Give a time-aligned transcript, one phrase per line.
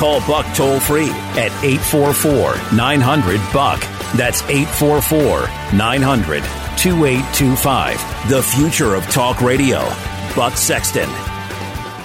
[0.00, 3.80] Call Buck toll free at 844 900 Buck.
[4.16, 6.42] That's 844 900
[6.78, 8.30] 2825.
[8.30, 9.80] The future of talk radio.
[10.34, 11.06] Buck Sexton.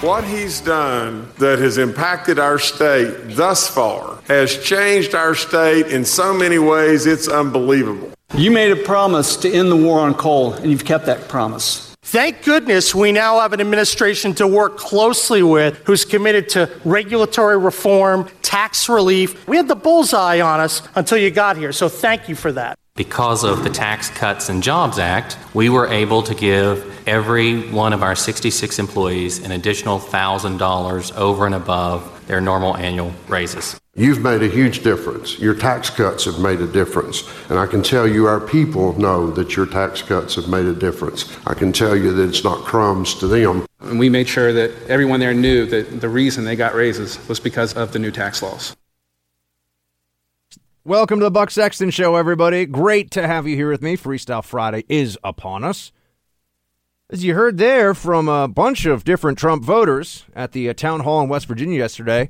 [0.02, 6.04] What he's done that has impacted our state thus far has changed our state in
[6.04, 8.12] so many ways, it's unbelievable.
[8.34, 11.85] You made a promise to end the war on coal, and you've kept that promise.
[12.06, 17.58] Thank goodness we now have an administration to work closely with who's committed to regulatory
[17.58, 19.48] reform, tax relief.
[19.48, 22.78] We had the bullseye on us until you got here, so thank you for that.
[22.94, 27.92] Because of the Tax Cuts and Jobs Act, we were able to give every one
[27.92, 33.80] of our 66 employees an additional $1,000 over and above their normal annual raises.
[33.98, 35.38] You've made a huge difference.
[35.38, 37.24] Your tax cuts have made a difference.
[37.48, 40.74] And I can tell you, our people know that your tax cuts have made a
[40.74, 41.34] difference.
[41.46, 43.64] I can tell you that it's not crumbs to them.
[43.80, 47.40] And we made sure that everyone there knew that the reason they got raises was
[47.40, 48.76] because of the new tax laws.
[50.84, 52.66] Welcome to the Buck Sexton Show, everybody.
[52.66, 53.96] Great to have you here with me.
[53.96, 55.90] Freestyle Friday is upon us.
[57.08, 61.00] As you heard there from a bunch of different Trump voters at the uh, town
[61.00, 62.28] hall in West Virginia yesterday,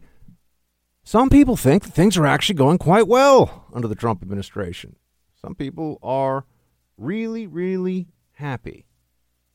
[1.07, 4.97] some people think that things are actually going quite well under the Trump administration.
[5.41, 6.47] Some people are
[6.99, 8.87] really, really happy.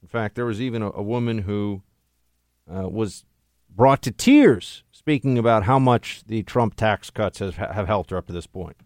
[0.02, 1.84] In fact, there was even a, a woman who
[2.74, 3.26] uh, was
[3.70, 8.28] brought to tears speaking about how much the Trump tax cuts have helped her up
[8.28, 8.78] to this point.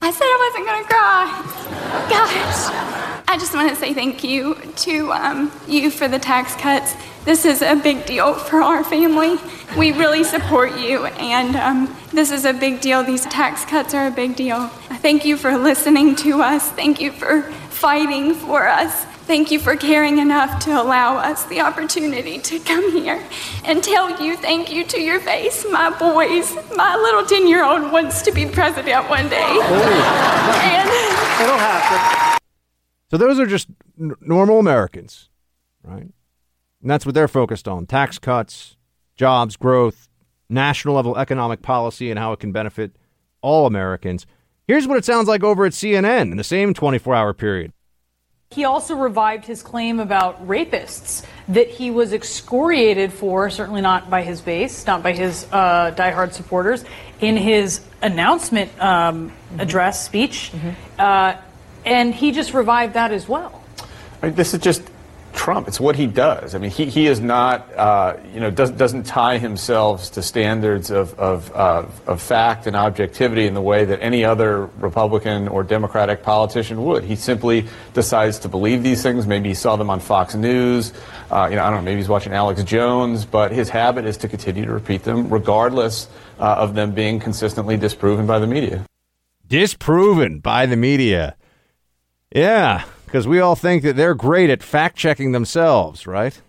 [0.00, 2.08] I said I wasn't going to cry.
[2.08, 3.24] Gosh.
[3.28, 6.94] I just want to say thank you to um, you for the tax cuts.
[7.24, 9.36] This is a big deal for our family.
[9.76, 13.02] We really support you, and um, this is a big deal.
[13.02, 14.68] These tax cuts are a big deal.
[15.02, 16.70] Thank you for listening to us.
[16.70, 19.04] Thank you for fighting for us.
[19.28, 23.22] Thank you for caring enough to allow us the opportunity to come here
[23.62, 25.66] and tell you thank you to your face.
[25.70, 29.44] My boys, my little 10 year old wants to be president one day.
[29.44, 30.60] Oh.
[30.64, 30.88] and
[31.44, 32.38] it'll happen.
[33.10, 33.68] So those are just
[34.00, 35.28] n- normal Americans,
[35.82, 36.08] right?
[36.80, 38.78] And that's what they're focused on tax cuts,
[39.14, 40.08] jobs, growth,
[40.48, 42.96] national level economic policy, and how it can benefit
[43.42, 44.24] all Americans.
[44.66, 47.74] Here's what it sounds like over at CNN in the same 24 hour period.
[48.50, 54.22] He also revived his claim about rapists that he was excoriated for, certainly not by
[54.22, 56.82] his base, not by his uh, diehard supporters,
[57.20, 59.60] in his announcement um, mm-hmm.
[59.60, 60.50] address speech.
[60.54, 60.70] Mm-hmm.
[60.98, 61.36] Uh,
[61.84, 63.62] and he just revived that as well.
[64.22, 64.82] This is just
[65.38, 65.68] Trump.
[65.68, 66.56] It's what he does.
[66.56, 70.90] I mean, he, he is not, uh, you know, does, doesn't tie himself to standards
[70.90, 75.62] of, of, uh, of fact and objectivity in the way that any other Republican or
[75.62, 77.04] Democratic politician would.
[77.04, 79.28] He simply decides to believe these things.
[79.28, 80.92] Maybe he saw them on Fox News.
[81.30, 84.16] Uh, you know, I don't know, maybe he's watching Alex Jones, but his habit is
[84.18, 86.08] to continue to repeat them regardless
[86.40, 88.84] uh, of them being consistently disproven by the media.
[89.46, 91.36] Disproven by the media.
[92.34, 96.40] Yeah because we all think that they're great at fact checking themselves, right?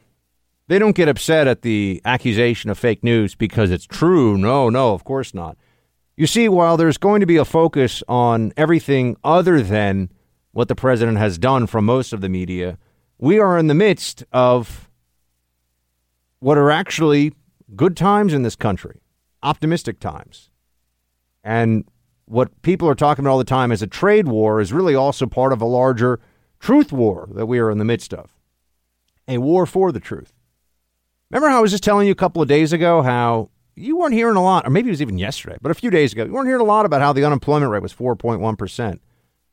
[0.68, 4.38] They don't get upset at the accusation of fake news because it's true.
[4.38, 5.58] No, no, of course not.
[6.16, 10.12] You see, while there's going to be a focus on everything other than
[10.52, 12.78] what the president has done from most of the media,
[13.18, 14.90] we are in the midst of
[16.40, 17.34] what are actually
[17.76, 19.00] good times in this country,
[19.42, 20.50] optimistic times.
[21.44, 21.86] And
[22.26, 25.26] what people are talking about all the time as a trade war is really also
[25.26, 26.20] part of a larger
[26.60, 28.36] truth war that we are in the midst of,
[29.28, 30.34] a war for the truth.
[31.32, 34.14] Remember how I was just telling you a couple of days ago how you weren't
[34.14, 36.34] hearing a lot, or maybe it was even yesterday, but a few days ago, you
[36.34, 39.00] weren't hearing a lot about how the unemployment rate was 4.1%.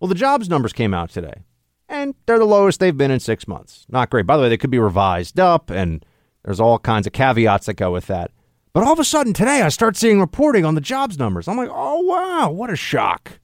[0.00, 1.44] Well, the jobs numbers came out today,
[1.88, 3.87] and they're the lowest they've been in six months.
[3.88, 4.26] Not great.
[4.26, 6.05] By the way, they could be revised up, and
[6.44, 8.31] there's all kinds of caveats that go with that.
[8.73, 11.49] But all of a sudden today, I start seeing reporting on the jobs numbers.
[11.49, 13.41] I'm like, oh, wow, what a shock.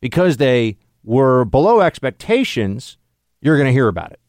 [0.00, 2.96] Because they were below expectations,
[3.40, 4.20] you're going to hear about it.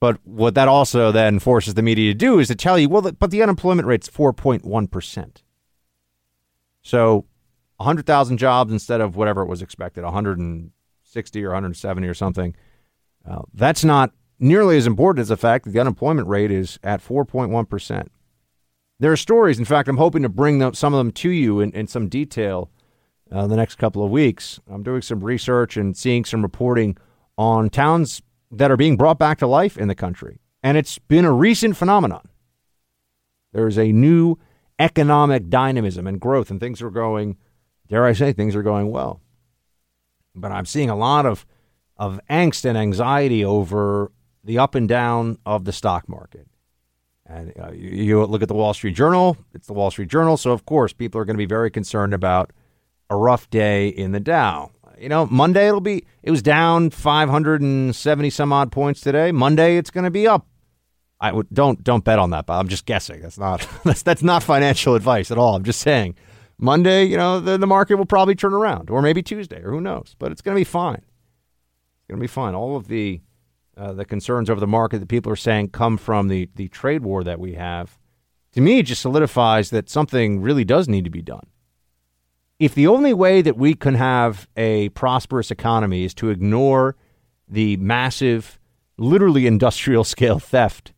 [0.00, 3.12] But what that also then forces the media to do is to tell you, well,
[3.12, 5.42] but the unemployment rate's 4.1%.
[6.82, 7.26] So
[7.76, 12.56] 100,000 jobs instead of whatever it was expected, 160 or 170 or something.
[13.28, 17.00] Uh, that's not nearly as important as the fact that the unemployment rate is at
[17.00, 18.08] 4.1%.
[18.98, 19.58] There are stories.
[19.58, 22.08] In fact, I'm hoping to bring them, some of them to you in, in some
[22.08, 22.70] detail
[23.32, 24.60] uh, the next couple of weeks.
[24.70, 26.96] I'm doing some research and seeing some reporting
[27.38, 30.38] on towns that are being brought back to life in the country.
[30.62, 32.28] And it's been a recent phenomenon.
[33.52, 34.36] There's a new
[34.78, 37.36] economic dynamism and growth, and things are going,
[37.88, 39.20] dare I say, things are going well.
[40.34, 41.46] But I'm seeing a lot of,
[41.96, 44.12] of angst and anxiety over
[44.44, 46.46] the up and down of the stock market.
[47.26, 50.36] And uh, you, you look at the Wall Street Journal, it's the Wall Street Journal.
[50.36, 52.52] So, of course, people are going to be very concerned about
[53.12, 54.70] a rough day in the Dow.
[54.98, 59.32] You know, Monday it'll be, it was down 570 some odd points today.
[59.32, 60.46] Monday it's going to be up.
[61.20, 63.20] I don't don't bet on that, but I'm just guessing.
[63.20, 65.54] That's not that's that's not financial advice at all.
[65.54, 66.16] I'm just saying,
[66.58, 69.80] Monday, you know, the, the market will probably turn around, or maybe Tuesday, or who
[69.80, 70.16] knows.
[70.18, 70.96] But it's going to be fine.
[70.96, 72.56] It's going to be fine.
[72.56, 73.20] All of the
[73.76, 77.02] uh, the concerns over the market that people are saying come from the, the trade
[77.02, 77.98] war that we have,
[78.52, 81.46] to me, it just solidifies that something really does need to be done.
[82.62, 86.94] If the only way that we can have a prosperous economy is to ignore
[87.48, 88.60] the massive,
[88.96, 90.92] literally industrial scale theft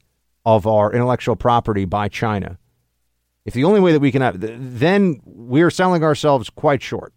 [0.45, 2.59] of our intellectual property by China,
[3.47, 7.15] if the only way that we can have, then we're selling ourselves quite short.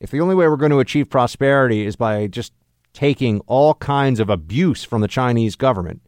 [0.00, 2.52] If the only way we're going to achieve prosperity is by just
[2.92, 6.02] taking all kinds of abuse from the Chinese government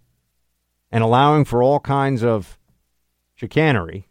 [0.90, 2.58] and allowing for all kinds of
[3.36, 4.08] chicanery.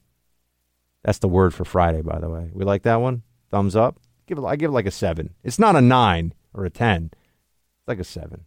[1.04, 2.50] That's the word for Friday, by the way.
[2.54, 3.24] We like that one?
[3.56, 4.02] Thumbs up?
[4.28, 5.34] Give it, I give it like a seven.
[5.42, 7.12] It's not a nine or a 10.
[7.13, 8.44] It's like a seven.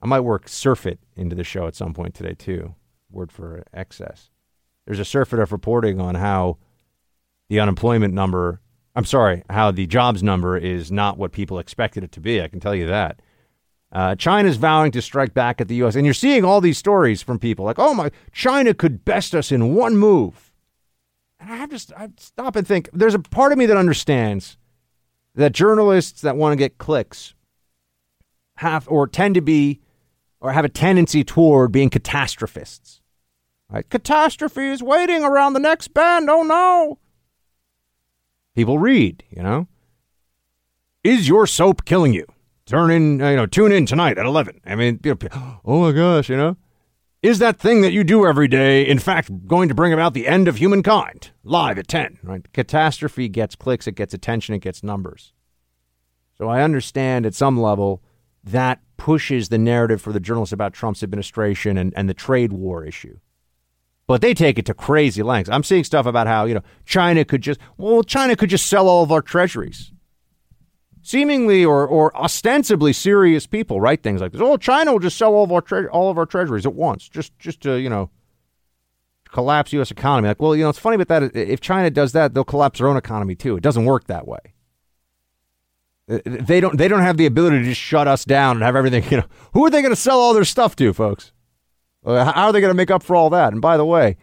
[0.00, 2.76] I might work surfeit into the show at some point today, too.
[3.10, 4.30] Word for excess.
[4.86, 6.58] There's a surfeit of reporting on how
[7.48, 8.60] the unemployment number
[8.94, 12.40] I'm sorry, how the jobs number is not what people expected it to be.
[12.40, 13.20] I can tell you that.
[13.90, 15.96] Uh, China's vowing to strike back at the U.S.
[15.96, 19.50] And you're seeing all these stories from people like, oh my, China could best us
[19.50, 20.49] in one move.
[21.40, 22.88] And I have to I stop and think.
[22.92, 24.56] There's a part of me that understands
[25.34, 27.34] that journalists that want to get clicks
[28.56, 29.80] have or tend to be
[30.40, 33.00] or have a tendency toward being catastrophists.
[33.70, 33.88] Right?
[33.88, 36.28] Catastrophe is waiting around the next bend.
[36.28, 36.98] Oh no
[38.54, 39.66] people read, you know?
[41.02, 42.26] Is your soap killing you?
[42.66, 44.60] Turn in, you know, tune in tonight at 11.
[44.66, 45.00] I mean,
[45.64, 46.56] oh my gosh, you know?
[47.22, 50.26] Is that thing that you do every day, in fact, going to bring about the
[50.26, 51.30] end of humankind?
[51.44, 52.52] Live at 10, right?
[52.52, 55.32] Catastrophe gets clicks, it gets attention, it gets numbers.
[56.38, 58.02] So I understand at some level
[58.42, 62.84] that pushes the narrative for the journalists about Trump's administration and, and the trade war
[62.84, 63.18] issue
[64.10, 65.48] but they take it to crazy lengths.
[65.48, 68.88] I'm seeing stuff about how, you know, China could just, well, China could just sell
[68.88, 69.92] all of our treasuries.
[71.10, 74.40] Seemingly or, or ostensibly serious people write things like this.
[74.40, 77.08] Oh, China will just sell all of our tre- all of our treasuries at once,
[77.08, 78.10] just just to you know
[79.32, 79.90] collapse U.S.
[79.90, 80.28] economy.
[80.28, 81.34] Like, well, you know, it's funny about that.
[81.34, 83.56] If China does that, they'll collapse their own economy too.
[83.56, 84.38] It doesn't work that way.
[86.08, 86.78] Uh, they don't.
[86.78, 89.02] They don't have the ability to just shut us down and have everything.
[89.10, 91.32] You know, who are they going to sell all their stuff to, folks?
[92.06, 93.52] Uh, how are they going to make up for all that?
[93.52, 94.16] And by the way,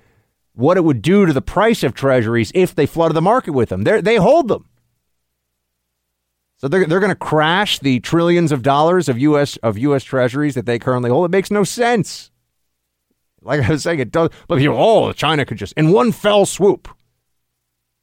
[0.54, 3.68] what it would do to the price of treasuries if they flooded the market with
[3.68, 3.84] them.
[3.84, 4.70] they they hold them.
[6.58, 9.58] So they're, they're going to crash the trillions of dollars of U.S.
[9.58, 10.04] of U.S.
[10.04, 11.26] treasuries that they currently hold.
[11.26, 12.32] It makes no sense.
[13.42, 14.30] Like I was saying, it does.
[14.48, 16.88] But you, oh, China could just in one fell swoop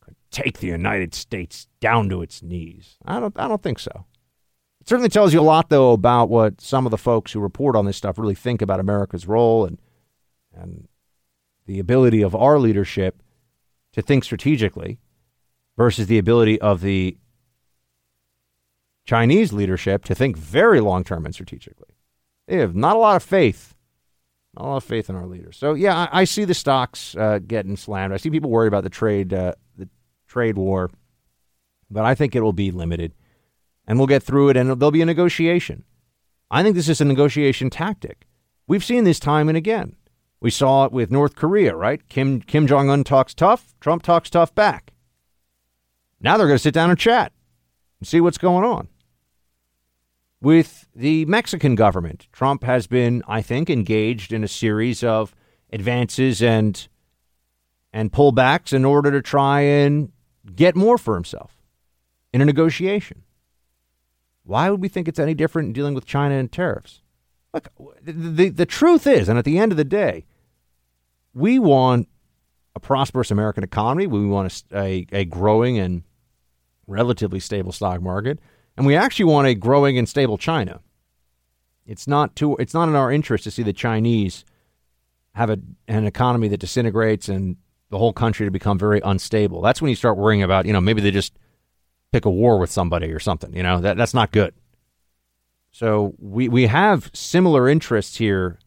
[0.01, 2.97] could take the United States down to its knees.
[3.05, 3.39] I don't.
[3.39, 4.07] I don't think so.
[4.81, 7.75] It certainly tells you a lot, though, about what some of the folks who report
[7.75, 9.79] on this stuff really think about America's role and
[10.55, 10.87] and
[11.67, 13.21] the ability of our leadership
[13.95, 15.01] to think strategically
[15.77, 17.17] versus the ability of the
[19.05, 21.95] Chinese leadership to think very long term and strategically.
[22.47, 23.75] They have not a lot of faith,
[24.55, 25.57] not a lot of faith in our leaders.
[25.57, 28.13] So yeah, I, I see the stocks uh, getting slammed.
[28.13, 29.89] I see people worried about the trade uh, the
[30.27, 30.91] trade war,
[31.91, 33.13] but I think it will be limited
[33.87, 35.85] and we'll get through it and there'll be a negotiation.
[36.51, 38.27] I think this is a negotiation tactic.
[38.67, 39.97] We've seen this time and again.
[40.41, 42.07] We saw it with North Korea, right?
[42.09, 44.93] Kim Kim Jong Un talks tough, Trump talks tough back.
[46.21, 47.33] Now they're going to sit down and chat
[48.01, 48.89] and see what's going on.
[50.45, 55.35] With the Mexican government, Trump has been, I think, engaged in a series of
[55.73, 56.87] advances and
[57.95, 60.13] and pullbacks in order to try and
[60.55, 61.63] get more for himself
[62.35, 63.23] in a negotiation.
[64.43, 67.01] Why would we think it's any different in dealing with China and tariffs?
[67.55, 67.69] Look,
[68.03, 70.27] the, the, the truth is, and at the end of the day,
[71.33, 72.07] we want
[72.77, 74.07] a prosperous American economy.
[74.07, 76.03] We want a, a, a growing and
[76.87, 78.41] relatively stable stock market.
[78.77, 80.81] And we actually want a growing and stable China.
[81.87, 84.45] It's not too, it's not in our interest to see the Chinese
[85.35, 87.57] have a, an economy that disintegrates and
[87.91, 89.61] the whole country to become very unstable.
[89.61, 91.39] That's when you start worrying about, you know, maybe they just
[92.13, 93.55] pick a war with somebody or something.
[93.55, 94.55] You know, that that's not good.
[95.71, 98.59] So we we have similar interests here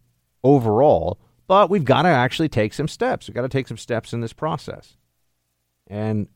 [0.43, 3.27] overall, but we've got to actually take some steps.
[3.27, 4.97] We've got to take some steps in this process.
[5.87, 6.27] And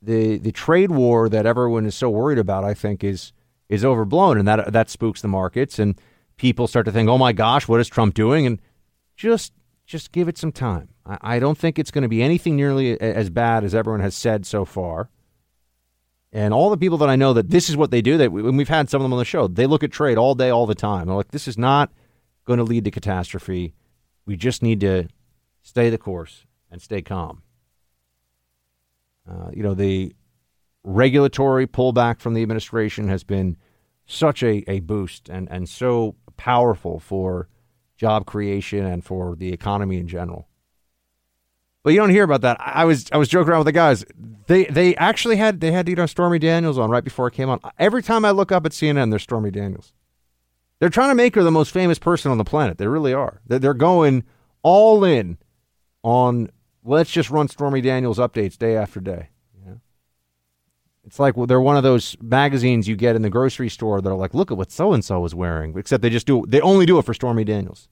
[0.00, 3.32] the the trade war that everyone is so worried about, I think, is
[3.68, 6.00] is overblown, and that that spooks the markets, and
[6.36, 8.60] people start to think, "Oh my gosh, what is Trump doing?" And
[9.16, 9.52] just
[9.86, 10.88] just give it some time.
[11.04, 14.14] I, I don't think it's going to be anything nearly as bad as everyone has
[14.14, 15.10] said so far.
[16.30, 18.56] And all the people that I know that this is what they do, that when
[18.56, 20.66] we've had some of them on the show, they look at trade all day, all
[20.66, 21.06] the time.
[21.06, 21.90] They're like, this is not
[22.44, 23.72] going to lead to catastrophe.
[24.26, 25.08] We just need to
[25.62, 27.42] stay the course and stay calm.
[29.28, 30.14] Uh, you know, the
[30.84, 33.56] regulatory pullback from the administration has been
[34.06, 37.48] such a, a boost and, and so powerful for
[37.96, 40.48] job creation and for the economy in general.
[41.84, 42.56] But you don't hear about that.
[42.60, 44.04] I was I was joking around with the guys.
[44.46, 47.48] They they actually had they had you know Stormy Daniels on right before it came
[47.48, 47.60] on.
[47.78, 49.92] Every time I look up at CNN, there's Stormy Daniels.
[50.80, 52.78] They're trying to make her the most famous person on the planet.
[52.78, 53.40] They really are.
[53.46, 54.24] They're going
[54.62, 55.38] all in
[56.02, 56.50] on
[56.88, 59.28] let's just run Stormy Daniels updates day after day.
[61.08, 64.10] It's like well, they're one of those magazines you get in the grocery store that
[64.10, 65.76] are like, look at what so and so is wearing.
[65.78, 67.88] Except they just do they only do it for Stormy Daniels.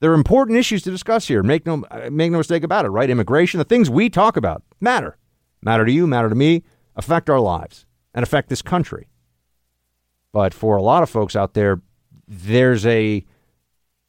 [0.00, 1.44] There are important issues to discuss here.
[1.44, 3.08] Make no make no mistake about it, right?
[3.08, 5.18] Immigration, the things we talk about matter.
[5.62, 6.64] Matter to you, matter to me,
[6.96, 9.06] affect our lives and affect this country.
[10.32, 11.80] But for a lot of folks out there,
[12.26, 13.24] there's a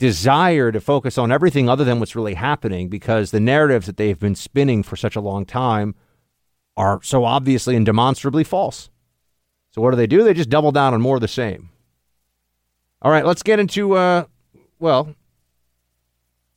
[0.02, 4.18] desire to focus on everything other than what's really happening because the narratives that they've
[4.18, 5.94] been spinning for such a long time
[6.76, 8.90] are so obviously and demonstrably false.
[9.70, 10.24] So what do they do?
[10.24, 11.70] They just double down on more of the same.
[13.04, 14.24] All right, let's get into uh
[14.80, 15.14] well,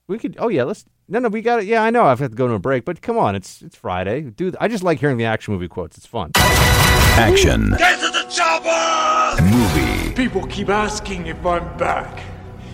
[0.07, 1.67] we could oh yeah, let's no no, we got it.
[1.67, 3.77] Yeah, I know I've had to go to a break, but come on, it's it's
[3.77, 4.23] Friday.
[4.23, 5.99] Dude, I just like hearing the action movie quotes.
[5.99, 6.31] It's fun.
[6.37, 7.75] Action.
[7.77, 9.43] Get to the chopper!
[9.43, 10.15] Movie.
[10.15, 12.23] People keep asking if I'm back,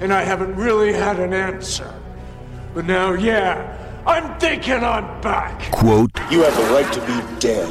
[0.01, 1.95] and I haven't really had an answer.
[2.75, 3.77] But now, yeah,
[4.07, 5.71] I'm thinking I'm back.
[5.71, 6.11] Quote.
[6.31, 7.69] You have the right to be dead.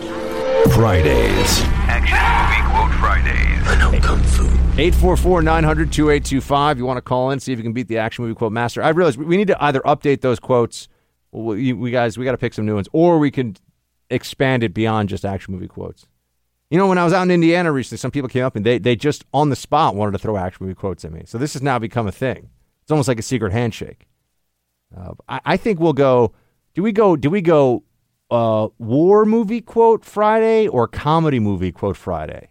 [0.71, 1.62] Fridays.
[1.88, 3.67] Action movie quote Fridays.
[3.67, 4.43] I know kung fu.
[4.79, 6.77] 844 900 2825.
[6.77, 8.83] You want to call in, see if you can beat the action movie quote master.
[8.83, 10.88] I realize we need to either update those quotes,
[11.31, 13.55] we, we guys, we got to pick some new ones, or we can
[14.09, 16.07] expand it beyond just action movie quotes.
[16.69, 18.77] You know, when I was out in Indiana recently, some people came up and they,
[18.77, 21.23] they just on the spot wanted to throw action movie quotes at me.
[21.25, 22.49] So this has now become a thing.
[22.83, 24.07] It's almost like a secret handshake.
[24.95, 26.33] Uh, I, I, think we'll go.
[26.73, 27.15] Do we go?
[27.15, 27.83] Do we go?
[28.31, 32.49] Uh, war movie quote Friday or comedy movie quote Friday?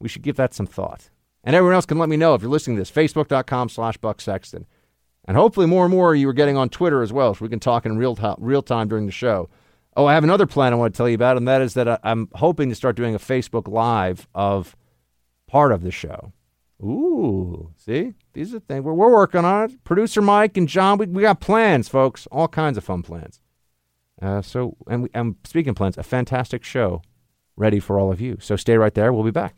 [0.00, 1.10] We should give that some thought.
[1.44, 2.90] And everyone else can let me know if you're listening to this.
[2.90, 4.66] Facebook.com slash Buck Sexton.
[5.24, 7.60] And hopefully more and more you are getting on Twitter as well, so we can
[7.60, 9.48] talk in real, to- real time during the show.
[9.96, 12.00] Oh, I have another plan I want to tell you about, and that is that
[12.04, 14.76] I'm hoping to start doing a Facebook Live of
[15.46, 16.34] part of the show.
[16.82, 18.12] Ooh, see?
[18.34, 18.84] These are things.
[18.84, 19.84] We're, we're working on it.
[19.84, 22.26] Producer Mike and John, we, we got plans, folks.
[22.30, 23.40] All kinds of fun plans.
[24.20, 27.00] Uh, so, and, we, and speaking plans, a fantastic show
[27.56, 28.36] ready for all of you.
[28.38, 29.14] So stay right there.
[29.14, 29.54] We'll be back.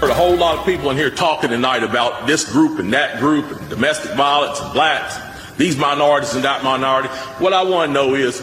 [0.00, 3.18] Heard a whole lot of people in here talking tonight about this group and that
[3.18, 5.18] group and domestic violence and blacks,
[5.56, 7.08] these minorities and that minority.
[7.38, 8.38] What I want to know is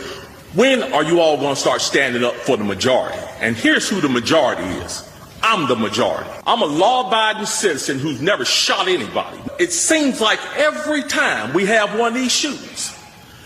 [0.54, 3.18] when are you all going to start standing up for the majority?
[3.40, 5.10] And here's who the majority is.
[5.42, 6.30] I'm the majority.
[6.46, 9.40] I'm a law abiding citizen who's never shot anybody.
[9.58, 12.94] It seems like every time we have one of these shootings,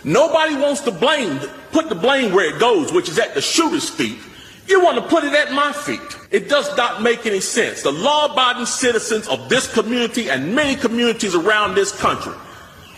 [0.03, 1.37] nobody wants to blame,
[1.71, 4.17] put the blame where it goes, which is at the shooter's feet.
[4.69, 5.99] You want to put it at my feet.
[6.29, 7.81] It does not make any sense.
[7.81, 12.35] The law abiding citizens of this community and many communities around this country,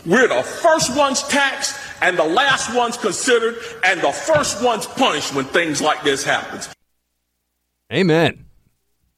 [0.06, 5.34] we're the first ones taxed and the last ones considered and the first ones punished
[5.34, 6.68] when things like this happens.
[7.94, 8.46] Amen.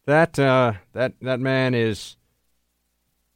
[0.06, 2.18] That uh, that that man is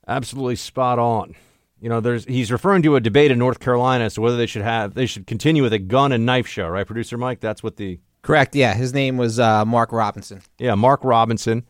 [0.08, 1.36] absolutely spot on.
[1.80, 4.48] You know, there's he's referring to a debate in North Carolina as to whether they
[4.48, 7.40] should have they should continue with a gun and knife show, right, producer Mike?
[7.40, 8.56] That's what the Correct.
[8.56, 10.42] Yeah, his name was uh, Mark Robinson.
[10.58, 11.66] Yeah, Mark Robinson,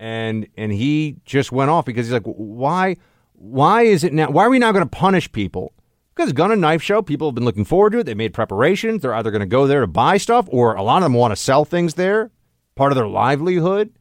[0.00, 2.96] and and he just went off because he's like, why,
[3.34, 4.28] why is it now?
[4.28, 5.72] Why are we now going to punish people?
[6.12, 8.06] Because gun and knife show, people have been looking forward to it.
[8.06, 9.02] They made preparations.
[9.02, 11.30] They're either going to go there to buy stuff, or a lot of them want
[11.30, 12.32] to sell things there,
[12.74, 13.92] part of their livelihood.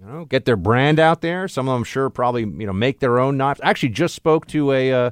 [0.00, 1.46] You know, get their brand out there.
[1.46, 3.60] Some of them sure probably you know make their own knives.
[3.60, 5.10] I actually just spoke to a uh,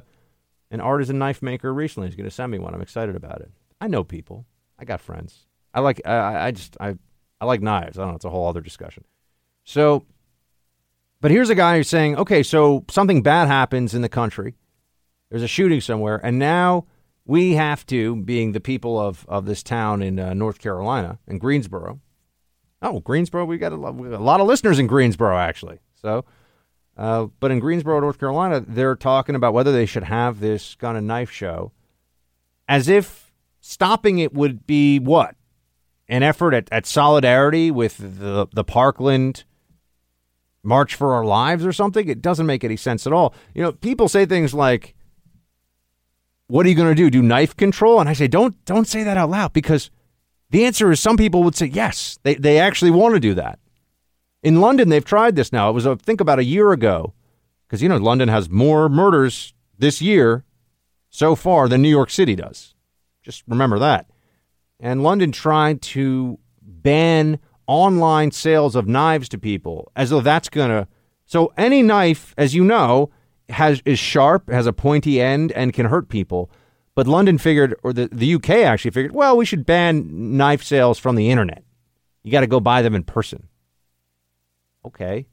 [0.69, 2.09] an artisan knife maker recently.
[2.09, 2.73] He's going to send me one.
[2.73, 3.51] I'm excited about it.
[3.79, 4.45] I know people.
[4.77, 5.46] I got friends.
[5.77, 6.95] I like I, I just I
[7.39, 7.99] I like knives.
[7.99, 8.15] I don't know.
[8.15, 9.03] It's a whole other discussion.
[9.63, 10.05] So,
[11.21, 14.55] but here's a guy who's saying, okay, so something bad happens in the country.
[15.29, 16.87] There's a shooting somewhere, and now
[17.25, 21.37] we have to, being the people of, of this town in uh, North Carolina, in
[21.37, 21.99] Greensboro.
[22.81, 25.79] Oh, Greensboro, we got, a lot, got a lot of listeners in Greensboro, actually.
[26.01, 26.25] So,
[26.95, 30.95] uh, but in Greensboro, North Carolina, they're talking about whether they should have this gun
[30.95, 31.71] and knife show
[32.67, 35.35] as if stopping it would be what?
[36.09, 39.43] An effort at, at solidarity with the, the Parkland
[40.63, 42.07] March for Our Lives or something?
[42.07, 43.33] It doesn't make any sense at all.
[43.53, 44.95] You know, people say things like,
[46.47, 47.09] what are you going to do?
[47.09, 47.99] Do knife control?
[47.99, 49.91] And I say, don't don't say that out loud because
[50.49, 52.19] the answer is some people would say yes.
[52.23, 53.59] They they actually want to do that.
[54.43, 55.69] In London, they've tried this now.
[55.69, 57.13] It was, I think, about a year ago,
[57.67, 60.45] because you know London has more murders this year
[61.09, 62.75] so far than New York City does.
[63.23, 64.09] Just remember that.
[64.79, 70.69] And London tried to ban online sales of knives to people as though that's going
[70.69, 70.87] to.
[71.25, 73.09] So any knife, as you know,
[73.49, 76.49] has is sharp, has a pointy end, and can hurt people.
[76.95, 80.97] But London figured, or the, the UK actually figured, well, we should ban knife sales
[80.97, 81.63] from the internet.
[82.23, 83.47] You got to go buy them in person.
[84.85, 85.27] Okay.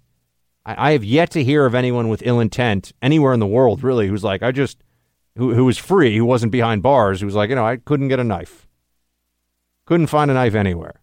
[0.67, 3.83] I, I have yet to hear of anyone with ill intent anywhere in the world,
[3.83, 4.83] really, who's like, I just,
[5.37, 8.09] who, who was free, who wasn't behind bars, who was like, you know, I couldn't
[8.09, 8.63] get a knife.
[9.87, 11.00] Couldn't find a knife anywhere.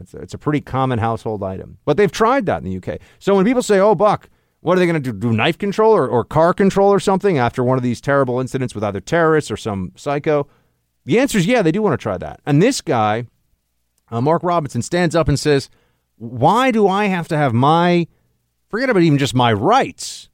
[0.00, 1.78] It's a, it's a pretty common household item.
[1.84, 3.00] But they've tried that in the UK.
[3.18, 4.28] So when people say, oh, Buck,
[4.60, 5.18] what are they going to do?
[5.18, 8.74] Do knife control or, or car control or something after one of these terrible incidents
[8.74, 10.48] with either terrorists or some psycho?
[11.04, 12.40] The answer is yeah, they do want to try that.
[12.46, 13.26] And this guy,
[14.10, 15.70] uh, Mark Robinson, stands up and says,
[16.16, 18.06] Why do I have to have my,
[18.68, 20.28] forget about even just my rights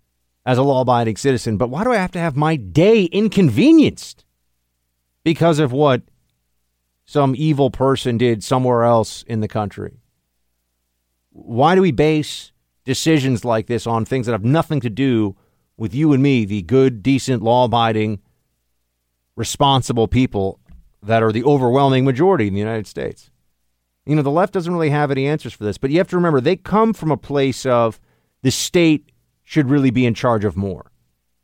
[0.45, 4.25] as a law abiding citizen, but why do I have to have my day inconvenienced
[5.25, 6.03] because of what
[7.13, 10.01] some evil person did somewhere else in the country?
[11.29, 12.53] Why do we base
[12.87, 15.37] decisions like this on things that have nothing to do
[15.77, 18.21] with you and me, the good, decent, law abiding,
[19.37, 20.59] responsible people
[21.03, 23.31] that are the overwhelming majority in the United States.
[24.07, 26.17] You know, the left doesn't really have any answers for this, but you have to
[26.17, 28.01] remember they come from a place of
[28.43, 29.13] the state
[29.45, 30.91] should really be in charge of more.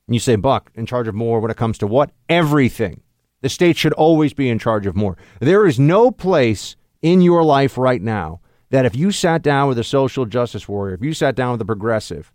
[0.07, 2.11] And you say, Buck, in charge of more when it comes to what?
[2.29, 3.03] Everything.
[3.41, 5.17] The state should always be in charge of more.
[5.41, 9.79] There is no place in your life right now that if you sat down with
[9.79, 12.33] a social justice warrior, if you sat down with a progressive,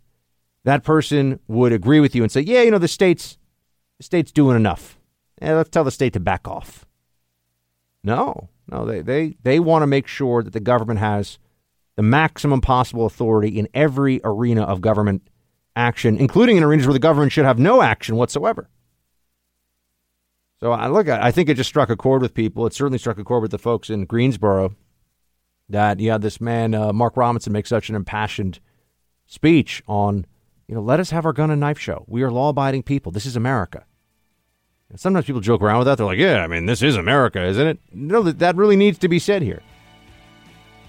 [0.64, 3.38] that person would agree with you and say, "Yeah, you know, the state's
[3.98, 4.98] the state's doing enough.
[5.42, 6.86] Yeah, let's tell the state to back off."
[8.04, 11.38] No, no, they they they want to make sure that the government has
[11.96, 15.30] the maximum possible authority in every arena of government
[15.76, 18.70] action, including in arenas where the government should have no action whatsoever.
[20.64, 22.66] So I look, I think it just struck a chord with people.
[22.66, 24.78] It certainly struck a chord with the folks in Greensboro
[25.68, 28.62] that you had this man, uh, Mark Robinson, make such an impassioned
[29.26, 30.26] speech on,
[30.70, 32.06] you know, let us have our gun and knife show.
[32.08, 33.12] We are law abiding people.
[33.12, 33.84] This is America.
[34.90, 35.98] And sometimes people joke around with that.
[35.98, 37.80] They're like, yeah, I mean, this is America, isn't it?
[37.92, 39.62] No, that, that really needs to be said here.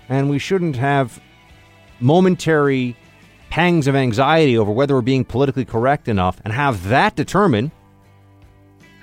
[0.09, 1.21] And we shouldn't have
[1.99, 2.97] momentary
[3.51, 7.73] pangs of anxiety over whether we're being politically correct enough and have that determine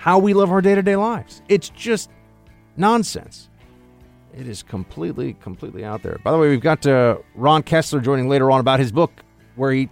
[0.01, 1.43] how we live our day to day lives.
[1.47, 2.09] It's just
[2.75, 3.49] nonsense.
[4.35, 6.17] It is completely, completely out there.
[6.23, 9.11] By the way, we've got uh, Ron Kessler joining later on about his book
[9.57, 9.89] where he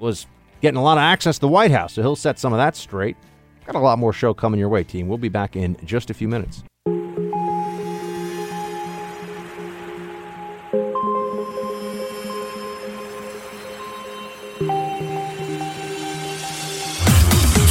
[0.00, 0.26] was
[0.62, 1.92] getting a lot of access to the White House.
[1.92, 3.16] So he'll set some of that straight.
[3.64, 5.06] Got a lot more show coming your way, team.
[5.06, 6.64] We'll be back in just a few minutes.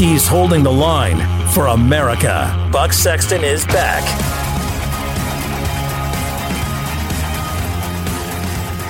[0.01, 2.69] He's holding the line for America.
[2.71, 4.01] Buck Sexton is back.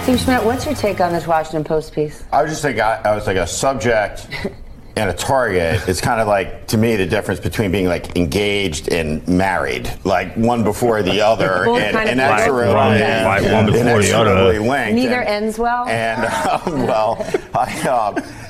[0.04, 2.24] Steve Schmidt, what's your take on this Washington Post piece?
[2.32, 4.26] I was just think I, I was like a subject
[4.96, 5.88] and a target.
[5.88, 10.36] It's kind of like to me the difference between being like engaged and married, like
[10.36, 14.32] one before the other, Both and of inexorably, Right, right, one before the other.
[14.32, 14.96] inexorably linked.
[14.96, 15.88] Neither and, ends well.
[15.88, 17.26] and um, well,
[17.56, 17.82] I,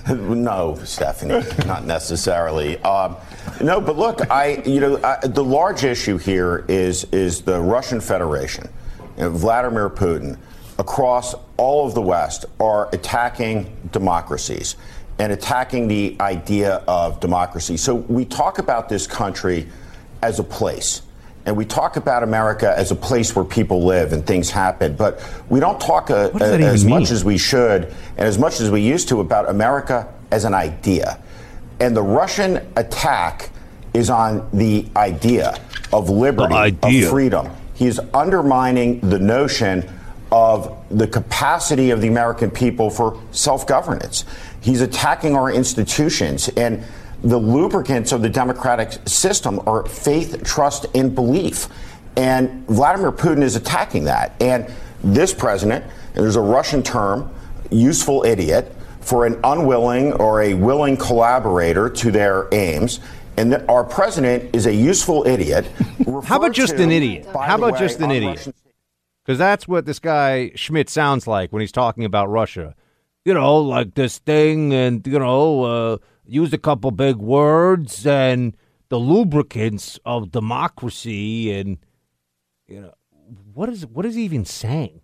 [0.08, 2.78] um, no, Stephanie, not necessarily.
[2.80, 3.16] Um,
[3.62, 8.02] no, but look, I, you know, I, the large issue here is is the Russian
[8.02, 8.68] Federation,
[9.18, 10.38] you know, Vladimir Putin,
[10.80, 14.76] across all of the West are attacking democracies
[15.20, 17.78] and attacking the idea of democracy.
[17.78, 19.68] So we talk about this country
[20.22, 21.02] as a place.
[21.46, 25.24] And we talk about America as a place where people live and things happen, but
[25.50, 28.60] we don't talk uh, does that as even much as we should and as much
[28.60, 31.20] as we used to about America as an idea.
[31.80, 33.50] And the Russian attack
[33.94, 35.60] is on the idea
[35.92, 37.06] of liberty, idea.
[37.06, 37.50] of freedom.
[37.74, 39.90] He's undermining the notion
[40.32, 44.26] of the capacity of the American people for self governance.
[44.62, 46.48] He's attacking our institutions.
[46.50, 46.84] And
[47.24, 51.68] the lubricants of the democratic system are faith, trust, and belief.
[52.16, 54.34] And Vladimir Putin is attacking that.
[54.42, 54.72] And
[55.04, 57.34] this president, and there's a Russian term,
[57.70, 63.00] useful idiot, for an unwilling or a willing collaborator to their aims.
[63.38, 65.66] And that our president is a useful idiot.
[66.26, 67.26] How about just to, an idiot?
[67.34, 68.48] How about way, just an idiot?
[69.26, 72.76] Because that's what this guy Schmidt sounds like when he's talking about Russia.
[73.24, 78.56] You know, like this thing, and you know, uh, use a couple big words and
[78.90, 81.78] the lubricants of democracy, and
[82.68, 82.94] you know,
[83.54, 85.02] what is what is he even saying?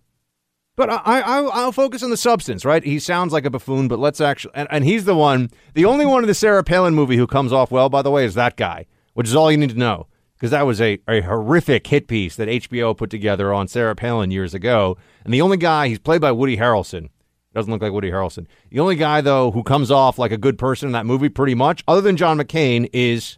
[0.76, 2.84] But I, I I'll- I'll focus on the substance, right?
[2.84, 6.06] He sounds like a buffoon, but let's actually, and, and he's the one, the only
[6.06, 8.56] one in the Sarah Palin movie who comes off well, by the way, is that
[8.56, 12.06] guy, which is all you need to know because that was a, a horrific hit
[12.06, 14.96] piece that HBO put together on Sarah Palin years ago.
[15.24, 17.08] And the only guy, he's played by Woody Harrelson.
[17.58, 18.46] Doesn't look like Woody Harrelson.
[18.70, 21.56] The only guy, though, who comes off like a good person in that movie, pretty
[21.56, 23.36] much, other than John McCain, is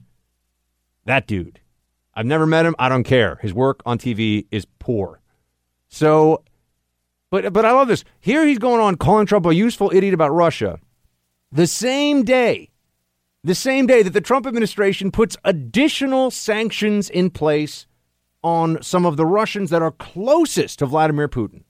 [1.07, 1.59] that dude.
[2.13, 2.77] I've never met him.
[2.79, 3.39] I don't care.
[3.41, 5.23] His work on TV is poor.
[5.89, 6.45] So,
[7.31, 8.05] but but I love this.
[8.21, 10.79] Here he's going on calling Trump a useful idiot about Russia.
[11.51, 12.69] The same day,
[13.43, 17.87] the same day that the Trump administration puts additional sanctions in place
[18.43, 21.63] on some of the Russians that are closest to Vladimir Putin.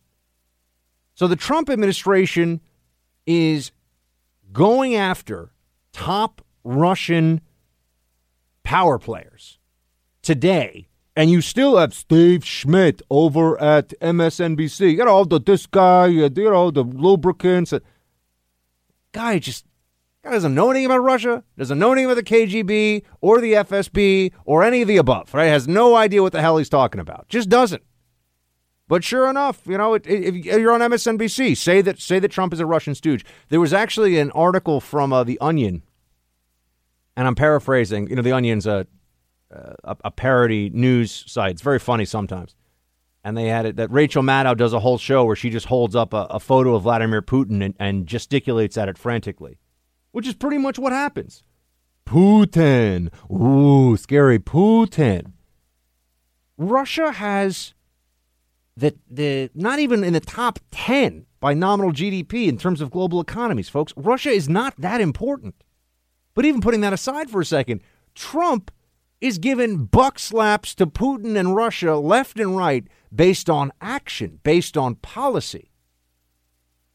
[1.20, 2.62] So the Trump administration
[3.26, 3.72] is
[4.54, 5.52] going after
[5.92, 7.42] top Russian
[8.62, 9.58] power players
[10.22, 14.96] today, and you still have Steve Schmidt over at MSNBC.
[14.96, 17.74] You know, the this guy, you know, the lubricants.
[19.12, 19.66] Guy just
[20.24, 24.32] guy doesn't know anything about Russia, doesn't know anything about the KGB or the FSB
[24.46, 25.48] or any of the above, right?
[25.48, 27.28] Has no idea what the hell he's talking about.
[27.28, 27.82] Just doesn't.
[28.90, 32.52] But sure enough, you know, it, if you're on MSNBC, say that say that Trump
[32.52, 33.24] is a Russian stooge.
[33.48, 35.84] There was actually an article from uh, the Onion,
[37.16, 38.10] and I'm paraphrasing.
[38.10, 38.88] You know, the Onion's a
[39.52, 41.52] a, a parody news site.
[41.52, 42.56] It's very funny sometimes.
[43.22, 45.94] And they had it that Rachel Maddow does a whole show where she just holds
[45.94, 49.60] up a, a photo of Vladimir Putin and, and gesticulates at it frantically,
[50.10, 51.44] which is pretty much what happens.
[52.06, 53.12] Putin.
[53.30, 55.34] Ooh, scary Putin.
[56.58, 57.74] Russia has
[58.80, 63.20] the the not even in the top 10 by nominal GDP in terms of global
[63.20, 63.92] economies, folks.
[63.96, 65.54] Russia is not that important.
[66.34, 67.80] But even putting that aside for a second,
[68.14, 68.70] Trump
[69.20, 74.76] is giving buck slaps to Putin and Russia left and right based on action, based
[74.76, 75.70] on policy.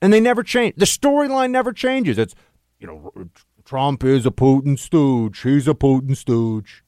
[0.01, 0.75] And they never change.
[0.77, 2.17] The storyline never changes.
[2.17, 2.35] It's,
[2.79, 3.11] you know,
[3.63, 5.41] Trump is a Putin stooge.
[5.41, 6.84] He's a Putin stooge.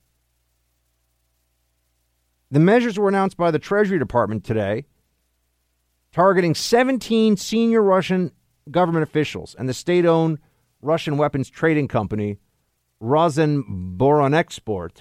[2.49, 4.85] The measures were announced by the Treasury Department today,
[6.13, 8.31] targeting 17 senior Russian
[8.71, 10.39] government officials and the state owned
[10.81, 12.37] Russian weapons trading company,
[13.01, 14.91] Rosoboronexport,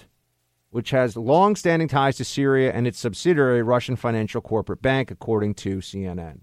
[0.71, 5.53] which has long standing ties to Syria and its subsidiary, Russian Financial Corporate Bank, according
[5.55, 6.41] to CNN.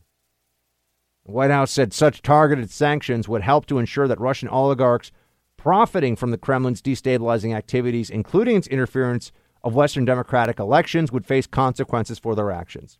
[1.26, 5.12] The White House said such targeted sanctions would help to ensure that Russian oligarchs
[5.56, 9.32] profiting from the Kremlin's destabilizing activities, including its interference
[9.64, 12.98] of Western democratic elections, would face consequences for their actions.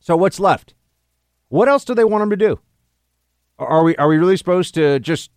[0.00, 0.74] So, what's left?
[1.48, 2.60] What else do they want them to do?
[3.58, 5.30] Are we are we really supposed to just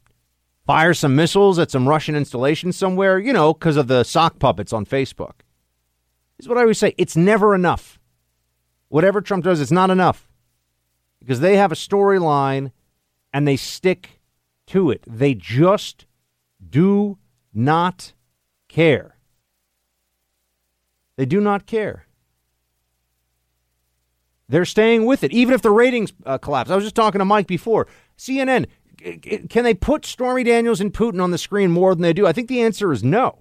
[0.66, 3.20] fire some missiles at some Russian installation somewhere?
[3.20, 5.42] You know, because of the sock puppets on Facebook.
[6.38, 8.00] This is what I always say: it's never enough.
[8.90, 10.28] Whatever Trump does, it's not enough
[11.20, 12.72] because they have a storyline
[13.32, 14.20] and they stick
[14.68, 15.04] to it.
[15.06, 16.08] They just
[16.68, 17.20] do
[17.54, 18.14] not
[18.68, 19.17] care.
[21.18, 22.06] They do not care.
[24.50, 26.70] They're staying with it, even if the ratings uh, collapse.
[26.70, 27.88] I was just talking to Mike before.
[28.18, 28.68] CNN,
[29.50, 32.26] can they put Stormy Daniels and Putin on the screen more than they do?
[32.26, 33.40] I think the answer is no.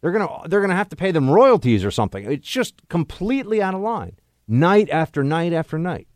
[0.00, 2.24] They're gonna they're gonna have to pay them royalties or something.
[2.24, 4.16] It's just completely out of line,
[4.48, 6.08] night after night after night.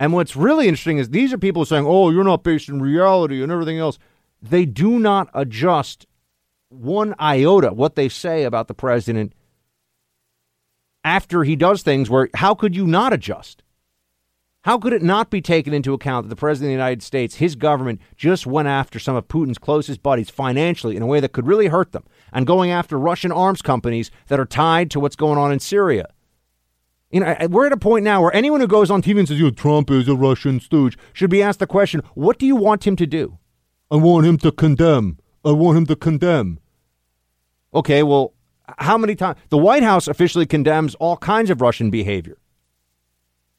[0.00, 3.42] And what's really interesting is these are people saying, "Oh, you're not based in reality
[3.42, 3.98] and everything else."
[4.42, 6.06] They do not adjust
[6.70, 9.32] one iota what they say about the president
[11.04, 13.62] after he does things where how could you not adjust?
[14.62, 17.36] How could it not be taken into account that the President of the United States,
[17.36, 21.32] his government, just went after some of Putin's closest buddies financially in a way that
[21.32, 25.16] could really hurt them and going after Russian arms companies that are tied to what's
[25.16, 26.08] going on in Syria?
[27.10, 29.40] You know, we're at a point now where anyone who goes on TV and says,
[29.40, 32.86] you Trump is a Russian stooge should be asked the question, what do you want
[32.86, 33.38] him to do?
[33.90, 35.18] I want him to condemn.
[35.44, 36.58] I want him to condemn.
[37.72, 38.34] Okay, well,
[38.78, 39.38] how many times?
[39.48, 42.38] The White House officially condemns all kinds of Russian behavior.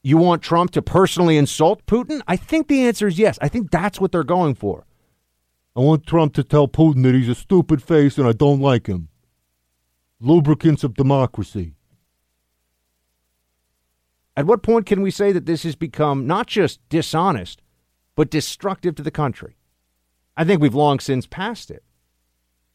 [0.01, 2.21] You want Trump to personally insult Putin?
[2.27, 3.37] I think the answer is yes.
[3.41, 4.85] I think that's what they're going for.
[5.75, 8.87] I want Trump to tell Putin that he's a stupid face and I don't like
[8.87, 9.09] him.
[10.19, 11.73] Lubricants of democracy.
[14.35, 17.61] At what point can we say that this has become not just dishonest,
[18.15, 19.57] but destructive to the country?
[20.37, 21.83] I think we've long since passed it.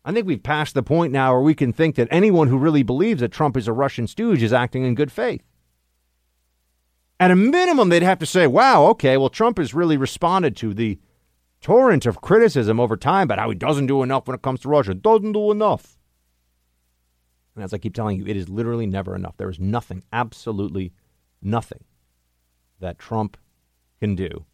[0.05, 2.83] I think we've passed the point now where we can think that anyone who really
[2.83, 5.43] believes that Trump is a Russian stooge is acting in good faith.
[7.19, 10.75] At a minimum, they'd have to say, wow, okay, well, Trump has really responded to
[10.75, 10.99] the
[11.63, 14.69] torrent of criticism over time about how he doesn't do enough when it comes to
[14.69, 14.93] Russia.
[14.93, 15.97] Doesn't do enough.
[17.55, 19.39] And as I keep telling you, it is literally never enough.
[19.39, 20.93] There is nothing, absolutely
[21.41, 21.85] nothing,
[22.81, 23.39] that Trump
[24.01, 24.45] can do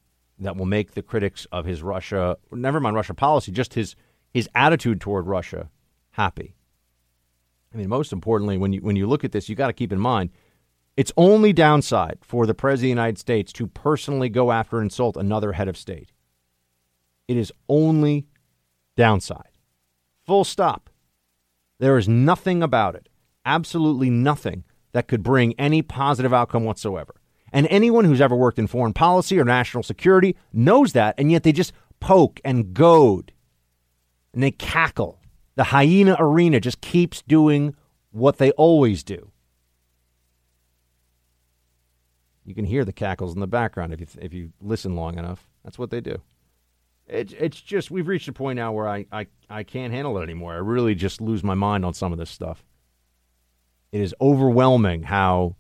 [0.41, 3.95] that will make the critics of his Russia, never mind Russia policy, just his
[4.33, 5.71] his attitude toward Russia
[6.13, 6.55] happy.
[7.75, 9.93] I mean, most importantly, when you when you look at this, you got to keep
[9.93, 10.31] in mind
[10.97, 14.87] it's only downside for the President of the United States to personally go after and
[14.87, 16.13] insult another head of state.
[17.29, 18.27] It is only
[18.97, 19.53] downside.
[20.27, 20.91] Full stop.
[21.79, 23.09] There is nothing about it,
[23.47, 27.15] absolutely nothing, that could bring any positive outcome whatsoever.
[27.53, 31.43] And anyone who's ever worked in foreign policy or national security knows that, and yet
[31.43, 33.33] they just poke and goad
[34.33, 35.21] and they cackle.
[35.57, 37.75] The hyena arena just keeps doing
[38.13, 39.31] what they always do.
[42.45, 45.47] You can hear the cackles in the background if you if you listen long enough.
[45.63, 46.21] That's what they do.
[47.07, 50.23] It's it's just we've reached a point now where I, I, I can't handle it
[50.23, 50.55] anymore.
[50.55, 52.65] I really just lose my mind on some of this stuff.
[53.93, 55.57] It is overwhelming how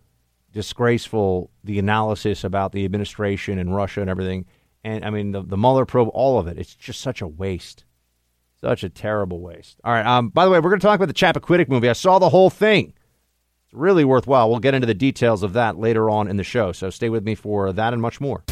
[0.52, 4.46] disgraceful the analysis about the administration and Russia and everything.
[4.84, 6.58] And I mean the the Mueller probe, all of it.
[6.58, 7.84] It's just such a waste.
[8.60, 9.80] Such a terrible waste.
[9.84, 10.04] All right.
[10.04, 11.88] Um, by the way, we're going to talk about the Chappaquiddick movie.
[11.88, 12.92] I saw the whole thing.
[13.64, 14.50] It's really worthwhile.
[14.50, 16.72] We'll get into the details of that later on in the show.
[16.72, 18.44] So stay with me for that and much more.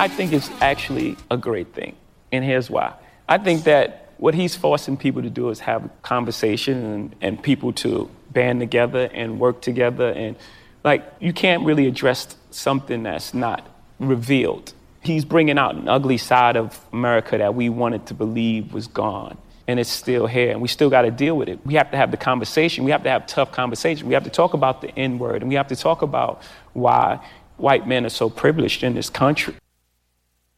[0.00, 1.94] I think it's actually a great thing.
[2.32, 2.94] And here's why.
[3.28, 7.42] I think that what he's forcing people to do is have a conversation and, and
[7.42, 10.08] people to band together and work together.
[10.08, 10.36] And
[10.84, 14.72] like, you can't really address something that's not revealed.
[15.02, 19.36] He's bringing out an ugly side of America that we wanted to believe was gone.
[19.68, 21.60] And it's still here, and we still got to deal with it.
[21.66, 22.84] We have to have the conversation.
[22.84, 24.08] We have to have tough conversation.
[24.08, 27.20] We have to talk about the N word, and we have to talk about why
[27.58, 29.54] white men are so privileged in this country.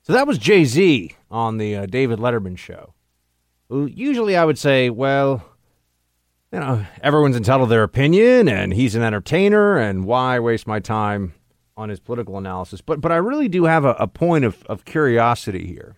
[0.03, 2.95] So that was Jay Z on the uh, David Letterman show.
[3.69, 5.45] Who usually I would say, well,
[6.53, 10.81] you know, everyone's entitled to their opinion, and he's an entertainer, and why waste my
[10.81, 11.35] time
[11.77, 12.81] on his political analysis?
[12.81, 15.97] But but I really do have a, a point of, of curiosity here,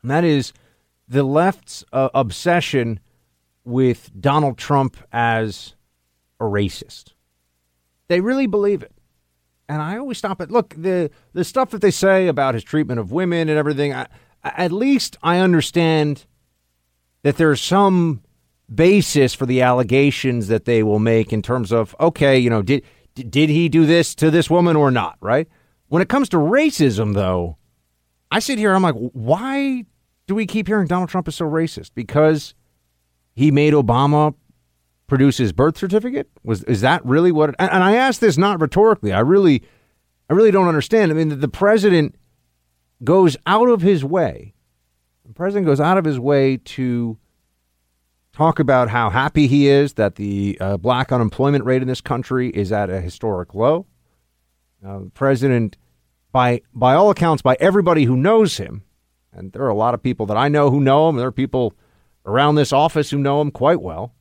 [0.00, 0.54] and that is
[1.06, 2.98] the left's uh, obsession
[3.64, 5.74] with Donald Trump as
[6.40, 7.12] a racist.
[8.08, 8.92] They really believe it
[9.72, 13.00] and I always stop at look the the stuff that they say about his treatment
[13.00, 13.94] of women and everything.
[13.94, 14.06] I,
[14.44, 16.26] at least I understand
[17.22, 18.22] that there's some
[18.72, 22.82] basis for the allegations that they will make in terms of okay, you know, did
[23.14, 25.16] did he do this to this woman or not?
[25.20, 25.48] Right.
[25.88, 27.56] When it comes to racism, though,
[28.30, 28.74] I sit here.
[28.74, 29.84] I'm like, why
[30.26, 31.92] do we keep hearing Donald Trump is so racist?
[31.94, 32.54] Because
[33.34, 34.34] he made Obama
[35.12, 36.30] produce his birth certificate?
[36.42, 37.50] Was is that really what?
[37.50, 39.12] It, and, and I ask this not rhetorically.
[39.12, 39.62] I really,
[40.30, 41.12] I really don't understand.
[41.12, 42.14] I mean, the, the president
[43.04, 44.54] goes out of his way.
[45.26, 47.18] The president goes out of his way to
[48.32, 52.48] talk about how happy he is that the uh, black unemployment rate in this country
[52.48, 53.84] is at a historic low.
[54.80, 55.76] The president,
[56.32, 58.82] by by all accounts, by everybody who knows him,
[59.30, 61.16] and there are a lot of people that I know who know him.
[61.16, 61.74] There are people
[62.24, 64.14] around this office who know him quite well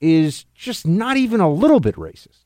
[0.00, 2.44] is just not even a little bit racist.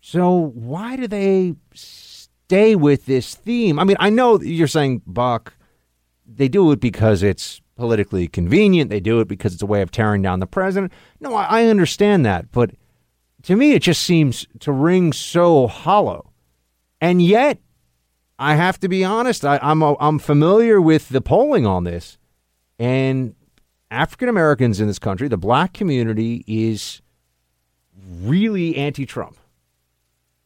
[0.00, 3.78] So why do they stay with this theme?
[3.78, 5.54] I mean, I know you're saying, Buck,
[6.26, 8.90] they do it because it's politically convenient.
[8.90, 10.92] They do it because it's a way of tearing down the president.
[11.20, 12.52] No, I, understand that.
[12.52, 12.72] But
[13.42, 16.30] to me, it just seems to ring so hollow.
[17.00, 17.58] And yet,
[18.38, 22.18] I have to be honest, I, I'm, a, I'm familiar with the polling on this.
[22.78, 23.34] And
[23.94, 27.00] African Americans in this country, the black community is
[28.20, 29.36] really anti Trump,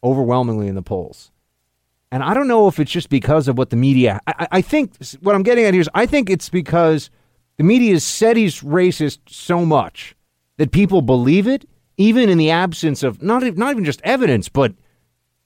[0.02, 1.30] overwhelmingly in the polls.
[2.10, 4.20] And I don't know if it's just because of what the media.
[4.26, 7.10] I, I, think what I'm getting at here is I think it's because
[7.58, 10.14] the media has said he's racist so much
[10.56, 14.72] that people believe it, even in the absence of not not even just evidence, but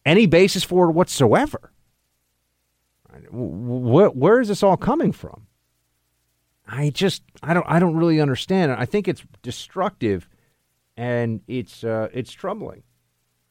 [0.05, 1.73] any basis for it whatsoever.
[3.31, 5.47] wh- where is this all coming from?
[6.73, 8.73] I just I don't I don't really understand.
[8.73, 10.27] I think it's destructive,
[10.97, 12.83] and it's uh, it's troubling.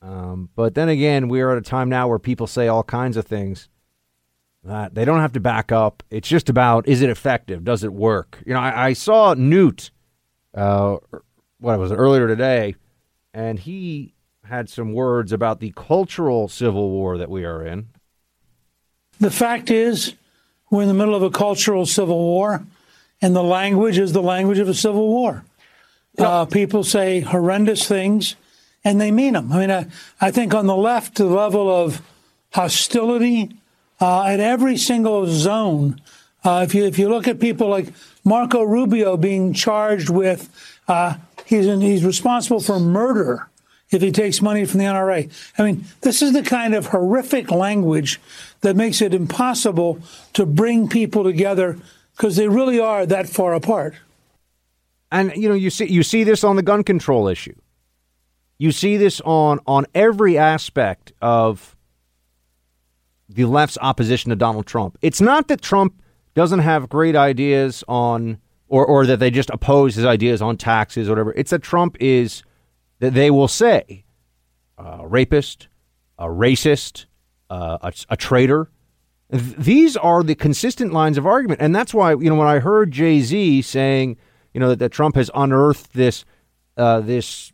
[0.01, 3.17] Um, but then again, we are at a time now where people say all kinds
[3.17, 3.69] of things
[4.63, 6.01] that they don't have to back up.
[6.09, 7.63] It's just about is it effective?
[7.63, 8.41] Does it work?
[8.43, 9.91] You know, I, I saw Newt,
[10.55, 10.97] uh,
[11.59, 12.75] what was it earlier today,
[13.35, 17.89] and he had some words about the cultural civil war that we are in.
[19.19, 20.15] The fact is,
[20.71, 22.65] we're in the middle of a cultural civil war,
[23.21, 25.43] and the language is the language of a civil war.
[26.17, 28.35] Uh, people say horrendous things,
[28.83, 29.51] and they mean them.
[29.51, 29.87] I mean, I,
[30.19, 32.01] I think on the left, the level of
[32.51, 33.55] hostility
[33.99, 36.01] uh, at every single zone.
[36.43, 40.49] Uh, if you if you look at people like Marco Rubio being charged with,
[40.87, 43.47] uh, he's in, he's responsible for murder
[43.91, 45.31] if he takes money from the NRA.
[45.57, 48.19] I mean, this is the kind of horrific language
[48.61, 49.99] that makes it impossible
[50.33, 51.77] to bring people together
[52.21, 53.95] because they really are that far apart.
[55.11, 57.55] And you know, you see you see this on the gun control issue.
[58.59, 61.75] You see this on on every aspect of
[63.27, 64.99] the left's opposition to Donald Trump.
[65.01, 65.99] It's not that Trump
[66.35, 71.09] doesn't have great ideas on or or that they just oppose his ideas on taxes
[71.09, 71.33] or whatever.
[71.35, 72.43] It's that Trump is
[72.99, 74.05] that they will say
[74.77, 75.69] a rapist,
[76.19, 77.07] a racist,
[77.49, 78.69] uh, a, a traitor.
[79.31, 82.91] These are the consistent lines of argument, and that's why you know when I heard
[82.91, 84.17] Jay Z saying
[84.53, 86.25] you know that, that Trump has unearthed this
[86.77, 87.53] uh, this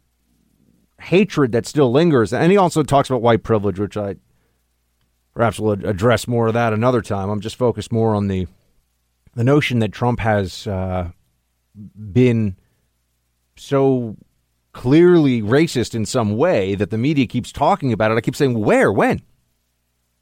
[0.99, 4.15] hatred that still lingers, and he also talks about white privilege, which I
[5.35, 7.29] perhaps we'll address more of that another time.
[7.29, 8.47] I'm just focused more on the
[9.35, 11.11] the notion that Trump has uh,
[11.95, 12.55] been
[13.55, 14.17] so
[14.73, 18.15] clearly racist in some way that the media keeps talking about it.
[18.15, 19.21] I keep saying, where, when?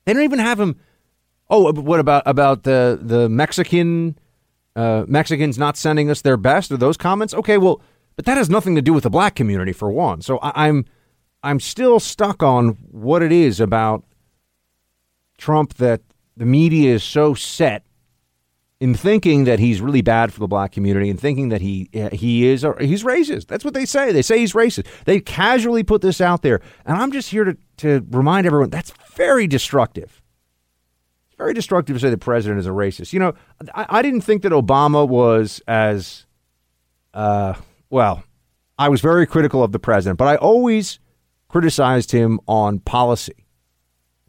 [0.05, 0.79] They don't even have him.
[1.49, 4.17] Oh, what about about the the Mexican
[4.75, 6.71] uh, Mexicans not sending us their best?
[6.71, 7.57] Are those comments okay?
[7.57, 7.81] Well,
[8.15, 10.21] but that has nothing to do with the black community for one.
[10.21, 10.85] So I, I'm
[11.43, 14.03] I'm still stuck on what it is about
[15.37, 16.01] Trump that
[16.35, 17.85] the media is so set
[18.79, 22.47] in thinking that he's really bad for the black community and thinking that he he
[22.47, 23.47] is he's racist.
[23.47, 24.11] That's what they say.
[24.11, 24.87] They say he's racist.
[25.05, 28.91] They casually put this out there, and I'm just here to to remind everyone that's
[29.15, 30.21] very destructive.
[31.37, 33.11] Very destructive to say the president is a racist.
[33.11, 33.33] You know,
[33.73, 36.25] I, I didn't think that Obama was as
[37.13, 37.55] uh,
[37.89, 38.23] well.
[38.77, 40.99] I was very critical of the president, but I always
[41.47, 43.45] criticized him on policy.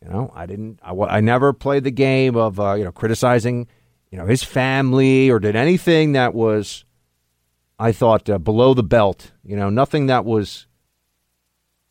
[0.03, 0.79] You know, I didn't.
[0.83, 3.66] I, I never played the game of uh, you know criticizing
[4.11, 6.85] you know his family or did anything that was,
[7.79, 9.33] I thought, uh, below the belt.
[9.45, 10.66] You know, nothing that was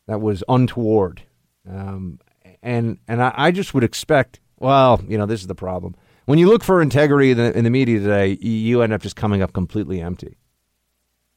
[0.06, 1.22] that was untoward.
[1.68, 2.20] Um,
[2.62, 4.40] and and I, I, just would expect.
[4.58, 5.94] Well, you know, this is the problem.
[6.24, 9.16] When you look for integrity in the, in the media today, you end up just
[9.16, 10.38] coming up completely empty.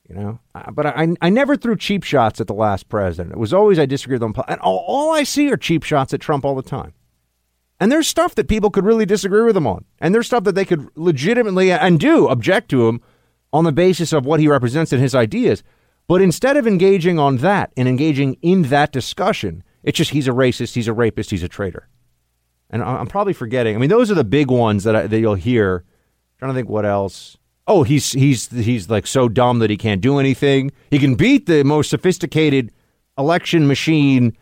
[0.07, 0.39] You know,
[0.71, 3.33] but I, I never threw cheap shots at the last president.
[3.33, 6.15] It was always I disagreed with them, and all, all I see are cheap shots
[6.15, 6.93] at Trump all the time.
[7.79, 10.55] And there's stuff that people could really disagree with him on, and there's stuff that
[10.55, 13.01] they could legitimately and do object to him
[13.53, 15.63] on the basis of what he represents and his ideas.
[16.07, 20.31] But instead of engaging on that and engaging in that discussion, it's just he's a
[20.31, 21.87] racist, he's a rapist, he's a traitor.
[22.69, 23.75] And I'm probably forgetting.
[23.75, 25.77] I mean, those are the big ones that, I, that you'll hear.
[25.77, 27.37] I'm trying to think what else
[27.69, 30.71] oh, he's he's he's like so dumb that he can't do anything.
[30.89, 32.73] He can beat the most sophisticated
[33.17, 34.35] election machine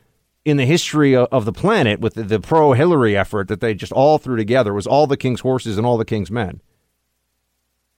[0.45, 3.91] in the history of, the planet with the, the pro Hillary effort that they just
[3.91, 4.73] all threw together.
[4.73, 6.61] Was all the king's horses and all the king's men.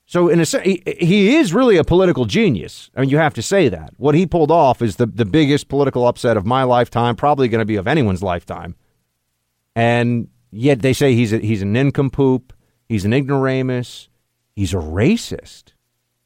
[0.04, 2.90] So in a sense, he, he is really a political genius.
[2.96, 3.94] I mean, you have to say that.
[3.98, 7.60] What he pulled off is the, the biggest political upset of my lifetime, probably going
[7.60, 8.74] to be of anyone's lifetime.
[9.74, 12.52] And yet they say he's a, he's a nincompoop,
[12.88, 14.08] he's an ignoramus,
[14.54, 15.72] he's a racist.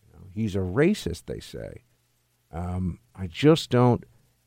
[0.06, 1.84] You know, he's a racist, they say.
[2.52, 4.04] Um, I just don't.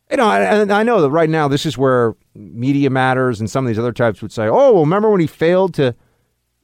[0.10, 3.50] You know, and I, I know that right now this is where Media Matters and
[3.50, 5.96] some of these other types would say, "Oh, well, remember when he failed to,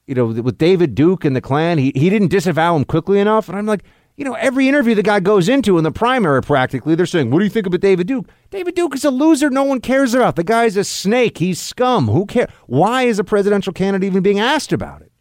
[0.07, 3.49] you know, with David Duke and the Klan, he he didn't disavow him quickly enough."
[3.49, 3.83] And I'm like,
[4.15, 7.39] you know, every interview the guy goes into in the primary, practically, they're saying, "What
[7.39, 9.49] do you think about David Duke?" David Duke is a loser.
[9.49, 10.35] No one cares about.
[10.35, 11.39] The guy's a snake.
[11.39, 12.07] He's scum.
[12.07, 12.49] Who cares?
[12.67, 15.11] Why is a presidential candidate even being asked about it?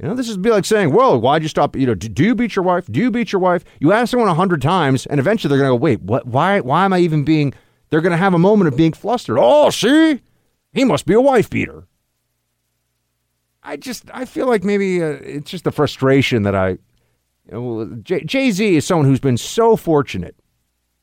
[0.00, 1.76] You know, this would be like saying, "Well, why'd you stop?
[1.76, 2.86] You know, do, do you beat your wife?
[2.90, 5.70] Do you beat your wife?" You ask someone a hundred times, and eventually they're going
[5.70, 6.26] to go, "Wait, what?
[6.26, 6.60] Why?
[6.60, 7.54] Why am I even being?"
[7.90, 9.36] They're going to have a moment of being flustered.
[9.38, 10.20] Oh, see,
[10.72, 11.86] he must be a wife beater.
[13.62, 16.78] I just, I feel like maybe uh, it's just the frustration that I.
[18.02, 20.36] Jay Z is someone who's been so fortunate,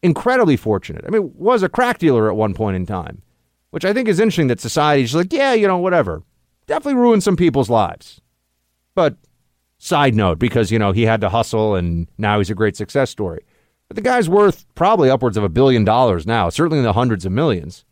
[0.02, 1.04] incredibly fortunate.
[1.06, 3.22] I mean, was a crack dealer at one point in time,
[3.70, 4.48] which I think is interesting.
[4.48, 6.24] That society's like, yeah, you know, whatever
[6.72, 8.22] definitely ruined some people's lives.
[8.96, 9.18] But
[9.78, 13.10] side note, because, you know, he had to hustle and now he's a great success
[13.10, 13.44] story.
[13.88, 17.26] But the guy's worth probably upwards of a billion dollars now, certainly in the hundreds
[17.26, 17.84] of millions.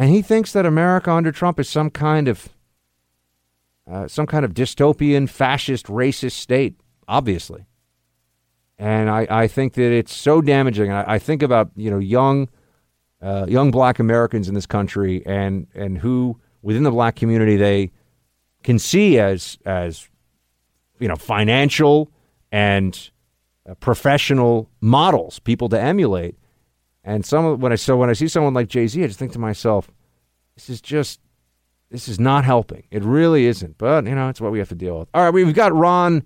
[0.00, 2.48] And he thinks that America under Trump is some kind of
[3.90, 6.79] uh, some kind of dystopian, fascist, racist state,
[7.10, 7.66] obviously.
[8.78, 10.90] And I, I think that it's so damaging.
[10.90, 12.48] I, I think about you know young
[13.20, 17.90] uh, young black Americans in this country and and who within the black community they
[18.62, 20.08] can see as as
[20.98, 22.10] you know financial
[22.50, 23.10] and
[23.68, 26.36] uh, professional models, people to emulate.
[27.04, 29.32] And some when I so when I see someone like Jay Z, I just think
[29.32, 29.90] to myself,
[30.54, 31.20] this is just
[31.90, 32.84] this is not helping.
[32.90, 33.76] It really isn't.
[33.76, 35.08] But you know, it's what we have to deal with.
[35.12, 36.24] All right, we've got Ron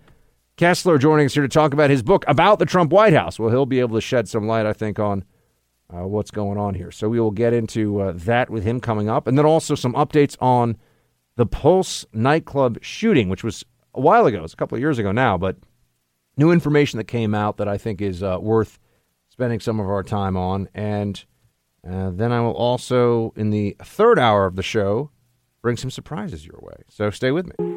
[0.56, 3.38] Kessler joining us here to talk about his book about the Trump White House.
[3.38, 5.24] Well, he'll be able to shed some light, I think, on
[5.92, 6.92] uh, what's going on here.
[6.92, 9.94] So we will get into uh, that with him coming up, and then also some
[9.94, 10.76] updates on
[11.36, 14.44] the Pulse nightclub shooting, which was a while ago.
[14.44, 15.56] It's a couple of years ago now, but
[16.36, 18.78] new information that came out that I think is uh, worth
[19.28, 20.68] spending some of our time on.
[20.72, 21.24] And
[21.88, 25.10] uh, then I will also, in the third hour of the show,
[25.62, 26.84] bring some surprises your way.
[26.88, 27.73] So stay with me.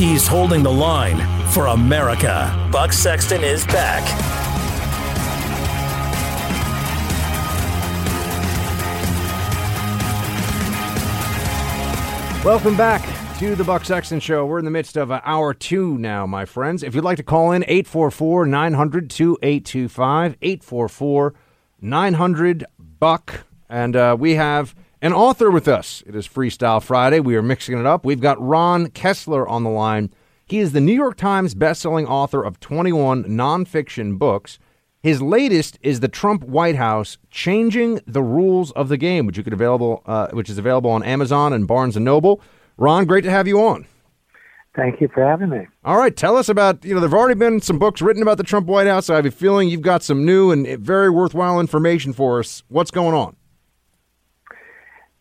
[0.00, 1.18] He's holding the line
[1.50, 2.70] for America.
[2.72, 4.02] Buck Sexton is back.
[12.42, 13.02] Welcome back
[13.40, 14.46] to the Buck Sexton Show.
[14.46, 16.82] We're in the midst of hour two now, my friends.
[16.82, 21.34] If you'd like to call in, 844 900 2825, 844
[21.82, 22.64] 900
[22.98, 23.44] Buck.
[23.68, 26.02] And uh, we have an author with us.
[26.06, 27.20] It is Freestyle Friday.
[27.20, 28.04] We are mixing it up.
[28.04, 30.12] We've got Ron Kessler on the line.
[30.46, 34.58] He is the New York Times bestselling author of 21 nonfiction books.
[35.02, 39.42] His latest is the Trump White House Changing the Rules of the Game, which you
[39.42, 42.42] could available, uh, which is available on Amazon and Barnes and Noble.
[42.76, 43.86] Ron, great to have you on.
[44.76, 45.66] Thank you for having me.
[45.84, 48.44] All right, tell us about you know there've already been some books written about the
[48.44, 49.06] Trump White House.
[49.06, 52.62] So I have a feeling you've got some new and very worthwhile information for us.
[52.68, 53.36] What's going on?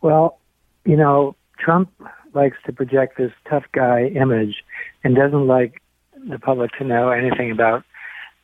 [0.02, 0.40] Well,
[0.86, 1.90] you know, Trump
[2.34, 4.64] likes to project this tough guy image
[5.04, 5.82] and doesn't like
[6.30, 7.84] the public to know anything about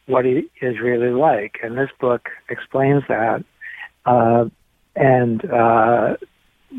[0.08, 1.58] what he is really like.
[1.64, 3.44] And this book explains that.
[4.06, 4.46] Uh,
[4.96, 6.16] and uh,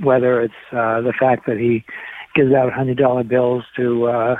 [0.03, 1.85] whether it's uh, the fact that he
[2.35, 4.37] gives out hundred dollar bills to uh,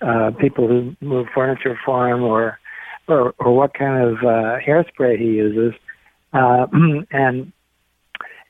[0.00, 2.58] uh, people who move furniture for him, or
[3.08, 5.78] or, or what kind of uh, hairspray he uses,
[6.32, 6.66] uh,
[7.10, 7.52] and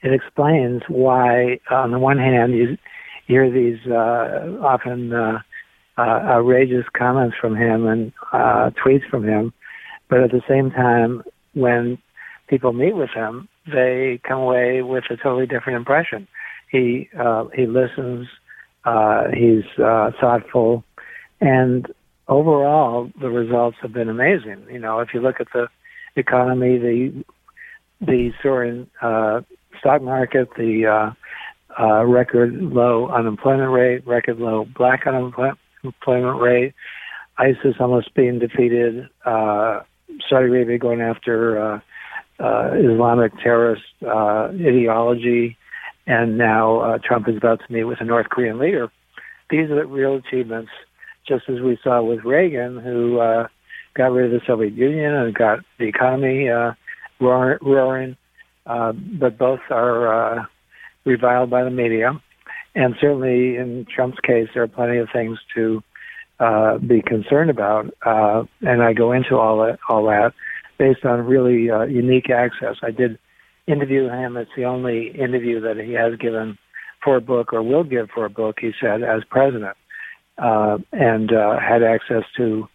[0.06, 2.78] it explains why, on the one hand, you
[3.26, 5.40] hear these uh, often uh,
[5.98, 9.52] uh, outrageous comments from him and uh, tweets from him,
[10.08, 11.22] but at the same time,
[11.54, 11.98] when
[12.46, 16.28] people meet with him, they come away with a totally different impression.
[16.70, 18.28] He uh, he listens,
[18.84, 20.84] uh, he's uh, thoughtful,
[21.40, 21.86] and
[22.28, 24.66] overall, the results have been amazing.
[24.70, 25.66] You know, if you look at the
[26.14, 27.24] economy, the
[28.00, 29.40] the soaring uh,
[29.78, 36.74] stock market, the uh, uh, record low unemployment rate, record low black unemployment rate,
[37.38, 39.80] ISIS almost being defeated, uh,
[40.28, 41.80] Saudi Arabia going after uh,
[42.38, 45.56] uh, Islamic terrorist uh, ideology,
[46.06, 48.90] and now Trump is about to meet with a North Korean leader.
[49.50, 50.70] These are the real achievements,
[51.26, 53.16] just as we saw with Reagan, who
[53.94, 56.48] got rid of the Soviet Union and got the economy
[57.20, 58.16] roaring
[58.66, 60.44] uh, but both are uh,
[61.04, 62.12] reviled by the media.
[62.74, 65.82] And certainly in Trump's case, there are plenty of things to
[66.38, 67.86] uh, be concerned about.
[68.04, 70.32] Uh, and I go into all that, all that
[70.78, 72.76] based on really uh, unique access.
[72.82, 73.18] I did
[73.66, 74.36] interview him.
[74.36, 76.58] It's the only interview that he has given
[77.02, 79.76] for a book or will give for a book, he said, as president,
[80.38, 82.68] uh, and uh, had access to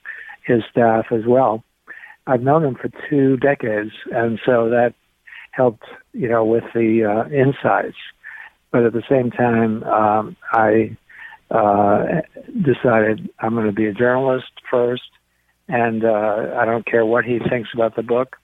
[0.46, 1.64] his staff as well.
[2.28, 4.94] I've known him for two decades, and so that
[5.52, 5.84] helped,
[6.14, 7.98] you know, with the uh, insights.
[8.72, 10.98] But at the same time, um, I
[11.52, 12.22] uh,
[12.62, 15.04] decided I'm going to be a journalist first,
[15.68, 18.38] and uh, I don't care what he thinks about the book,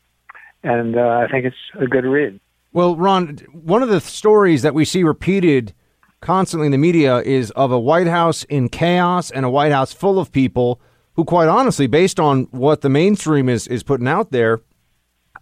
[0.64, 2.40] and uh, I think it's a good read.
[2.74, 5.74] Well, Ron, one of the stories that we see repeated
[6.20, 9.94] constantly in the media is of a White House in chaos and a White House
[9.94, 10.82] full of people
[11.14, 14.62] who, quite honestly, based on what the mainstream is is putting out there,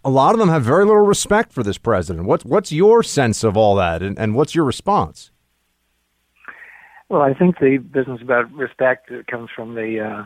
[0.06, 2.26] a lot of them have very little respect for this president.
[2.26, 5.32] What's what's your sense of all that, and, and what's your response?
[7.08, 10.24] Well, I think the business about respect comes from the uh,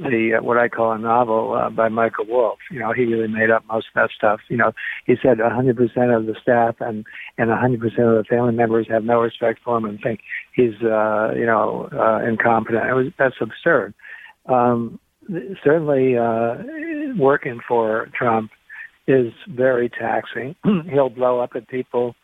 [0.00, 2.58] the uh, what I call a novel uh, by Michael Wolff.
[2.72, 4.40] You know, he really made up most of that stuff.
[4.48, 4.72] You know,
[5.06, 7.06] he said 100% of the staff and
[7.38, 10.18] and 100% of the family members have no respect for him and think
[10.52, 12.90] he's uh, you know uh, incompetent.
[12.90, 13.94] It was that's absurd.
[14.46, 14.98] Um,
[15.62, 16.56] certainly, uh,
[17.16, 18.50] working for Trump
[19.12, 20.54] is very taxing.
[20.90, 22.14] He'll blow up at people,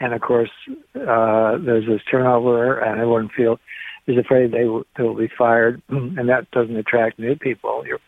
[0.00, 0.50] and of course,
[0.94, 3.58] uh, there's this turnover, and everyone feels
[4.06, 7.84] is afraid they will, they will be fired, and that doesn't attract new people.
[7.86, 8.00] You're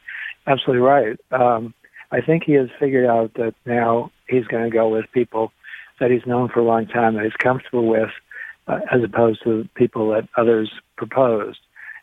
[0.47, 1.21] absolutely right.
[1.31, 1.75] Um,
[2.11, 5.53] I think he has figured out that now he's going to go with people
[6.01, 8.09] that he's known for a long time, that he's comfortable with,
[8.67, 11.59] uh, as opposed to people that others proposed.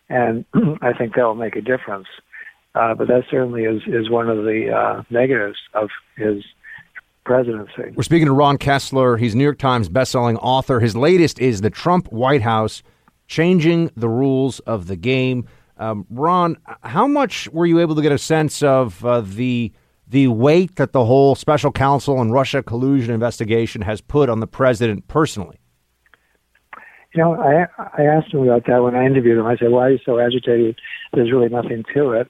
[0.07, 0.45] And
[0.81, 2.07] I think that will make a difference.
[2.77, 6.43] Uh, but that certainly is, is one of the uh, negatives of his
[7.25, 7.93] presidency.
[7.95, 9.17] We're speaking to Ron Kessler.
[9.17, 10.79] He's New York Times bestselling author.
[10.79, 12.83] His latest is The Trump White House
[13.27, 15.47] Changing the Rules of the Game.
[15.77, 19.71] Um, Ron, how much were you able to get a sense of uh, the
[20.09, 24.47] the weight that the whole special counsel and Russia collusion investigation has put on the
[24.47, 25.59] president personally?
[27.13, 27.67] You know, I
[27.97, 29.45] I asked him about that when I interviewed him.
[29.45, 30.79] I said, "Why are you so agitated?
[31.13, 32.29] There's really nothing to it."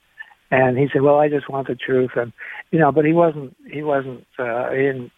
[0.50, 2.32] And he said, "Well, I just want the truth." And
[2.72, 3.56] you know, but he wasn't.
[3.72, 4.26] He wasn't.
[4.40, 5.12] Uh, he didn't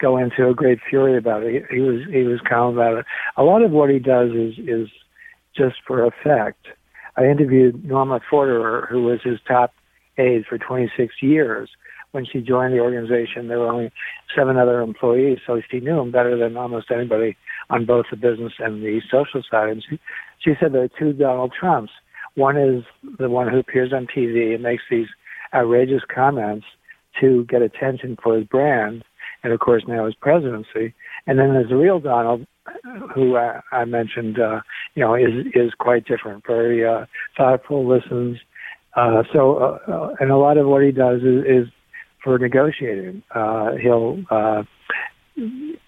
[0.00, 1.64] go into a great fury about it.
[1.70, 2.00] He, he was.
[2.10, 3.06] He was calm about it.
[3.36, 4.88] A lot of what he does is is
[5.56, 6.66] just for effect.
[7.16, 9.72] I interviewed Norma Forderer, who was his top
[10.18, 11.68] aide for 26 years.
[12.12, 13.90] When she joined the organization, there were only
[14.36, 17.36] seven other employees, so she knew him better than almost anybody
[17.70, 19.70] on both the business and the social side.
[19.70, 19.98] And she,
[20.38, 21.92] she said there are two Donald Trumps.
[22.34, 22.84] One is
[23.18, 25.08] the one who appears on TV and makes these
[25.54, 26.66] outrageous comments
[27.20, 29.04] to get attention for his brand,
[29.42, 30.94] and of course now his presidency.
[31.26, 32.46] And then there's the real Donald,
[33.14, 34.60] who I, I mentioned, uh,
[34.94, 36.46] you know, is is quite different.
[36.46, 37.06] Very uh,
[37.36, 38.38] thoughtful, listens.
[38.94, 41.68] Uh, so, uh, uh, and a lot of what he does is, is
[42.22, 43.22] for negotiating.
[43.34, 44.62] Uh, he'll uh,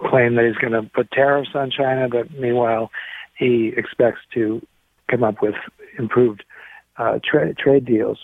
[0.01, 2.91] claim that he's going to put tariffs on China, but meanwhile,
[3.39, 4.67] he expects to
[5.11, 5.55] come up with
[5.99, 6.45] improved
[6.97, 8.19] uh, tra- trade deals.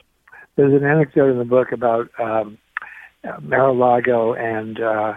[0.56, 2.58] There's an anecdote in the book about um,
[3.42, 5.14] Mar-a-Lago and uh,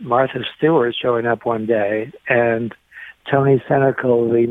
[0.00, 2.74] Martha Stewart showing up one day, and
[3.30, 4.46] Tony Senecal, the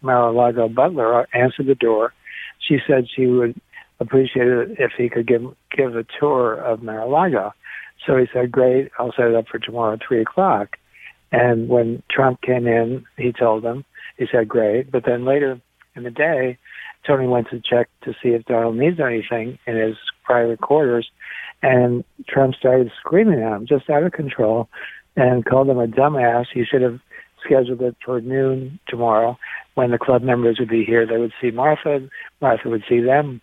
[0.00, 2.12] Mar-a-Lago butler, answered the door.
[2.58, 3.60] She said she would
[4.00, 5.42] appreciate it if he could give
[5.76, 7.52] give a tour of Mar-a-Lago.
[8.06, 10.76] So he said, "Great, I'll set it up for tomorrow at three o'clock."
[11.32, 13.84] And when Trump came in, he told them.
[14.16, 15.60] He said, "Great," but then later
[15.96, 16.58] in the day,
[17.06, 21.10] Tony went to check to see if Donald needs anything in his private quarters,
[21.62, 24.68] and Trump started screaming at him, just out of control,
[25.16, 26.46] and called him a dumbass.
[26.52, 27.00] He should have
[27.44, 29.38] scheduled it for noon tomorrow
[29.74, 31.06] when the club members would be here.
[31.06, 32.08] They would see Martha,
[32.40, 33.40] Martha would see them.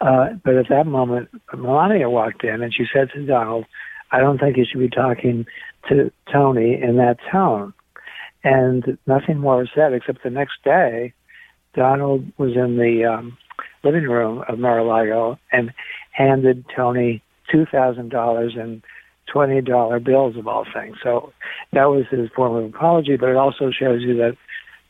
[0.00, 3.66] Uh, but at that moment, Melania walked in and she said to Donald,
[4.10, 5.46] I don't think you should be talking
[5.88, 7.74] to Tony in that tone.
[8.42, 11.12] And nothing more was said except the next day,
[11.74, 13.36] Donald was in the um,
[13.84, 15.72] living room of Mar-a-Lago and
[16.12, 18.82] handed Tony two thousand dollars in
[19.32, 20.96] twenty dollar bills of all things.
[21.02, 21.32] So
[21.72, 24.36] that was his form of apology, but it also shows you that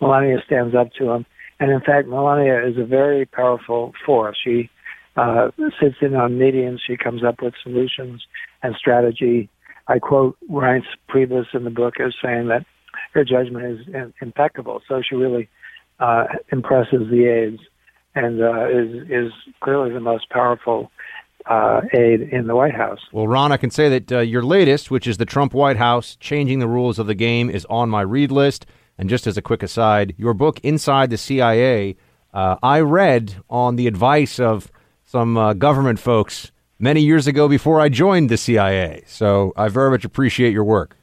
[0.01, 1.27] Melania stands up to him.
[1.59, 4.39] And in fact, Melania is a very powerful force.
[4.43, 4.71] She
[5.17, 6.81] uh, sits in on meetings.
[6.87, 8.23] She comes up with solutions
[8.63, 9.51] and strategy.
[9.89, 12.65] I quote Reince Priebus in the book as saying that
[13.13, 14.81] her judgment is impeccable.
[14.89, 15.49] So she really
[16.01, 17.61] uh, impresses the aides
[18.15, 20.91] and uh, is is clearly the most powerful
[21.47, 23.01] uh, aide in the White House.
[23.13, 26.17] Well, Ron, I can say that uh, your latest, which is the Trump White House
[26.17, 28.67] Changing the Rules of the Game, is on my read list.
[28.99, 31.97] And just as a quick aside, your book, Inside the CIA,
[32.35, 34.71] uh, I read on the advice of
[35.05, 39.03] some uh, government folks many years ago before I joined the CIA.
[39.07, 40.97] So I very much appreciate your work.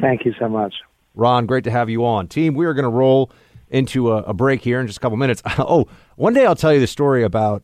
[0.00, 0.76] Thank you so much.
[1.14, 2.28] Ron, great to have you on.
[2.28, 3.32] Team, we are going to roll
[3.70, 5.42] into a, a, break here in just a couple minutes.
[5.58, 7.62] oh, one day I'll tell you the story about,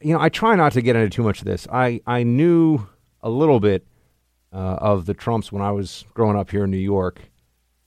[0.00, 1.66] you know, I try not to get into too much of this.
[1.72, 2.86] I, I knew
[3.22, 3.86] a little bit
[4.52, 7.20] uh, of the Trumps when I was growing up here in New York.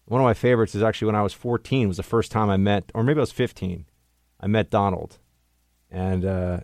[0.06, 2.58] One of my favorites is actually when I was 14 was the first time I
[2.58, 3.86] met, or maybe I was 15,
[4.40, 5.18] I met Donald.
[5.90, 6.60] And uh,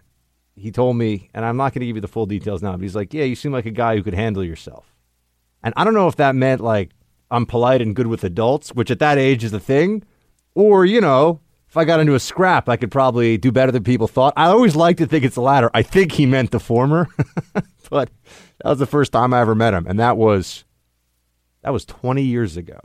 [0.55, 2.81] he told me, and I'm not going to give you the full details now, but
[2.81, 4.93] he's like, yeah, you seem like a guy who could handle yourself.
[5.63, 6.91] And I don't know if that meant like
[7.31, 10.03] I'm polite and good with adults, which at that age is a thing,
[10.55, 13.83] or, you know, if I got into a scrap, I could probably do better than
[13.83, 14.33] people thought.
[14.37, 15.71] I always like to think it's the latter.
[15.73, 17.07] I think he meant the former,
[17.89, 18.09] but
[18.61, 20.65] that was the first time I ever met him, and that was
[21.63, 22.79] that was 20 years ago.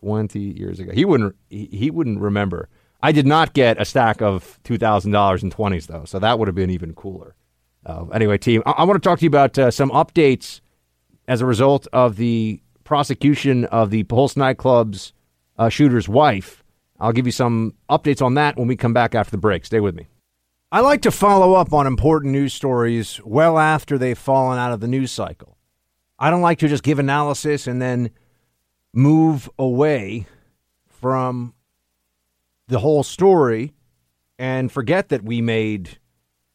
[0.00, 0.92] 20 years ago.
[0.92, 2.68] He wouldn't he, he wouldn't remember.
[3.02, 6.38] I did not get a stack of two thousand dollars in twenties though, so that
[6.38, 7.34] would have been even cooler.
[7.86, 10.60] Uh, anyway, team, I, I want to talk to you about uh, some updates
[11.28, 15.12] as a result of the prosecution of the Pulse nightclub's
[15.60, 16.64] uh, shooter's wife.
[16.98, 19.66] I'll give you some updates on that when we come back after the break.
[19.66, 20.08] Stay with me.
[20.72, 24.80] I like to follow up on important news stories well after they've fallen out of
[24.80, 25.58] the news cycle.
[26.18, 28.10] I don't like to just give analysis and then
[28.94, 30.26] move away
[30.86, 31.54] from
[32.68, 33.74] the whole story
[34.38, 35.98] and forget that we made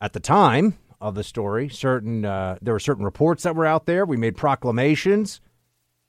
[0.02, 3.86] at the time of the story certain uh, there were certain reports that were out
[3.86, 5.42] there we made proclamations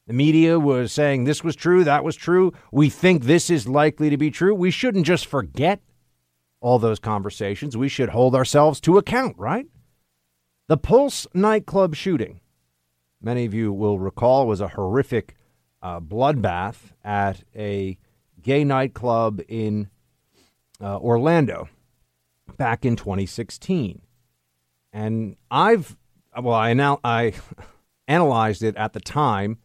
[0.07, 2.52] the media was saying this was true that was true.
[2.72, 4.54] We think this is likely to be true.
[4.54, 5.80] We shouldn't just forget
[6.61, 7.76] all those conversations.
[7.76, 9.66] We should hold ourselves to account right?
[10.68, 12.40] The pulse nightclub shooting
[13.20, 15.34] many of you will recall was a horrific
[15.82, 17.98] uh, bloodbath at a
[18.40, 19.88] gay nightclub in
[20.80, 21.68] uh, Orlando
[22.57, 24.00] back in 2016.
[24.92, 25.96] And I've,
[26.40, 27.34] well, I, now, I
[28.09, 29.59] analyzed it at the time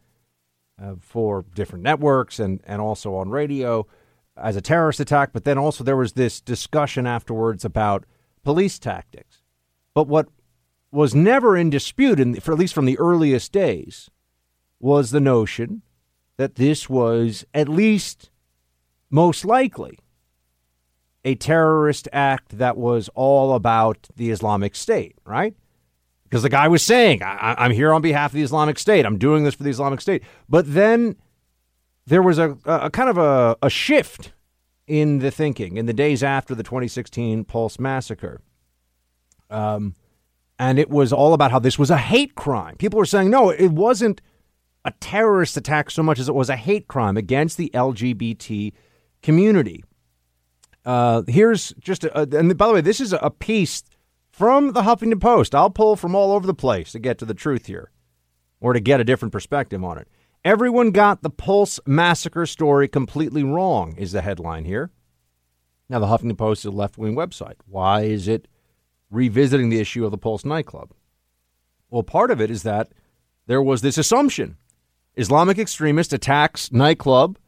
[0.82, 3.86] uh, for different networks and, and also on radio
[4.36, 8.04] as a terrorist attack, but then also there was this discussion afterwards about
[8.42, 9.42] police tactics.
[9.94, 10.28] But what
[10.90, 14.10] was never in dispute, in, for at least from the earliest days,
[14.80, 15.82] was the notion
[16.36, 18.30] that this was at least
[19.10, 19.98] most likely
[21.24, 25.54] a terrorist act that was all about the Islamic State, right?
[26.32, 29.04] Because the guy was saying, I- am here on behalf of the Islamic State.
[29.04, 30.22] I'm doing this for the Islamic State.
[30.48, 31.16] But then
[32.06, 34.32] there was a, a kind of a, a shift
[34.86, 38.40] in the thinking in the days after the 2016 Pulse massacre.
[39.50, 39.94] Um,
[40.58, 42.76] and it was all about how this was a hate crime.
[42.78, 44.22] People were saying, no, it wasn't
[44.86, 48.72] a terrorist attack so much as it was a hate crime against the LGBT
[49.22, 49.84] community.
[50.86, 53.82] Uh, here's just, a, and by the way, this is a piece
[54.42, 55.54] from the Huffington Post.
[55.54, 57.92] I'll pull from all over the place to get to the truth here
[58.60, 60.08] or to get a different perspective on it.
[60.44, 64.90] Everyone got the Pulse massacre story completely wrong, is the headline here.
[65.88, 67.54] Now, the Huffington Post is a left wing website.
[67.66, 68.48] Why is it
[69.12, 70.90] revisiting the issue of the Pulse nightclub?
[71.88, 72.90] Well, part of it is that
[73.46, 74.56] there was this assumption
[75.14, 77.38] Islamic extremist attacks nightclub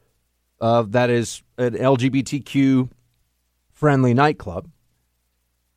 [0.61, 2.89] uh, that is an LGBTQ
[3.73, 4.69] friendly nightclub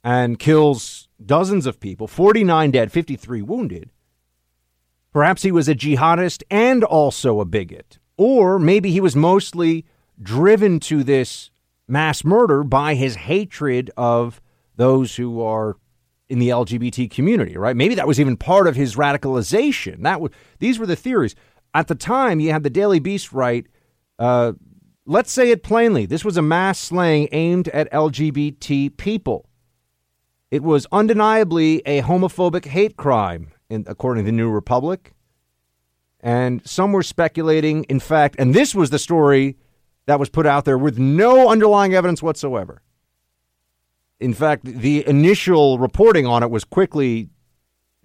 [0.08, 3.90] and kills dozens of people 49 dead, 53 wounded.
[5.12, 8.00] Perhaps he was a jihadist and also a bigot.
[8.16, 9.86] Or maybe he was mostly
[10.22, 11.52] driven to this
[11.90, 14.40] mass murder by his hatred of
[14.78, 15.76] those who are
[16.30, 17.76] in the LGBT community, right?
[17.76, 20.04] Maybe that was even part of his radicalization.
[20.04, 21.36] That was, these were the theories.
[21.74, 23.68] At the time, you had the Daily Beast write,
[24.20, 24.54] uh,
[25.06, 29.50] let's say it plainly, this was a mass slaying aimed at LGBT people.
[30.50, 35.14] It was undeniably a homophobic hate crime, in, according to the New Republic.
[36.22, 39.58] And some were speculating, in fact, and this was the story
[40.06, 42.82] that was put out there with no underlying evidence whatsoever.
[44.20, 47.30] In fact, the initial reporting on it was quickly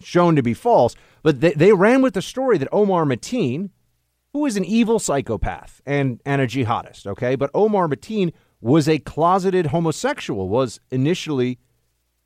[0.00, 3.70] shown to be false, but they, they ran with the story that Omar Mateen,
[4.32, 8.98] who is an evil psychopath and, and a jihadist, okay, but Omar Mateen was a
[8.98, 11.58] closeted homosexual, was initially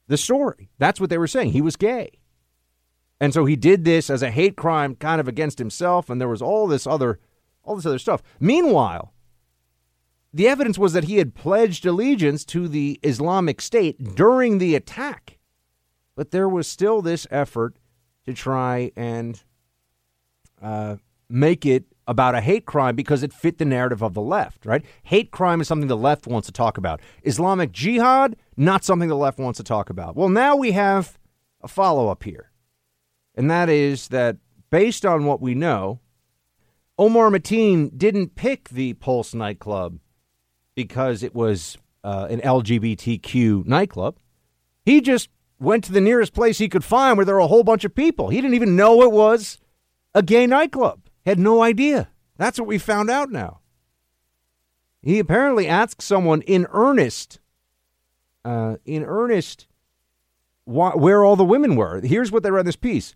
[0.08, 0.70] the story.
[0.78, 1.52] That's what they were saying.
[1.52, 2.10] He was gay.
[3.20, 6.28] And so he did this as a hate crime kind of against himself, and there
[6.28, 7.18] was all this other
[7.62, 8.22] all this other stuff.
[8.38, 9.12] Meanwhile,
[10.32, 15.38] the evidence was that he had pledged allegiance to the Islamic State during the attack.
[16.14, 17.76] But there was still this effort
[18.26, 19.42] to try and
[20.60, 20.96] uh,
[21.28, 24.84] make it about a hate crime because it fit the narrative of the left, right?
[25.04, 27.00] Hate crime is something the left wants to talk about.
[27.24, 30.14] Islamic jihad, not something the left wants to talk about.
[30.14, 31.18] Well, now we have
[31.62, 32.52] a follow up here.
[33.34, 34.36] And that is that
[34.70, 36.00] based on what we know,
[36.98, 39.98] Omar Mateen didn't pick the Pulse nightclub
[40.74, 44.16] because it was uh, an LGBTQ nightclub.
[44.84, 45.28] He just
[45.58, 47.94] went to the nearest place he could find where there were a whole bunch of
[47.94, 48.28] people.
[48.28, 49.58] He didn't even know it was
[50.14, 51.00] a gay nightclub.
[51.26, 52.08] Had no idea.
[52.38, 53.58] That's what we found out now.
[55.02, 57.40] He apparently asked someone in earnest,
[58.44, 59.66] uh, in earnest,
[60.64, 62.00] wh- where all the women were.
[62.00, 63.14] Here's what they read this piece.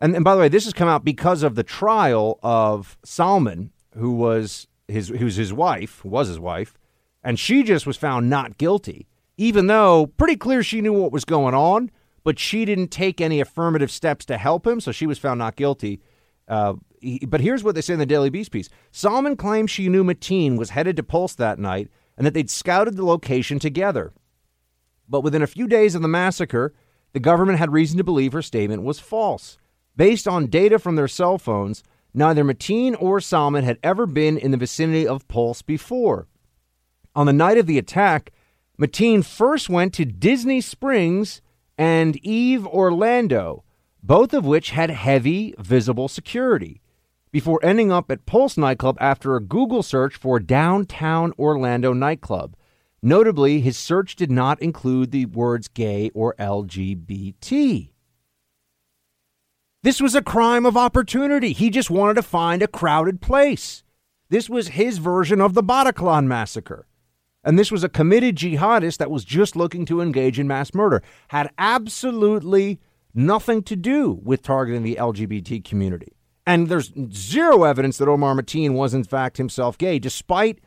[0.00, 3.72] And, and by the way, this has come out because of the trial of Salman,
[3.96, 6.74] who was his who was his wife, who was his wife,
[7.22, 9.06] and she just was found not guilty,
[9.36, 11.90] even though pretty clear she knew what was going on,
[12.24, 15.56] but she didn't take any affirmative steps to help him, so she was found not
[15.56, 16.00] guilty.
[16.48, 16.74] Uh,
[17.26, 20.56] but here's what they say in the Daily Beast piece: Salman claims she knew Mateen
[20.56, 24.12] was headed to Pulse that night and that they'd scouted the location together.
[25.08, 26.74] But within a few days of the massacre,
[27.12, 29.58] the government had reason to believe her statement was false.
[29.96, 31.82] Based on data from their cell phones,
[32.14, 36.28] neither Mateen or Salman had ever been in the vicinity of Pulse before.
[37.14, 38.32] On the night of the attack,
[38.78, 41.42] Mateen first went to Disney Springs
[41.76, 43.64] and Eve Orlando,
[44.02, 46.80] both of which had heavy visible security,
[47.32, 52.56] before ending up at Pulse nightclub after a Google search for downtown Orlando nightclub.
[53.02, 57.90] Notably, his search did not include the words gay or LGBT.
[59.82, 61.52] This was a crime of opportunity.
[61.54, 63.82] He just wanted to find a crowded place.
[64.28, 66.86] This was his version of the Bataclan massacre.
[67.42, 71.02] And this was a committed jihadist that was just looking to engage in mass murder.
[71.28, 72.78] Had absolutely
[73.14, 76.12] nothing to do with targeting the LGBT community.
[76.50, 80.58] And there's zero evidence that Omar Mateen was, in fact, himself gay, despite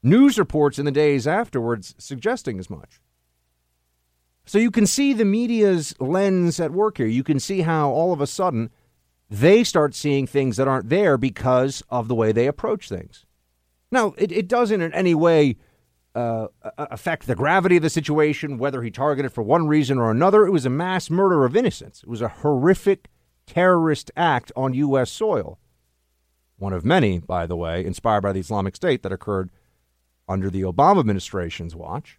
[0.00, 3.00] news reports in the days afterwards suggesting as much.
[4.44, 7.08] So you can see the media's lens at work here.
[7.08, 8.70] You can see how all of a sudden
[9.28, 13.26] they start seeing things that aren't there because of the way they approach things.
[13.90, 15.56] Now, it, it doesn't in any way
[16.14, 16.46] uh,
[16.78, 20.46] affect the gravity of the situation, whether he targeted for one reason or another.
[20.46, 22.04] It was a mass murder of innocents.
[22.04, 23.08] It was a horrific
[23.52, 25.10] terrorist act on U.S.
[25.10, 25.58] soil.
[26.56, 29.50] One of many, by the way, inspired by the Islamic State that occurred
[30.26, 32.18] under the Obama administration's watch.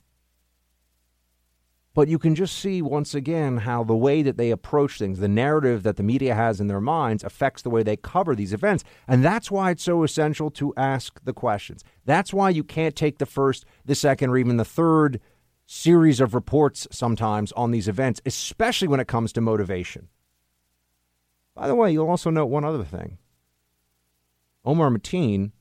[1.95, 5.27] But you can just see once again how the way that they approach things, the
[5.27, 8.83] narrative that the media has in their minds, affects the way they cover these events.
[9.07, 11.83] And that's why it's so essential to ask the questions.
[12.05, 15.19] That's why you can't take the first, the second, or even the third
[15.65, 20.09] series of reports sometimes on these events, especially when it comes to motivation.
[21.55, 23.17] By the way, you'll also note one other thing
[24.65, 25.51] Omar Mateen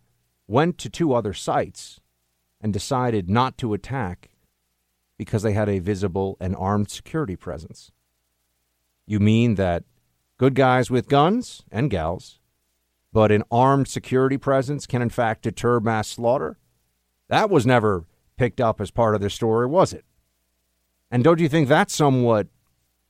[0.47, 2.01] went to two other sites
[2.61, 4.31] and decided not to attack
[5.19, 7.91] because they had a visible and armed security presence.
[9.07, 9.85] You mean that
[10.39, 12.39] good guys with guns and gals,
[13.13, 16.59] but an armed security presence can in fact deter mass slaughter?
[17.29, 18.05] That was never
[18.37, 20.05] picked up as part of the story, was it?
[21.11, 22.49] And don't you think that's somewhat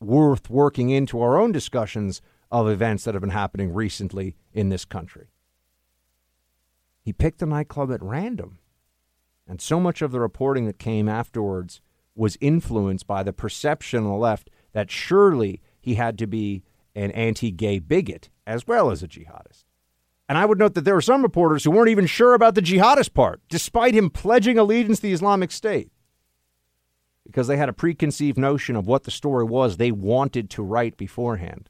[0.00, 2.20] worth working into our own discussions
[2.52, 5.28] of events that have been happening recently in this country?
[7.02, 8.58] He picked the nightclub at random.
[9.48, 11.80] And so much of the reporting that came afterwards
[12.14, 16.62] was influenced by the perception on the left that surely he had to be
[16.94, 19.64] an anti gay bigot as well as a jihadist.
[20.28, 22.62] And I would note that there were some reporters who weren't even sure about the
[22.62, 25.90] jihadist part, despite him pledging allegiance to the Islamic State,
[27.26, 30.96] because they had a preconceived notion of what the story was they wanted to write
[30.96, 31.68] beforehand.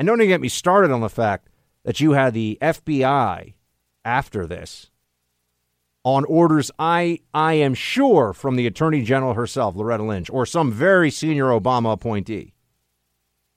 [0.00, 1.50] And don't even get me started on the fact
[1.84, 3.52] that you had the FBI
[4.02, 4.90] after this
[6.04, 10.72] on orders I I am sure from the Attorney General herself, Loretta Lynch, or some
[10.72, 12.54] very senior Obama appointee,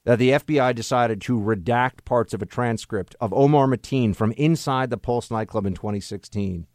[0.03, 4.89] that the FBI decided to redact parts of a transcript of Omar Mateen from inside
[4.89, 6.67] the Pulse nightclub in 2016,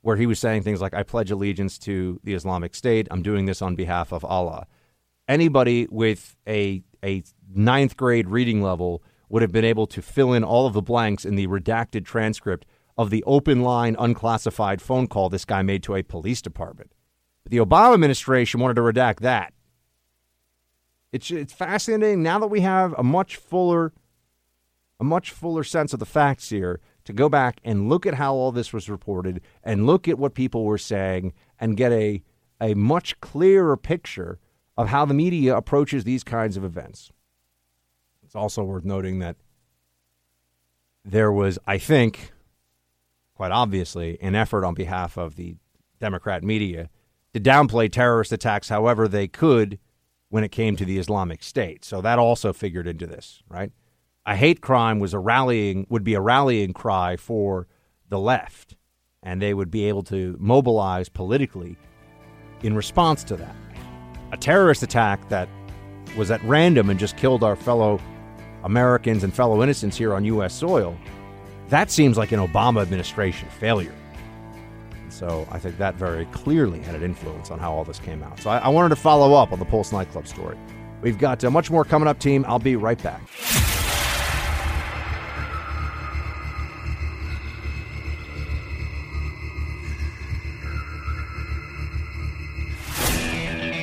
[0.00, 3.06] where he was saying things like, I pledge allegiance to the Islamic State.
[3.12, 4.66] I'm doing this on behalf of Allah.
[5.28, 7.22] Anybody with a, a
[7.54, 11.24] ninth grade reading level would have been able to fill in all of the blanks
[11.24, 12.66] in the redacted transcript
[12.98, 16.92] of the open line unclassified phone call this guy made to a police department.
[17.42, 19.52] But the Obama administration wanted to redact that.
[21.12, 23.92] It's, it's fascinating now that we have a much fuller
[25.00, 28.34] a much fuller sense of the facts here to go back and look at how
[28.34, 32.22] all this was reported and look at what people were saying and get a
[32.60, 34.38] a much clearer picture
[34.76, 37.10] of how the media approaches these kinds of events.
[38.30, 39.34] It's also worth noting that
[41.04, 42.30] there was, I think,
[43.34, 45.56] quite obviously, an effort on behalf of the
[45.98, 46.90] Democrat media
[47.34, 49.80] to downplay terrorist attacks however they could
[50.28, 51.84] when it came to the Islamic State.
[51.84, 53.72] So that also figured into this, right?
[54.24, 57.66] A hate crime was a rallying would be a rallying cry for
[58.10, 58.76] the left,
[59.24, 61.76] and they would be able to mobilize politically
[62.62, 63.56] in response to that.
[64.30, 65.48] A terrorist attack that
[66.16, 68.00] was at random and just killed our fellow
[68.64, 70.54] Americans and fellow innocents here on U.S.
[70.54, 70.96] soil
[71.70, 73.94] that seems like an Obama administration failure.
[75.08, 78.40] So I think that very clearly had an influence on how all this came out.
[78.40, 80.58] So I, I wanted to follow up on the Pulse nightclub story.
[81.00, 82.44] We've got uh, much more coming up, team.
[82.48, 83.22] I'll be right back.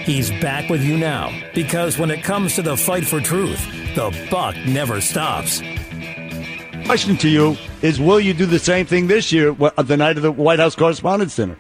[0.06, 4.28] He's back with you now because when it comes to the fight for truth, the
[4.30, 5.60] buck never stops.
[6.86, 10.24] Question to you is Will you do the same thing this year, the night of
[10.24, 11.58] the White House Correspondents' Dinner?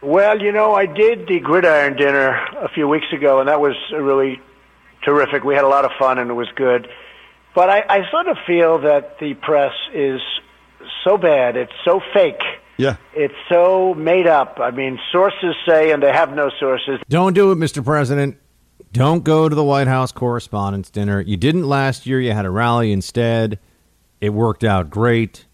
[0.00, 2.30] Well, you know, I did the gridiron dinner
[2.60, 4.40] a few weeks ago, and that was really
[5.04, 5.42] terrific.
[5.42, 6.88] We had a lot of fun, and it was good.
[7.52, 10.20] But I, I sort of feel that the press is
[11.02, 11.56] so bad.
[11.56, 12.42] It's so fake.
[12.78, 12.96] Yeah.
[13.12, 14.58] It's so made up.
[14.60, 17.00] I mean, sources say, and they have no sources.
[17.08, 17.84] Don't do it, Mr.
[17.84, 18.38] President.
[18.92, 21.22] Don't go to the White House Correspondents' Dinner.
[21.22, 22.20] You didn't last year.
[22.20, 23.58] You had a rally instead.
[24.20, 25.46] It worked out great.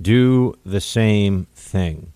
[0.00, 2.14] Do the same thing.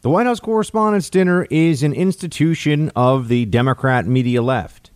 [0.00, 4.90] The White House Correspondents' Dinner is an institution of the Democrat media left.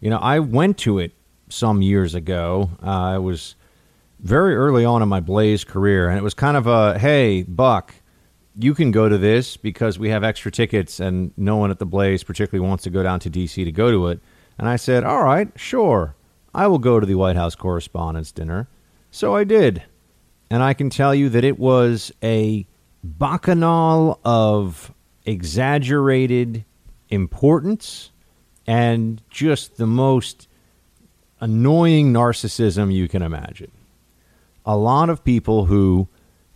[0.00, 1.12] You know, I went to it
[1.48, 2.70] some years ago.
[2.80, 3.56] Uh, it was
[4.20, 7.94] very early on in my Blaze career, and it was kind of a hey, Buck,
[8.58, 11.86] you can go to this because we have extra tickets, and no one at the
[11.86, 13.64] Blaze particularly wants to go down to D.C.
[13.64, 14.20] to go to it.
[14.58, 16.14] And I said, all right, sure,
[16.54, 18.68] I will go to the White House Correspondents' Dinner.
[19.10, 19.82] So I did.
[20.50, 22.66] And I can tell you that it was a
[23.02, 24.92] bacchanal of
[25.24, 26.64] exaggerated
[27.08, 28.10] importance
[28.66, 30.48] and just the most
[31.40, 33.70] annoying narcissism you can imagine.
[34.64, 36.06] A lot of people who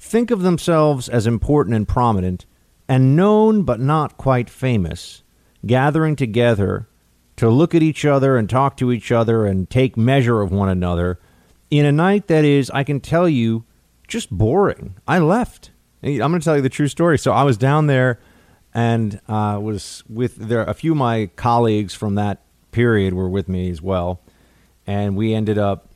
[0.07, 2.46] think of themselves as important and prominent
[2.88, 5.22] and known but not quite famous,
[5.66, 6.88] gathering together
[7.36, 10.68] to look at each other and talk to each other and take measure of one
[10.68, 11.18] another
[11.70, 13.64] in a night that is, I can tell you,
[14.07, 14.94] just boring.
[15.07, 15.70] I left.
[16.02, 17.18] I'm going to tell you the true story.
[17.18, 18.20] So I was down there
[18.72, 20.62] and uh, was with there.
[20.62, 24.20] A few of my colleagues from that period were with me as well,
[24.86, 25.88] and we ended up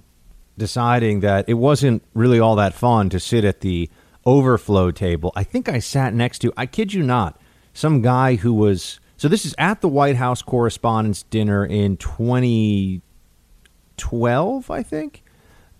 [0.58, 3.88] deciding that it wasn't really all that fun to sit at the
[4.26, 5.32] overflow table.
[5.34, 6.52] I think I sat next to.
[6.56, 7.40] I kid you not,
[7.72, 9.00] some guy who was.
[9.16, 15.22] So this is at the White House Correspondents' Dinner in 2012, I think,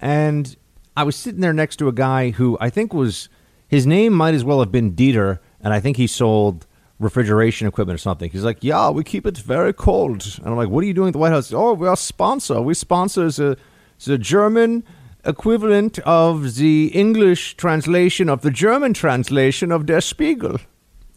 [0.01, 0.57] and
[0.97, 3.29] I was sitting there next to a guy who I think was
[3.69, 6.67] his name might as well have been Dieter, and I think he sold
[6.99, 8.31] refrigeration equipment or something.
[8.31, 11.09] He's like, "Yeah, we keep it very cold," and I'm like, "What are you doing
[11.09, 12.61] at the White House?" Oh, we're a sponsor.
[12.61, 13.57] We sponsor the
[14.05, 14.85] the German
[15.25, 20.59] equivalent of the English translation of the German translation of Der Spiegel.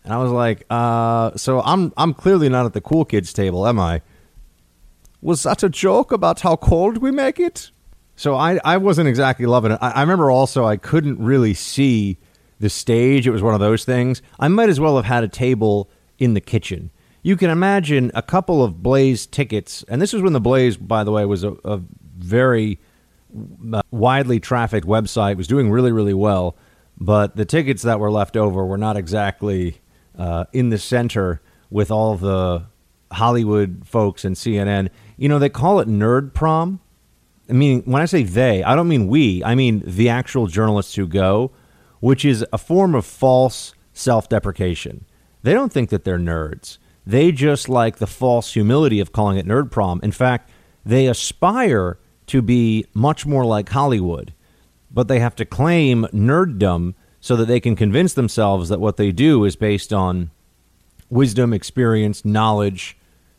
[0.04, 3.66] And I was like, uh, so I'm I'm clearly not at the cool kids table,
[3.66, 4.01] am I?
[5.22, 7.72] Was that a joke about how cold we make it?
[8.16, 9.80] So I, I wasn't exactly loving it.
[9.82, 12.18] I, I remember also I couldn't really see
[12.60, 13.26] the stage.
[13.26, 14.22] It was one of those things.
[14.39, 15.89] I might as well have had a table
[16.20, 16.91] in the kitchen.
[17.22, 21.06] You can imagine a couple of Blaze tickets, and this was when the Blaze, by
[21.06, 21.82] the way, was a, a
[22.18, 22.80] very
[23.92, 26.56] widely trafficked website, was doing really, really well.
[26.98, 29.82] But the tickets that were left over were not exactly
[30.18, 32.66] uh, in the center with all the
[33.12, 34.90] Hollywood folks and CNN.
[35.18, 36.80] You know, they call it nerd prom.
[37.50, 39.44] I mean, when I say they, I don't mean we.
[39.44, 41.52] I mean the actual journalists who go,
[42.00, 45.06] which is a form of false self deprecation.
[45.42, 46.78] They don't think that they're nerds.
[47.06, 50.00] They just like the false humility of calling it nerd prom.
[50.04, 50.50] In fact,
[50.86, 51.98] they aspire
[52.34, 54.34] to be much more like Hollywood,
[54.90, 59.12] but they have to claim nerddom so that they can convince themselves that what they
[59.12, 60.32] do is based on
[61.12, 62.98] wisdom, experience, knowledge,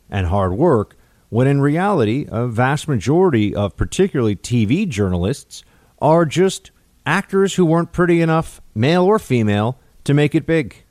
[0.09, 0.95] and hard work
[1.27, 5.65] when in reality, a vast majority of particularly TV journalists
[5.99, 6.71] are just
[7.05, 10.85] actors who weren't pretty enough, male or female, to make it big.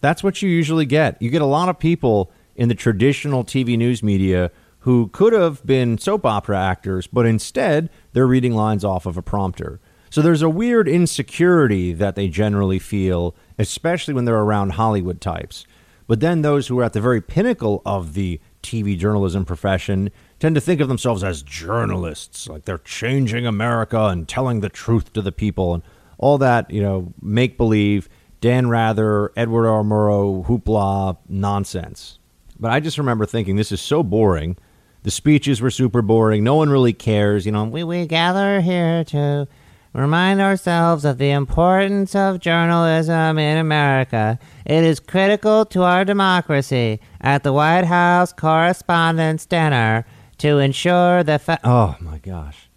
[0.00, 1.20] That's what you usually get.
[1.20, 4.52] You get a lot of people in the traditional TV news media
[4.82, 9.22] who could have been soap opera actors, but instead they're reading lines off of a
[9.22, 9.80] prompter.
[10.10, 15.66] So there's a weird insecurity that they generally feel, especially when they're around Hollywood types.
[16.06, 20.10] But then those who are at the very pinnacle of the TV journalism profession
[20.40, 25.12] tend to think of themselves as journalists, like they're changing America and telling the truth
[25.12, 25.82] to the people and
[26.18, 28.08] all that, you know, make believe,
[28.40, 29.82] Dan Rather, Edward R.
[29.82, 32.18] Murrow, hoopla nonsense.
[32.58, 34.56] But I just remember thinking this is so boring.
[35.02, 36.44] The speeches were super boring.
[36.44, 37.44] No one really cares.
[37.44, 39.48] You know, we, we gather here to
[39.92, 44.38] remind ourselves of the importance of journalism in America.
[44.64, 50.06] It is critical to our democracy at the White House Correspondents' Dinner
[50.38, 51.38] to ensure the.
[51.38, 52.70] Fa- oh my gosh,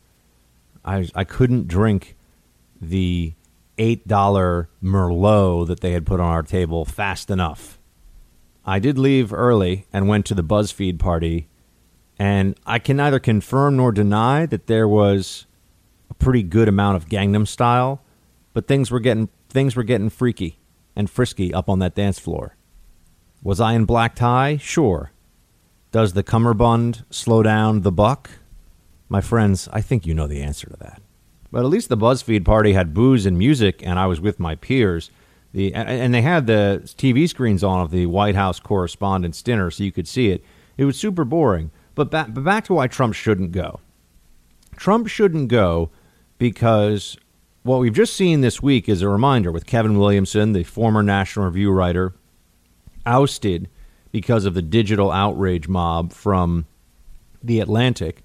[0.84, 2.16] I I couldn't drink
[2.82, 3.34] the
[3.78, 7.80] eight dollar Merlot that they had put on our table fast enough.
[8.66, 11.48] I did leave early and went to the BuzzFeed party,
[12.18, 15.46] and I can neither confirm nor deny that there was
[16.10, 18.02] a pretty good amount of Gangnam Style,
[18.54, 20.60] but things were getting things were getting freaky
[20.96, 22.56] and frisky up on that dance floor.
[23.44, 24.58] Was I in black tie?
[24.58, 25.12] Sure.
[25.92, 28.30] Does the cummerbund slow down the buck?
[29.08, 31.02] My friends, I think you know the answer to that.
[31.52, 34.56] But at least the BuzzFeed party had booze and music, and I was with my
[34.56, 35.12] peers.
[35.54, 39.86] The and, they had the TV screens on of the White House Correspondents' Dinner, so
[39.86, 40.44] you could see it.
[40.76, 41.72] It was super boring.
[41.96, 43.80] But back, but back to why Trump shouldn't go.
[44.76, 45.90] Trump shouldn't go
[46.38, 47.18] because
[47.64, 51.46] what we've just seen this week is a reminder with Kevin Williamson, the former National
[51.46, 52.14] Review writer,
[53.06, 53.70] ousted
[54.12, 56.66] because of the digital outrage mob from
[57.42, 58.22] the Atlantic.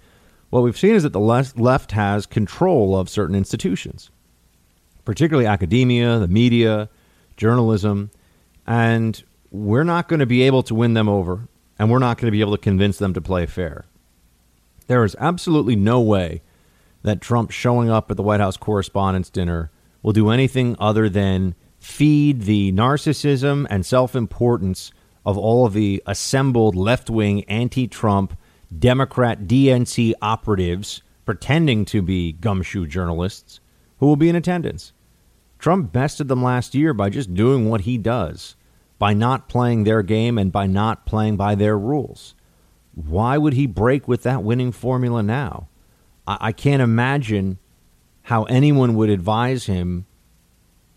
[0.50, 4.10] What we've seen is that the left, left has control of certain institutions,
[5.04, 6.88] particularly academia, the media,
[7.36, 8.10] journalism,
[8.66, 11.48] and we're not going to be able to win them over,
[11.80, 13.86] and we're not going to be able to convince them to play fair.
[14.86, 16.42] There is absolutely no way
[17.02, 19.70] that Trump showing up at the White House Correspondents' Dinner
[20.02, 24.92] will do anything other than feed the narcissism and self importance
[25.24, 28.36] of all of the assembled left wing anti Trump
[28.78, 33.58] Democrat DNC operatives pretending to be gumshoe journalists
[34.00, 34.92] who will be in attendance.
[35.58, 38.54] Trump bested them last year by just doing what he does,
[39.00, 42.34] by not playing their game and by not playing by their rules.
[42.94, 45.68] Why would he break with that winning formula now?
[46.26, 47.58] I, I can't imagine
[48.24, 50.04] how anyone would advise him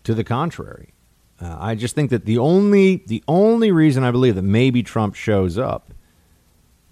[0.04, 0.92] to the contrary.
[1.40, 5.14] Uh, I just think that the only the only reason I believe that maybe Trump
[5.14, 5.94] shows up,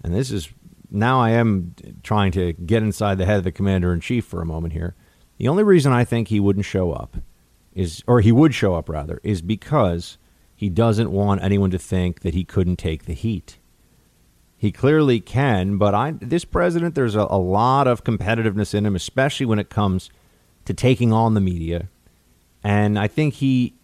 [0.03, 0.49] and this is
[0.89, 4.41] now I am trying to get inside the head of the commander in chief for
[4.41, 4.95] a moment here.
[5.37, 7.17] The only reason I think he wouldn't show up
[7.73, 10.17] is, or he would show up rather, is because
[10.63, 13.57] he doesn't want anyone to think that he couldn't take the heat.
[14.55, 18.95] He clearly can, but I, this president, there's a, a lot of competitiveness in him,
[18.95, 20.09] especially when it comes
[20.63, 21.89] to taking on the media.
[22.63, 23.75] And I think he,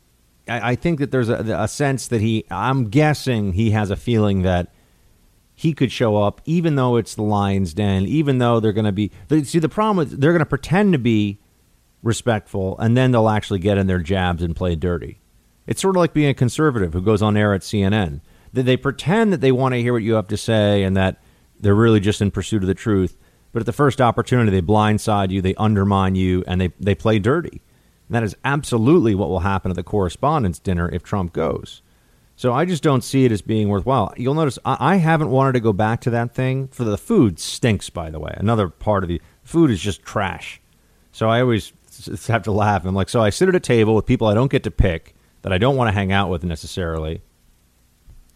[0.48, 3.98] I, I think that there's a, a sense that he, I'm guessing he has a
[3.98, 4.74] feeling that
[5.54, 8.94] he could show up, even though it's the Lions Den, even though they're going to
[8.94, 9.12] be.
[9.44, 11.40] See, the problem is they're going to pretend to be
[12.02, 15.19] respectful, and then they'll actually get in their jabs and play dirty.
[15.70, 18.22] It's sort of like being a conservative who goes on air at CNN.
[18.52, 21.22] They, pretend that they want to hear what you have to say and that
[21.60, 23.16] they're really just in pursuit of the truth.
[23.52, 27.20] But at the first opportunity, they blindside you, they undermine you, and they, they play
[27.20, 27.62] dirty.
[28.08, 31.84] And that is absolutely what will happen at the correspondents' dinner if Trump goes.
[32.36, 34.12] So I just don't see it as being worthwhile.
[34.18, 36.70] You'll notice I, I haven't wanted to go back to that thing.
[36.70, 38.34] For the food stinks, by the way.
[38.38, 40.60] Another part of the food is just trash.
[41.12, 41.74] So I always
[42.28, 42.86] have to laugh.
[42.86, 45.14] I'm like, so I sit at a table with people I don't get to pick,
[45.42, 47.22] that I don't want to hang out with necessarily,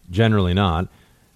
[0.09, 0.87] generally not,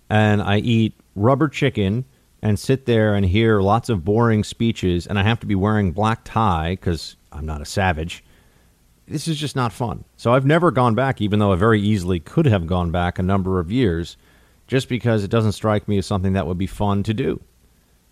[0.09, 2.05] and I eat rubber chicken
[2.41, 5.91] and sit there and hear lots of boring speeches, and I have to be wearing
[5.91, 8.23] black tie because I'm not a savage.
[9.07, 10.03] This is just not fun.
[10.17, 13.23] So I've never gone back, even though I very easily could have gone back a
[13.23, 14.17] number of years,
[14.67, 17.41] just because it doesn't strike me as something that would be fun to do.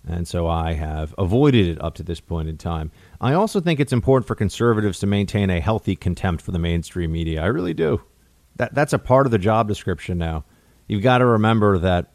[0.08, 2.92] And so I have avoided it up to this point in time.
[3.20, 7.12] I also think it's important for conservatives to maintain a healthy contempt for the mainstream
[7.12, 7.42] media.
[7.42, 8.02] I really do.
[8.58, 10.46] That that's a part of the job description now.
[10.88, 12.12] You've got to remember that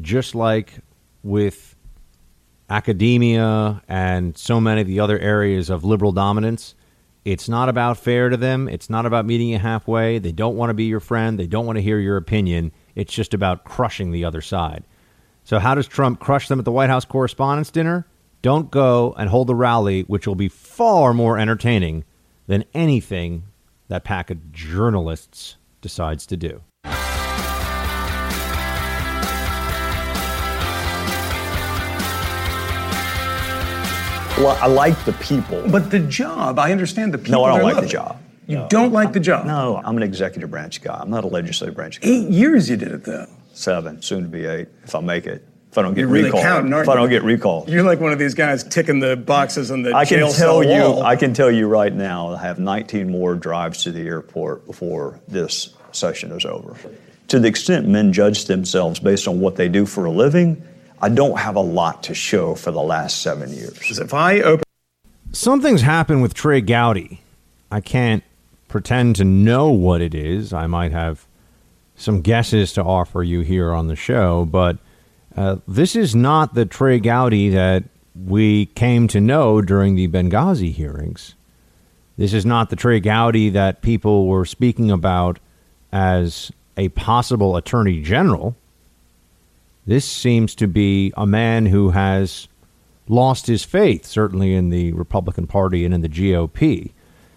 [0.00, 0.78] just like
[1.22, 1.76] with
[2.68, 6.74] academia and so many of the other areas of liberal dominance,
[7.24, 8.68] it's not about fair to them.
[8.68, 10.18] It's not about meeting you halfway.
[10.18, 11.38] They don't want to be your friend.
[11.38, 12.72] They don't want to hear your opinion.
[12.94, 14.84] It's just about crushing the other side.
[15.44, 18.06] So, how does Trump crush them at the White House Correspondents' Dinner?
[18.42, 22.04] Don't go and hold a rally, which will be far more entertaining
[22.46, 23.44] than anything
[23.88, 26.62] that pack of journalists decides to do.
[34.38, 35.62] Well, I like the people.
[35.70, 37.32] But the job, I understand the people.
[37.42, 38.18] No, I don't are like the job.
[38.46, 38.68] You No.
[38.70, 39.44] don't like the job?
[39.44, 40.98] No, I'm an executive branch guy.
[40.98, 42.08] I'm not a legislative branch guy.
[42.08, 43.26] Eight years you did it though.
[43.52, 45.46] Seven, soon to be eight, if I make it.
[45.70, 46.42] If I don't get You're really recalled.
[46.42, 47.68] counting, aren't if I don't get recalled.
[47.68, 50.64] You're like one of these guys ticking the boxes on the I can tell cell
[50.64, 50.70] you.
[50.80, 51.02] wall.
[51.04, 52.34] I can tell you right now.
[52.34, 56.74] I have 19 more drives to the airport before this session is over.
[57.28, 60.60] To the extent men judge themselves based on what they do for a living,
[61.00, 63.98] I don't have a lot to show for the last seven years.
[64.00, 64.64] If I open
[65.32, 67.20] Something's happened with Trey Gowdy.
[67.70, 68.24] I can't
[68.66, 70.52] pretend to know what it is.
[70.52, 71.24] I might have
[72.00, 74.78] some guesses to offer you here on the show, but
[75.36, 77.84] uh, this is not the Trey Gowdy that
[78.14, 81.34] we came to know during the Benghazi hearings.
[82.16, 85.38] This is not the Trey Gowdy that people were speaking about
[85.92, 88.56] as a possible attorney general.
[89.86, 92.48] This seems to be a man who has
[93.08, 96.92] lost his faith, certainly in the Republican Party and in the GOP.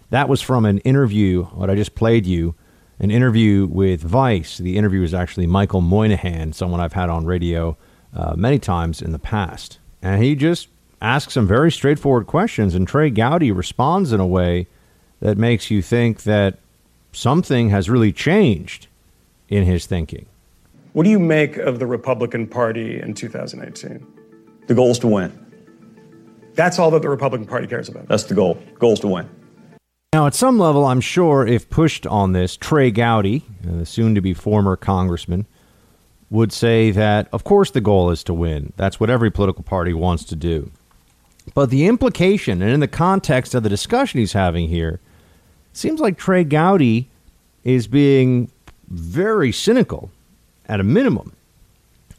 [0.10, 2.56] That was from an interview, what I just played you,
[3.00, 4.58] an interview with Vice.
[4.58, 7.78] The interview is actually Michael Moynihan, someone I've had on radio
[8.16, 9.80] uh, many times in the past.
[10.02, 10.68] And he just
[11.02, 14.68] asks some very straightforward questions, and Trey Gowdy responds in a way
[15.20, 16.60] that makes you think that
[17.12, 18.88] something has really changed
[19.50, 20.26] in his thinking.
[20.94, 24.06] What do you make of the Republican Party in 2018?
[24.68, 25.40] The goal is to win.
[26.54, 28.08] That's all that the Republican Party cares about.
[28.08, 28.62] That's the goal.
[28.80, 29.30] Goal is to win.
[30.14, 34.14] Now, at some level, I'm sure if pushed on this, Trey Gowdy, uh, the soon
[34.14, 35.48] to be former congressman,
[36.30, 38.74] would say that, of course, the goal is to win.
[38.78, 40.70] That's what every political party wants to do.
[41.56, 45.00] But the implication, and in the context of the discussion he's having here,
[45.74, 47.10] seems like Trey Gowdy
[47.64, 48.52] is being
[48.90, 50.12] very cynical,
[50.68, 51.34] at a minimum,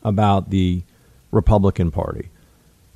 [0.03, 0.83] about the
[1.31, 2.29] Republican Party.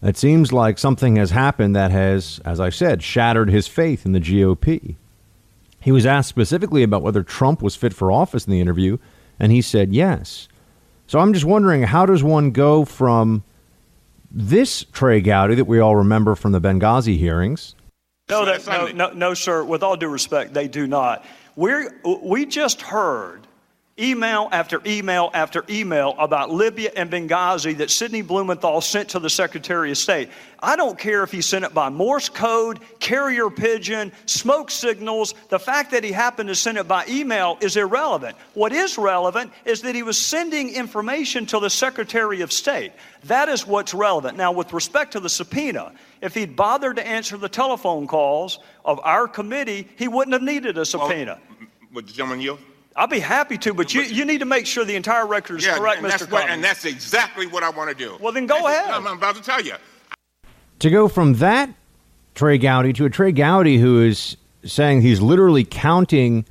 [0.03, 4.13] It seems like something has happened that has, as I said, shattered his faith in
[4.13, 4.95] the GOP.
[5.81, 8.99] He was asked specifically about whether Trump was fit for office in the interview,
[9.41, 10.49] and he said yes.
[11.07, 13.43] So I'm just wondering how does one go from
[14.31, 17.75] this Trey Gowdy that we all remember from the Benghazi hearings?
[18.29, 19.65] No, that, no, no, no, sir.
[19.65, 21.25] With all due respect, they do not.
[21.57, 21.73] We
[22.23, 23.48] we just heard
[23.99, 29.31] email after email after email about Libya and Benghazi that Sidney Blumenthal sent to the
[29.31, 30.29] Secretary of State.
[30.61, 35.35] I don't care if he sent it by Morse code, carrier pigeon, smoke signals.
[35.49, 38.37] The fact that he happened to send it by email is irrelevant.
[38.55, 42.93] What is relevant is that he was sending information to the Secretary of State.
[43.25, 44.37] That is what's relevant.
[44.37, 49.01] Now, with respect to the subpoena, if he'd bothered to answer the telephone calls of
[49.05, 51.39] our committee, he wouldn't have needed a subpoena.
[51.93, 52.59] Would the gentleman yield?
[52.99, 55.67] I'll be happy to, but you, you need to make sure the entire record is
[55.67, 56.09] Yeah, correct, Mr.
[56.09, 58.19] that's what, and that's exactly what I want to do.
[58.21, 58.91] Well, then go ahead.
[58.91, 59.75] I'm, I'm about to tell you.
[60.81, 61.71] To go from that
[62.35, 66.45] Trey Gowdy to a Trey Gowdy who is saying he's literally counting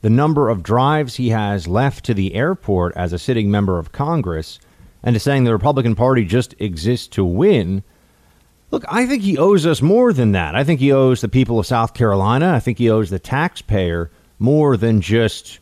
[0.00, 3.92] the number of drives he has left to the airport as a sitting member of
[3.92, 4.58] Congress
[5.02, 7.82] and to saying the Republican Party just exists to win.
[8.70, 10.54] Look, I think he owes us more than that.
[10.54, 14.10] I think he owes the people of South Carolina, I think he owes the taxpayer
[14.38, 15.60] more than just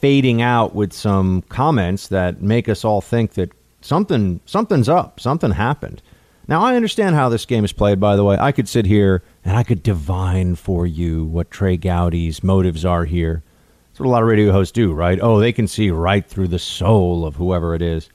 [0.00, 5.52] fading out with some comments that make us all think that something something's up, something
[5.52, 6.02] happened.
[6.48, 8.36] Now I understand how this game is played by the way.
[8.38, 13.04] I could sit here and I could divine for you what Trey Gowdy's motives are
[13.04, 13.42] here.
[13.88, 15.18] That's what a lot of radio hosts do, right?
[15.20, 18.08] Oh, they can see right through the soul of whoever it is.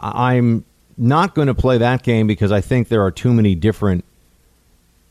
[0.00, 0.64] I'm
[0.96, 4.04] not going to play that game because I think there are too many different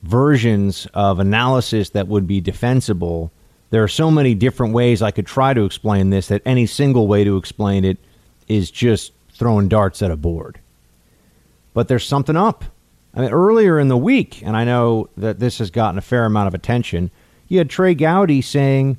[0.03, 3.31] versions of analysis that would be defensible.
[3.73, 7.07] There are so many different ways I could try to explain this that any single
[7.07, 7.97] way to explain it
[8.47, 10.59] is just throwing darts at a board.
[11.73, 12.65] But there's something up.
[13.15, 16.25] I mean, earlier in the week, and I know that this has gotten a fair
[16.25, 17.09] amount of attention,
[17.47, 18.97] you had Trey Gowdy saying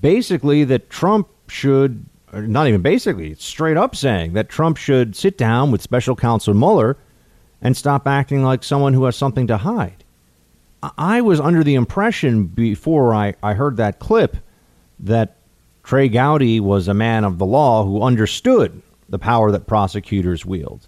[0.00, 5.70] basically that Trump should, not even basically, straight up saying that Trump should sit down
[5.70, 6.96] with special counsel Mueller
[7.62, 10.02] and stop acting like someone who has something to hide.
[10.82, 14.36] I- was under the impression before I, I heard that clip
[15.00, 15.36] that
[15.82, 20.86] Trey Gowdy was a man of the law who understood the power that prosecutors wield.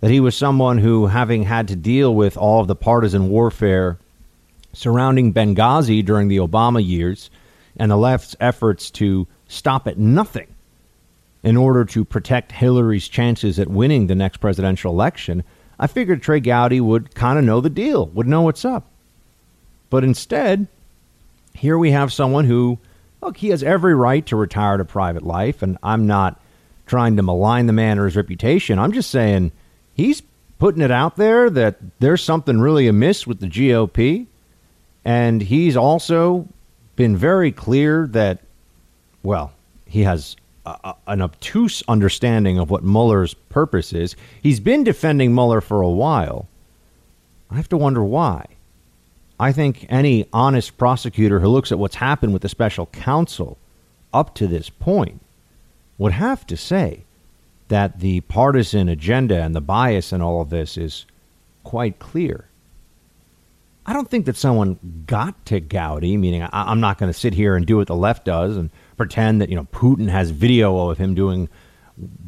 [0.00, 3.98] That he was someone who, having had to deal with all of the partisan warfare
[4.72, 7.30] surrounding Benghazi during the Obama years
[7.76, 10.46] and the left's efforts to stop at nothing
[11.42, 15.42] in order to protect Hillary's chances at winning the next presidential election,
[15.78, 18.89] I figured Trey Gowdy would kind of know the deal, would know what's up.
[19.90, 20.68] But instead,
[21.54, 22.78] here we have someone who,
[23.20, 26.40] look, he has every right to retire to private life, and I'm not
[26.86, 28.78] trying to malign the man or his reputation.
[28.78, 29.52] I'm just saying
[29.94, 30.22] he's
[30.58, 34.26] putting it out there that there's something really amiss with the GOP,
[35.04, 36.46] and he's also
[36.96, 38.40] been very clear that,
[39.22, 39.52] well,
[39.86, 40.36] he has
[40.66, 44.14] a, an obtuse understanding of what Mueller's purpose is.
[44.42, 46.46] He's been defending Mueller for a while.
[47.50, 48.46] I have to wonder why.
[49.40, 53.56] I think any honest prosecutor who looks at what's happened with the special counsel
[54.12, 55.22] up to this point
[55.96, 57.04] would have to say
[57.68, 61.06] that the partisan agenda and the bias in all of this is
[61.64, 62.48] quite clear.
[63.86, 67.32] I don't think that someone got to Gowdy, meaning I, I'm not going to sit
[67.32, 68.68] here and do what the left does and
[68.98, 71.48] pretend that you know Putin has video of him doing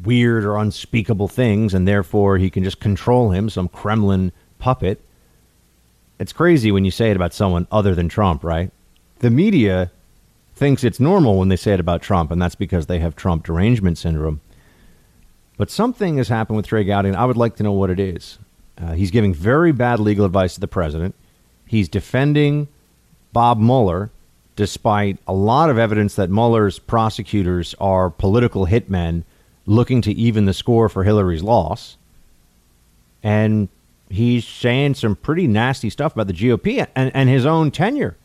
[0.03, 4.99] weird or unspeakable things, and therefore he can just control him, some Kremlin puppet.
[6.23, 8.71] It's crazy when you say it about someone other than Trump, right?
[9.19, 9.91] The media
[10.55, 13.43] thinks it's normal when they say it about Trump, and that's because they have Trump
[13.43, 14.39] derangement syndrome.
[15.57, 17.99] But something has happened with Trey Gowdy, and I would like to know what it
[17.99, 18.39] is.
[18.81, 21.13] Uh, he's giving very bad legal advice to the president.
[21.65, 22.69] He's defending
[23.33, 24.09] Bob Mueller,
[24.55, 29.25] despite a lot of evidence that Mueller's prosecutors are political hitmen
[29.65, 31.97] looking to even the score for Hillary's loss.
[33.21, 33.67] And
[34.13, 38.17] he's saying some pretty nasty stuff about the GOP and, and his own tenure.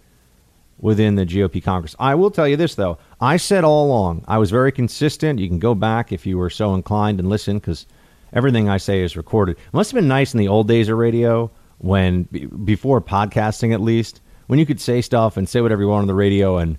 [0.80, 1.96] within the GOP Congress.
[1.98, 2.98] I will tell you this, though.
[3.20, 5.40] I said all along, I was very consistent.
[5.40, 7.86] You can go back if you were so inclined and listen because
[8.32, 9.56] everything I say is recorded.
[9.56, 12.24] It must have been nice in the old days of radio when,
[12.64, 16.06] before podcasting at least, when you could say stuff and say whatever you want on
[16.08, 16.58] the radio.
[16.58, 16.78] And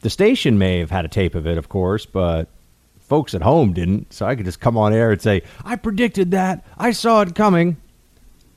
[0.00, 2.48] the station may have had a tape of it, of course, but
[2.98, 4.12] folks at home didn't.
[4.12, 6.64] So I could just come on air and say, I predicted that.
[6.76, 7.76] I saw it coming.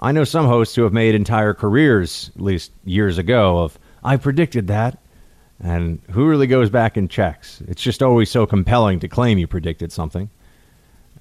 [0.01, 4.15] I know some hosts who have made entire careers, at least years ago, of I
[4.15, 4.97] predicted that.
[5.59, 7.61] And who really goes back and checks?
[7.67, 10.30] It's just always so compelling to claim you predicted something.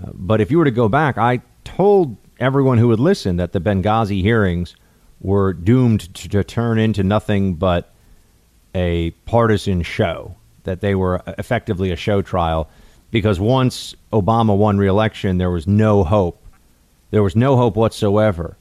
[0.01, 3.51] Uh, but if you were to go back, I told everyone who would listen that
[3.51, 4.77] the Benghazi hearings
[5.21, 7.93] were doomed to, to turn into nothing but
[8.77, 12.71] a partisan show, that they were effectively a show trial,
[13.11, 16.47] because once Obama won re-election, there was no hope.
[17.11, 18.57] There was no hope whatsoever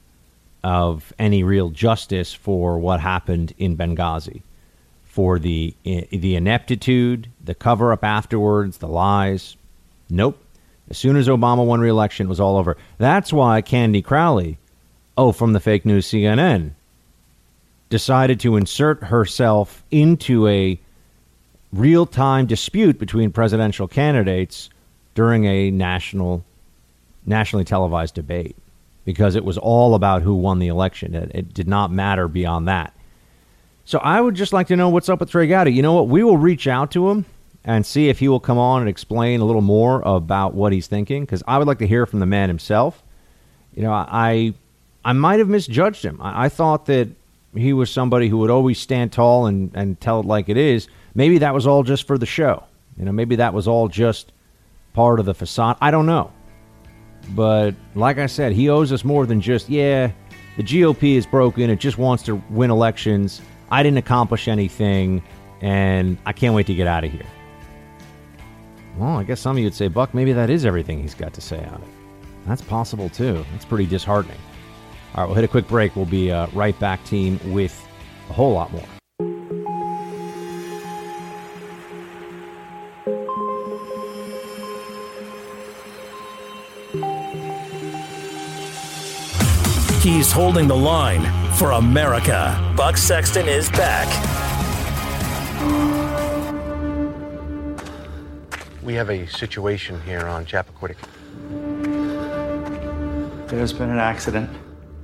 [0.64, 4.42] of any real justice for what happened in Benghazi,
[5.04, 9.56] for the the ineptitude, the cover up afterwards, the lies.
[10.10, 10.42] Nope.
[10.90, 12.76] As soon as Obama won re-election, it was all over.
[12.96, 14.56] That's why Candy Crowley,
[15.18, 16.70] oh, from the fake news CNN,
[17.90, 20.80] decided to insert herself into a
[21.74, 24.70] real-time dispute between presidential candidates
[25.14, 26.42] during a national
[27.26, 28.56] nationally televised debate
[29.08, 31.14] because it was all about who won the election.
[31.14, 32.94] It, it, did not matter beyond that.
[33.86, 35.72] So I would just like to know what's up with Trey Gowdy.
[35.72, 36.08] You know what?
[36.08, 37.24] We will reach out to him
[37.64, 40.88] and see if he will come on and explain a little more about what he's
[40.88, 43.02] thinking because I would like to hear from the man himself.
[43.74, 44.52] You know, I
[45.06, 46.20] I might have misjudged him.
[46.20, 47.08] I, I thought that
[47.56, 50.86] he was somebody who would always stand tall and, and tell it like it is.
[51.14, 52.64] Maybe that was all just for the show.
[52.98, 54.32] You know, maybe that was all just
[54.92, 55.78] part of the facade.
[55.80, 56.30] I don't know.
[57.30, 60.10] But like I said, he owes us more than just, yeah,
[60.56, 61.70] the GOP is broken.
[61.70, 63.40] It just wants to win elections.
[63.70, 65.22] I didn't accomplish anything,
[65.60, 67.26] and I can't wait to get out of here.
[68.96, 71.32] Well, I guess some of you would say, Buck, maybe that is everything he's got
[71.34, 71.88] to say on it.
[72.46, 73.44] That's possible, too.
[73.52, 74.38] That's pretty disheartening.
[75.14, 75.94] All right, we'll hit a quick break.
[75.94, 77.86] We'll be uh, right back, team, with
[78.30, 78.97] a whole lot more.
[90.08, 91.22] He's holding the line
[91.58, 92.56] for America.
[92.74, 94.08] Buck Sexton is back.
[98.82, 100.96] We have a situation here on Chappaquiddick.
[103.48, 104.48] There's been an accident.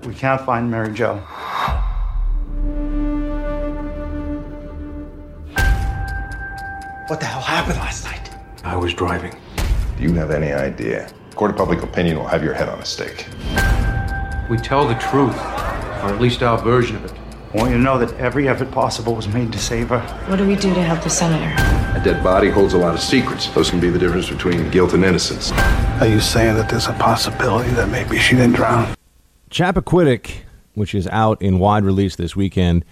[0.04, 1.16] We can't find Mary Jo.
[7.08, 8.30] What the hell happened last night?
[8.64, 9.38] I was driving.
[9.98, 11.10] Do you have any idea?
[11.34, 13.26] Court of public opinion will have your head on a stake.
[14.50, 17.12] We tell the truth, or at least our version of it.
[17.54, 20.00] I want you to know that every effort possible was made to save her.
[20.28, 21.54] What do we do to help the senator?
[21.98, 23.48] A dead body holds a lot of secrets.
[23.48, 25.50] Those can be the difference between guilt and innocence.
[26.00, 28.94] Are you saying that there's a possibility that maybe she didn't drown?
[29.50, 30.40] Chappaquiddick,
[30.74, 32.84] which is out in wide release this weekend,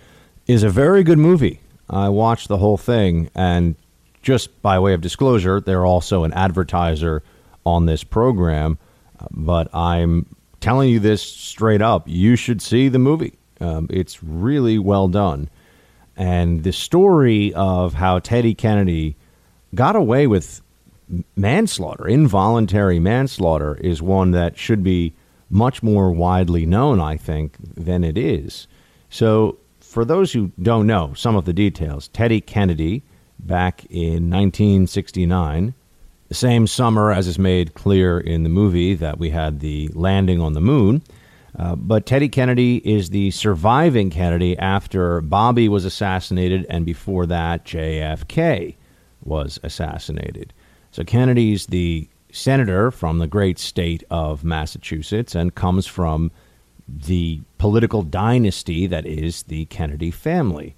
[0.46, 1.60] is a very good movie.
[1.90, 3.74] I watched the whole thing, and
[4.22, 7.22] just by way of disclosure, they're also an advertiser
[7.66, 8.78] on this program.
[9.20, 12.04] Uh, but I'm telling you this straight up.
[12.06, 13.34] You should see the movie.
[13.60, 15.50] Um, it's really well done.
[16.16, 19.16] And the story of how Teddy Kennedy
[19.74, 20.62] got away with
[21.36, 25.14] manslaughter, involuntary manslaughter, is one that should be
[25.50, 28.66] much more widely known, I think, than it is.
[29.10, 33.02] So, for those who don't know some of the details, Teddy Kennedy,
[33.38, 35.74] back in 1969,
[36.32, 40.40] the same summer as is made clear in the movie that we had the landing
[40.40, 41.02] on the moon.
[41.58, 47.66] Uh, but Teddy Kennedy is the surviving Kennedy after Bobby was assassinated, and before that,
[47.66, 48.76] JFK
[49.22, 50.54] was assassinated.
[50.90, 56.30] So Kennedy's the senator from the great state of Massachusetts and comes from
[56.88, 60.74] the political dynasty that is the Kennedy family.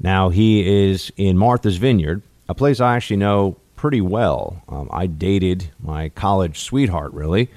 [0.00, 4.62] Now, he is in Martha's Vineyard, a place I actually know pretty well.
[4.68, 7.50] Um, I dated my college sweetheart, really,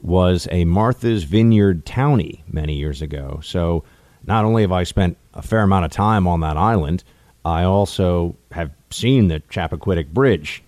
[0.00, 3.40] was a Martha's Vineyard townie many years ago.
[3.42, 3.84] So
[4.24, 7.04] not only have I spent a fair amount of time on that island,
[7.44, 10.62] I also have seen the Chappaquiddick Bridge.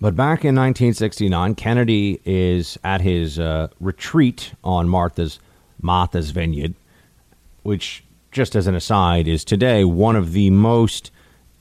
[0.00, 5.38] But back in 1969, Kennedy is at his uh, retreat on Martha's
[5.80, 6.74] Martha's Vineyard,
[7.62, 11.10] which, just as an aside, is today one of the most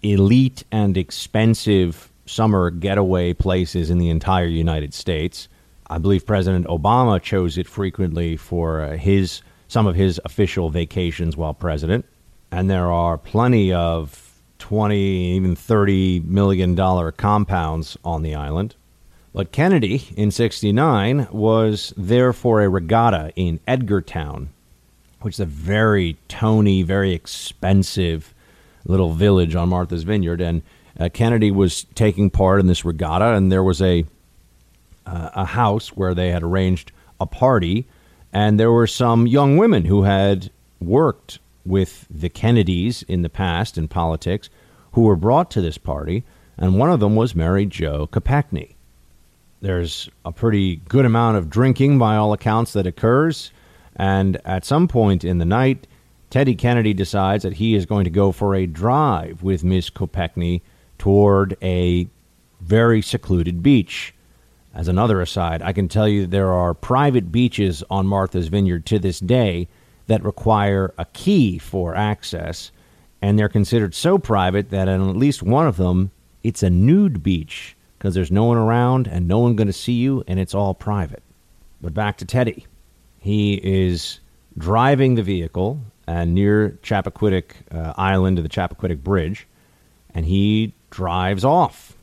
[0.02, 5.48] elite and expensive summer getaway places in the entire United States.
[5.88, 11.36] I believe President Obama chose it frequently for uh, his some of his official vacations
[11.36, 12.06] while president,
[12.52, 18.76] and there are plenty of 20, even 30 million dollar compounds on the island.
[19.34, 24.48] But Kennedy in 69 was there for a regatta in Edgartown,
[25.22, 28.34] which is a very tony, very expensive
[28.86, 30.40] little village on Martha's Vineyard.
[30.40, 30.62] And
[31.00, 34.06] uh, Kennedy was taking part in this regatta, and there was a
[35.06, 37.86] uh, a house where they had arranged a party,
[38.34, 40.50] and there were some young women who had
[40.82, 44.50] worked with the Kennedys in the past in politics
[44.94, 46.24] who were brought to this party,
[46.58, 48.74] and one of them was Mary Jo Kopechne.
[49.62, 53.52] There's a pretty good amount of drinking by all accounts that occurs,
[53.96, 55.88] and at some point in the night,
[56.30, 60.62] Teddy Kennedy decides that he is going to go for a drive with Miss Kopechne
[61.06, 62.08] toward a
[62.62, 64.12] very secluded beach.
[64.74, 68.98] As another aside, I can tell you there are private beaches on Martha's Vineyard to
[68.98, 69.68] this day
[70.08, 72.72] that require a key for access,
[73.22, 76.10] and they're considered so private that on at least one of them,
[76.44, 79.94] it's a nude beach because there's no one around and no one going to see
[79.94, 81.22] you, and it's all private.
[81.82, 82.66] But back to Teddy.
[83.20, 84.22] He is
[84.58, 89.46] driving the vehicle and near Chappaquiddick uh, Island to the Chappaquiddick Bridge,
[90.16, 91.98] and he drives off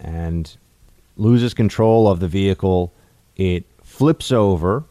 [0.00, 0.56] and
[1.16, 2.92] loses control of the vehicle.
[3.36, 4.84] It flips over,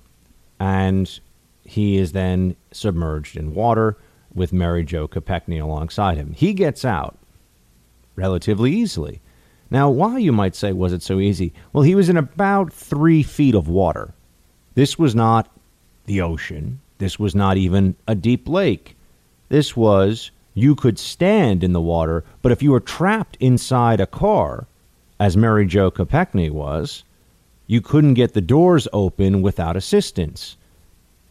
[0.59, 1.19] and
[1.63, 3.97] he is then submerged in water
[4.33, 6.33] with Mary Jo Kopechne alongside him.
[6.33, 7.17] He gets out
[8.15, 9.21] relatively easily.
[9.69, 11.53] Now, why, you might say, was it so easy?
[11.71, 14.13] Well, he was in about three feet of water.
[14.75, 15.49] This was not
[16.05, 16.81] the ocean.
[16.97, 18.97] This was not even a deep lake.
[19.49, 24.05] This was, you could stand in the water, but if you were trapped inside a
[24.05, 24.67] car,
[25.19, 27.03] as Mary Jo Kopechne was,
[27.67, 30.57] you couldn't get the doors open without assistance.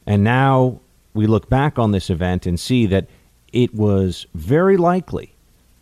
[0.07, 0.81] And now
[1.13, 3.09] we look back on this event and see that
[3.53, 5.35] it was very likely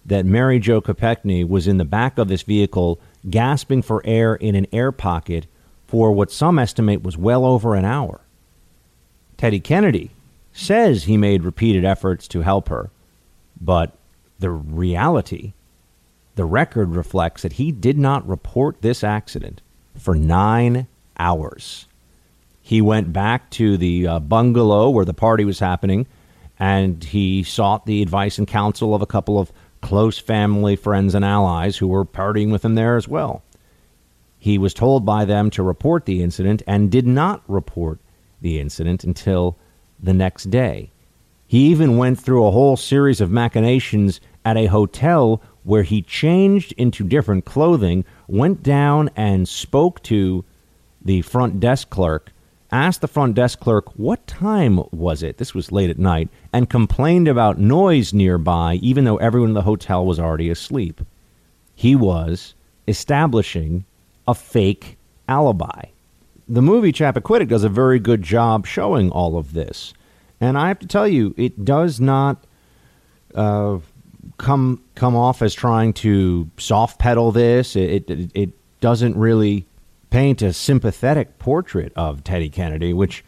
[0.07, 2.99] that Mary Jo Kopechne was in the back of this vehicle
[3.29, 5.47] gasping for air in an air pocket
[5.87, 8.21] for what some estimate was well over an hour.
[9.37, 10.11] Teddy Kennedy
[10.53, 12.91] says he made repeated efforts to help her,
[13.61, 13.97] but
[14.39, 15.55] the reality,
[16.37, 19.61] the record reflects that he did not report this accident
[19.97, 20.87] for nine
[21.19, 21.87] hours.
[22.61, 26.07] He went back to the uh, bungalow where the party was happening
[26.59, 31.25] and he sought the advice and counsel of a couple of close family, friends, and
[31.25, 33.43] allies who were partying with him there as well.
[34.39, 37.99] He was told by them to report the incident and did not report
[38.41, 39.57] the incident until
[40.01, 40.91] the next day.
[41.49, 46.73] He even went through a whole series of machinations at a hotel where he changed
[46.77, 50.45] into different clothing, went down and spoke to
[51.03, 52.33] the front desk clerk,
[52.71, 56.69] asked the front desk clerk what time was it, this was late at night, and
[56.69, 61.01] complained about noise nearby, even though everyone in the hotel was already asleep.
[61.75, 62.55] He was
[62.87, 63.87] establishing
[64.27, 65.85] a fake alibi.
[66.47, 69.95] The movie Chappaquiddick does a very good job showing all of this.
[70.41, 72.45] And I have to tell you, it does not
[73.35, 73.79] uh,
[74.39, 77.77] come come off as trying to soft pedal this.
[77.77, 78.51] It, it, it
[78.81, 79.67] doesn't really
[80.11, 83.25] paint a sympathetic portrait of Teddy Kennedy, which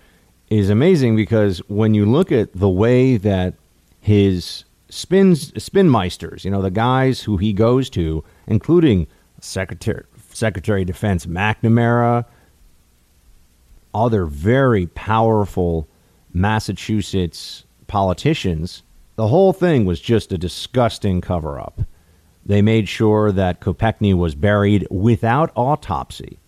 [0.49, 3.55] is amazing because when you look at the way that
[4.01, 9.07] his spins spinmeisters, you know, the guys who he goes to, including
[9.41, 12.25] Secretary Secretary of Defense McNamara,
[13.93, 15.89] other very powerful
[16.33, 18.83] Massachusetts politicians,
[19.17, 21.81] the whole thing was just a disgusting cover up.
[22.47, 26.39] They made sure that Kopechne was buried without autopsy.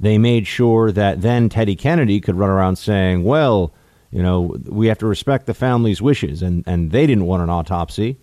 [0.00, 3.72] They made sure that then Teddy Kennedy could run around saying, well,
[4.10, 7.50] you know, we have to respect the family's wishes, and, and they didn't want an
[7.50, 8.18] autopsy.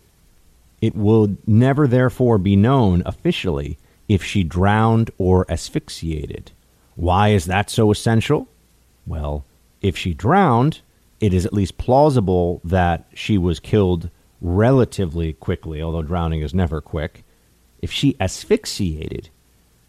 [0.82, 6.52] It will never, therefore, be known officially if she drowned or asphyxiated.
[6.95, 8.48] Why is that so essential?
[9.07, 9.45] Well,
[9.81, 10.81] if she drowned,
[11.19, 14.10] it is at least plausible that she was killed
[14.41, 17.23] relatively quickly, although drowning is never quick.
[17.81, 19.30] If she asphyxiated,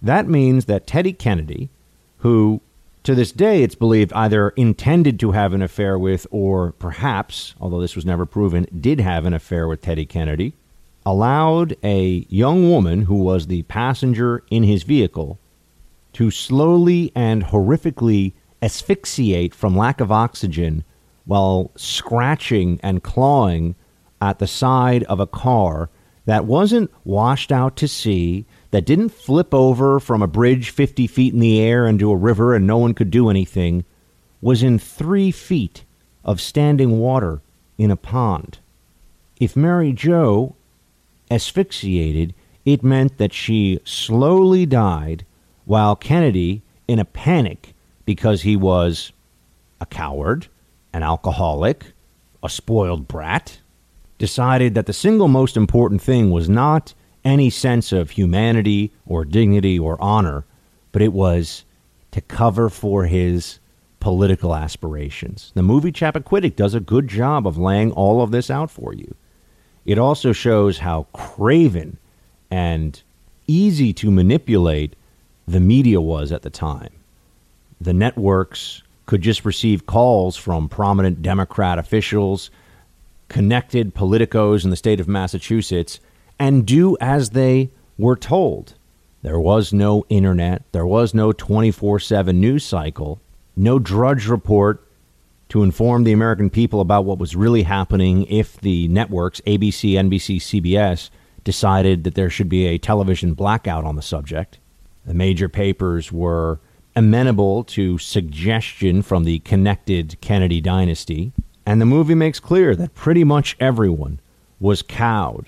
[0.03, 1.71] that means that Teddy Kennedy,
[2.19, 2.61] who
[3.03, 7.81] to this day it's believed either intended to have an affair with or perhaps, although
[7.81, 10.53] this was never proven, did have an affair with Teddy Kennedy,
[11.07, 15.39] allowed a young woman who was the passenger in his vehicle
[16.13, 20.85] to slowly and horrifically asphyxiate from lack of oxygen
[21.25, 23.75] while scratching and clawing
[24.21, 25.91] at the side of a car
[26.27, 31.33] that wasn't washed out to sea, that didn't flip over from a bridge 50 feet
[31.33, 33.85] in the air into a river and no one could do anything,
[34.41, 35.85] was in three feet
[36.25, 37.41] of standing water
[37.79, 38.59] in a pond.
[39.41, 40.55] If Mary Jo
[41.31, 42.35] asphyxiated,
[42.65, 45.25] it meant that she slowly died
[45.65, 47.75] while Kennedy, in a panic
[48.05, 49.13] because he was
[49.81, 50.49] a coward,
[50.93, 51.93] an alcoholic,
[52.43, 53.61] a spoiled brat,
[54.19, 56.95] decided that the single most important thing was not
[57.25, 60.45] any sense of humanity or dignity or honor,
[60.93, 61.65] but it was
[62.11, 63.59] to cover for his
[64.01, 65.53] political aspirations.
[65.55, 69.15] The movie Chappaquiddick does a good job of laying all of this out for you.
[69.85, 71.99] It also shows how craven
[72.51, 73.01] and
[73.47, 74.97] easy to manipulate
[75.47, 76.93] the media was at the time.
[77.81, 82.51] The networks could just receive calls from prominent Democrat officials,
[83.29, 85.99] connected politicos in the state of Massachusetts,
[86.39, 88.75] and do as they were told.
[89.23, 93.21] There was no internet, there was no 24 7 news cycle,
[93.57, 94.87] no drudge report
[95.51, 100.37] to inform the American people about what was really happening if the networks, ABC, NBC,
[100.37, 101.11] CBS,
[101.43, 104.59] decided that there should be a television blackout on the subject.
[105.05, 106.61] The major papers were
[107.01, 111.33] amenable to suggestion from the connected Kennedy dynasty.
[111.65, 114.21] And the movie makes clear that pretty much everyone
[114.61, 115.47] was cowed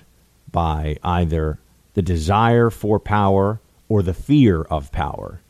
[0.51, 1.59] by either
[1.93, 3.61] the desire for power
[3.91, 5.43] or the fear of power.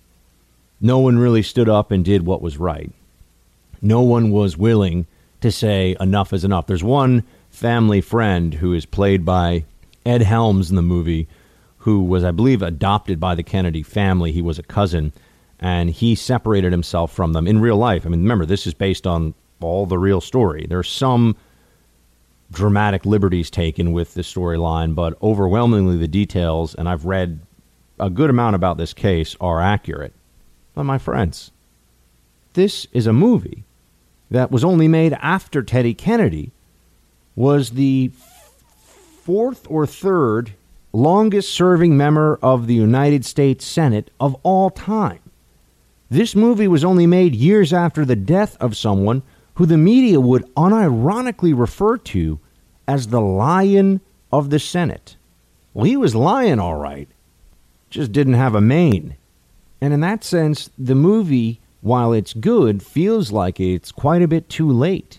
[0.81, 2.91] No one really stood up and did what was right.
[3.81, 5.07] No one was willing
[5.41, 6.67] to say enough is enough.
[6.67, 9.67] There's one family friend who is played by
[10.05, 11.29] Ed Helms in the movie,
[11.79, 14.33] who was, I believe, adopted by the Kennedy family.
[14.33, 15.13] He was a cousin,
[15.63, 18.05] and he separated himself from them in real life.
[18.05, 20.67] I mean, remember, this is based on all the real story.
[20.69, 21.37] There's some
[22.51, 27.39] dramatic liberties taken with the storyline, but overwhelmingly the details, and I've read
[28.01, 30.13] a good amount about this case, are accurate.
[30.75, 31.53] But my friends,
[32.55, 33.63] this is a movie
[34.33, 36.51] that was only made after Teddy Kennedy
[37.37, 38.11] was the
[39.23, 40.55] fourth or third
[40.93, 45.21] longest serving member of the United States Senate of all time.
[46.13, 49.23] This movie was only made years after the death of someone
[49.55, 52.39] who the media would unironically refer to
[52.87, 55.17] as the Lion of the Senate.
[55.73, 57.09] Well, he was lying all right,
[57.89, 59.17] just didn't have a mane.
[59.81, 64.51] And in that sense, the movie, while it's good, feels like it's quite a bit
[64.51, 65.19] too late.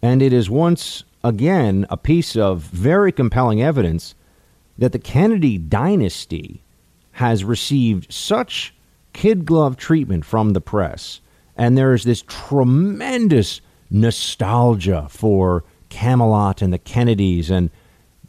[0.00, 4.14] And it is once again a piece of very compelling evidence
[4.78, 6.62] that the Kennedy dynasty
[7.10, 8.72] has received such
[9.16, 11.20] kid glove treatment from the press.
[11.56, 17.50] And there is this tremendous nostalgia for Camelot and the Kennedys.
[17.50, 17.70] And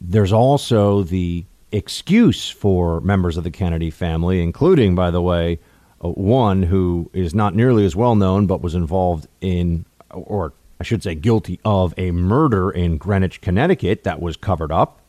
[0.00, 5.60] there's also the excuse for members of the Kennedy family, including, by the way,
[6.02, 10.84] uh, one who is not nearly as well known but was involved in, or I
[10.84, 15.00] should say, guilty of a murder in Greenwich, Connecticut that was covered up,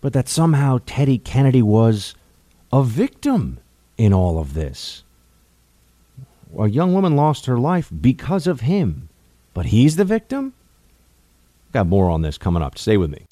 [0.00, 2.16] but that somehow Teddy Kennedy was
[2.72, 3.60] a victim
[3.96, 5.04] in all of this.
[6.58, 9.08] A young woman lost her life because of him,
[9.54, 10.52] but he's the victim?
[11.72, 12.76] Got more on this coming up.
[12.76, 13.24] Stay with me.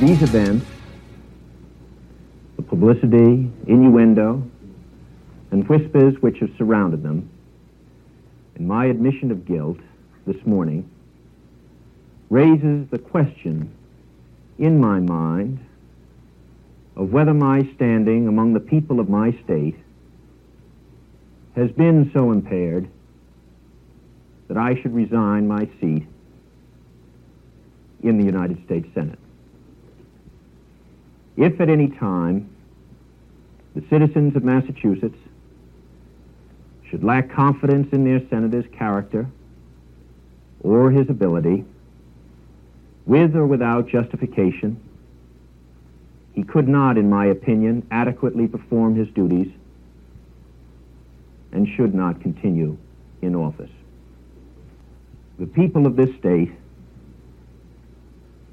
[0.00, 0.64] These events,
[2.56, 4.49] the publicity, innuendo,
[5.50, 7.28] and whispers which have surrounded them,
[8.54, 9.78] and my admission of guilt
[10.26, 10.88] this morning,
[12.28, 13.72] raises the question
[14.58, 15.58] in my mind
[16.96, 19.76] of whether my standing among the people of my state
[21.56, 22.88] has been so impaired
[24.48, 26.06] that I should resign my seat
[28.02, 29.18] in the United States Senate.
[31.36, 32.50] If at any time
[33.74, 35.18] the citizens of Massachusetts
[36.90, 39.28] should lack confidence in their senator's character
[40.60, 41.64] or his ability,
[43.06, 44.80] with or without justification,
[46.32, 49.50] he could not, in my opinion, adequately perform his duties
[51.52, 52.76] and should not continue
[53.22, 53.70] in office.
[55.38, 56.52] The people of this state,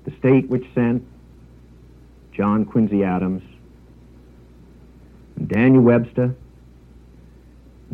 [0.05, 1.05] the state which sent
[2.31, 3.43] John Quincy Adams,
[5.35, 6.35] and Daniel Webster,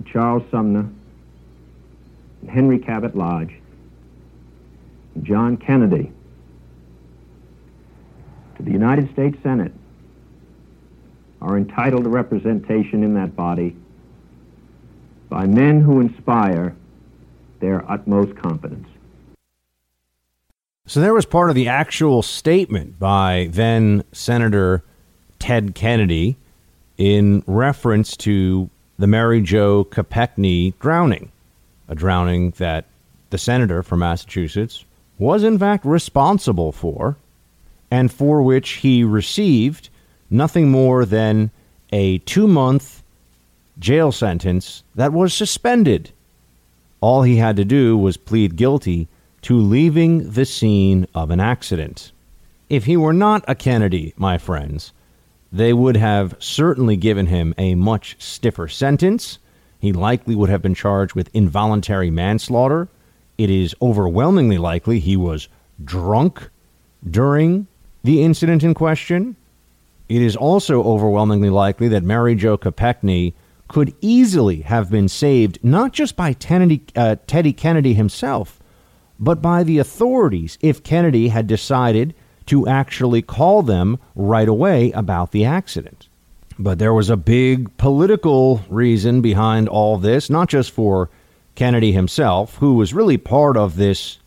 [0.05, 0.89] Charles Sumner,
[2.49, 3.53] Henry Cabot Lodge,
[5.21, 6.11] John Kennedy
[8.57, 9.73] to the United States Senate
[11.41, 13.75] are entitled to representation in that body
[15.29, 16.75] by men who inspire
[17.59, 18.87] their utmost confidence.
[20.85, 24.83] So there was part of the actual statement by then Senator
[25.39, 26.37] Ted Kennedy
[26.97, 28.69] in reference to
[29.03, 31.29] the Mary Jo Kopechne drowning,
[31.89, 32.85] a drowning that
[33.31, 34.85] the senator from Massachusetts
[35.17, 37.17] was in fact responsible for,
[37.91, 39.89] and for which he received
[40.29, 41.51] nothing more than
[41.91, 43.03] a two month
[43.77, 46.11] jail sentence that was suspended.
[47.01, 49.09] All he had to do was plead guilty
[49.41, 52.13] to leaving the scene of an accident.
[52.69, 54.93] If he were not a Kennedy, my friends,
[55.53, 59.37] they would have certainly given him a much stiffer sentence.
[59.79, 62.89] He likely would have been charged with involuntary manslaughter.
[63.37, 65.47] It is overwhelmingly likely he was
[65.83, 66.49] drunk
[67.07, 67.67] during
[68.03, 69.35] the incident in question.
[70.09, 73.33] It is also overwhelmingly likely that Mary Jo Kopechne
[73.67, 78.59] could easily have been saved not just by Teddy, uh, Teddy Kennedy himself,
[79.19, 82.15] but by the authorities if Kennedy had decided
[82.47, 86.07] to actually call them right away about the accident.
[86.59, 91.09] But there was a big political reason behind all this, not just for
[91.55, 94.19] Kennedy himself, who was really part of this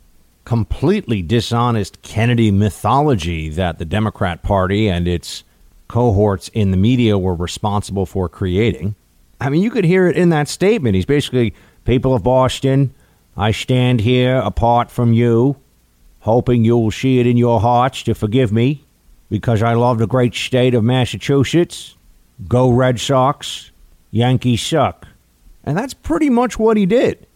[0.45, 5.45] completely dishonest Kennedy mythology that the Democrat Party and its
[5.89, 8.95] cohorts in the media were responsible for creating.
[9.41, 10.95] I mean, you could hear it in that statement.
[10.95, 12.95] He's basically, people of Boston,
[13.37, 15.57] I stand here apart from you,
[16.27, 18.85] hoping you will see it in your hearts to forgive me
[19.31, 21.97] because I love the great state of Massachusetts.
[22.47, 23.71] Go Red Sox,
[24.11, 25.07] Yankees suck.
[25.65, 27.27] And that's pretty much what he did.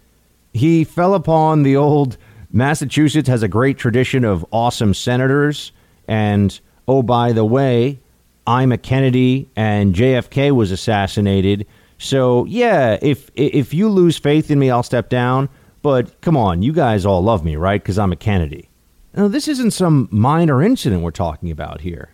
[0.53, 2.19] He fell upon the old
[2.53, 5.71] Massachusetts has a great tradition of awesome senators.
[6.09, 6.59] And
[6.89, 8.01] oh, by the way,
[8.45, 11.67] I'm a Kennedy and JFK was assassinated.
[11.99, 15.49] So yeah, if if you lose faith in me, I'll step down.
[15.83, 17.81] But come on, you guys all love me, right?
[17.81, 18.69] Because I'm a Kennedy.
[19.15, 22.11] Now, this isn't some minor incident we're talking about here.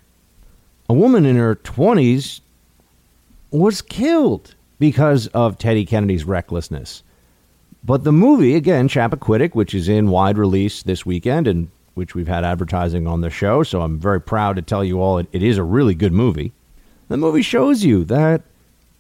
[0.89, 2.40] A woman in her 20s
[3.51, 7.02] was killed because of Teddy Kennedy's recklessness.
[7.85, 12.28] But the movie, again, Chappaquiddick, which is in wide release this weekend and which we've
[12.28, 15.43] had advertising on the show, so I'm very proud to tell you all it, it
[15.43, 16.52] is a really good movie.
[17.09, 18.43] The movie shows you that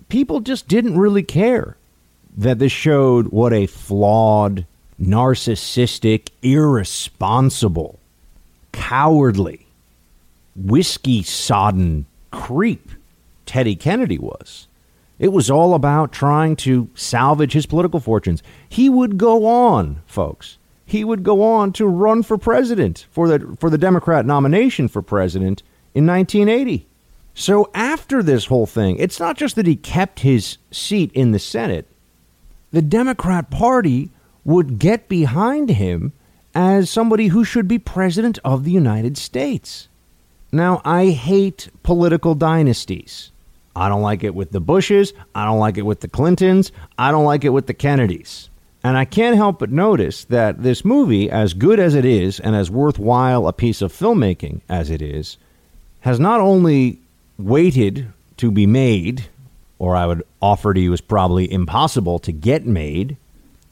[0.08, 1.76] people just didn't really care
[2.36, 4.66] that this showed what a flawed,
[5.00, 7.98] narcissistic, irresponsible,
[8.72, 9.66] cowardly,
[10.54, 12.90] whiskey sodden creep
[13.44, 14.66] Teddy Kennedy was.
[15.18, 18.42] It was all about trying to salvage his political fortunes.
[18.68, 20.58] He would go on, folks.
[20.84, 25.02] He would go on to run for president for the for the Democrat nomination for
[25.02, 25.62] president
[25.94, 26.86] in 1980.
[27.34, 31.38] So after this whole thing, it's not just that he kept his seat in the
[31.38, 31.86] Senate
[32.72, 34.10] the Democrat Party
[34.46, 36.12] would get behind him
[36.54, 39.88] as somebody who should be president of the United States.
[40.52, 43.32] Now, I hate political dynasties.
[43.74, 45.12] I don't like it with the Bushes.
[45.34, 46.70] I don't like it with the Clintons.
[46.96, 48.48] I don't like it with the Kennedys.
[48.84, 52.54] And I can't help but notice that this movie, as good as it is and
[52.54, 55.38] as worthwhile a piece of filmmaking as it is,
[56.00, 57.00] has not only
[57.36, 58.06] waited
[58.36, 59.26] to be made
[59.78, 63.16] or I would offer to you is probably impossible to get made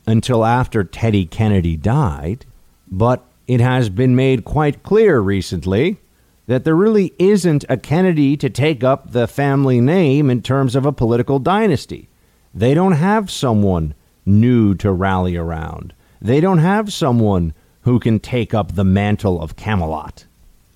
[0.07, 2.45] until after Teddy Kennedy died.
[2.91, 5.99] But it has been made quite clear recently
[6.47, 10.85] that there really isn't a Kennedy to take up the family name in terms of
[10.85, 12.09] a political dynasty.
[12.55, 13.95] They don't have someone
[14.27, 15.95] new to rally around.
[16.21, 20.25] They don't have someone who can take up the mantle of Camelot.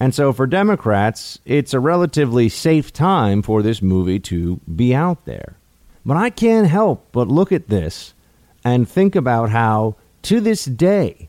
[0.01, 5.25] And so for Democrats, it's a relatively safe time for this movie to be out
[5.25, 5.57] there.
[6.05, 8.15] But I can't help but look at this
[8.65, 11.29] and think about how, to this day,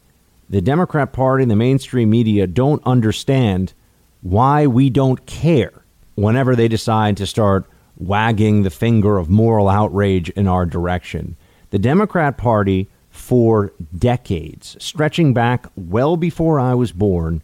[0.50, 3.74] the Democrat Party and the mainstream media don't understand
[4.22, 5.84] why we don't care
[6.16, 7.66] whenever they decide to start
[7.98, 11.36] wagging the finger of moral outrage in our direction.
[11.70, 17.44] The Democrat Party, for decades, stretching back well before I was born,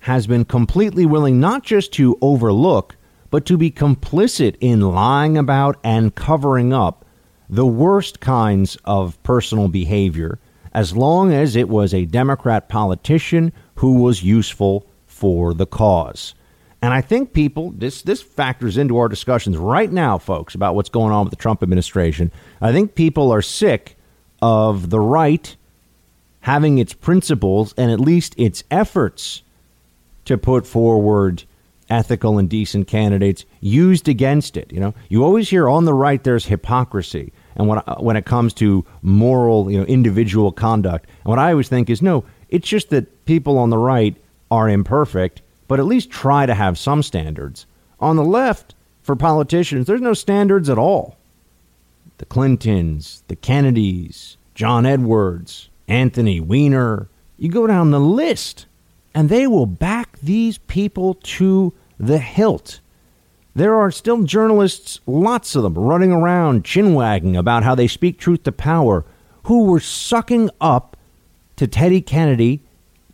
[0.00, 2.96] has been completely willing not just to overlook,
[3.30, 7.03] but to be complicit in lying about and covering up
[7.48, 10.38] the worst kinds of personal behavior
[10.72, 16.34] as long as it was a Democrat politician who was useful for the cause.
[16.82, 20.90] And I think people, this, this factors into our discussions right now, folks, about what's
[20.90, 22.30] going on with the Trump administration.
[22.60, 23.96] I think people are sick
[24.42, 25.56] of the right
[26.40, 29.42] having its principles and at least its efforts
[30.26, 31.44] to put forward
[31.90, 34.72] ethical and decent candidates used against it.
[34.72, 38.24] You know, you always hear on the right there's hypocrisy, and when uh, when it
[38.24, 42.68] comes to moral, you know, individual conduct, and what I always think is no, It's
[42.68, 44.16] just that people on the right
[44.50, 47.66] are imperfect, but at least try to have some standards.
[48.00, 51.16] On the left, for politicians, there's no standards at all.
[52.18, 58.66] The Clintons, the Kennedys, John Edwards, Anthony Weiner, you go down the list,
[59.14, 62.80] and they will back these people to the hilt.
[63.54, 68.18] There are still journalists, lots of them, running around chin wagging about how they speak
[68.18, 69.04] truth to power,
[69.44, 70.96] who were sucking up
[71.56, 72.62] to Teddy Kennedy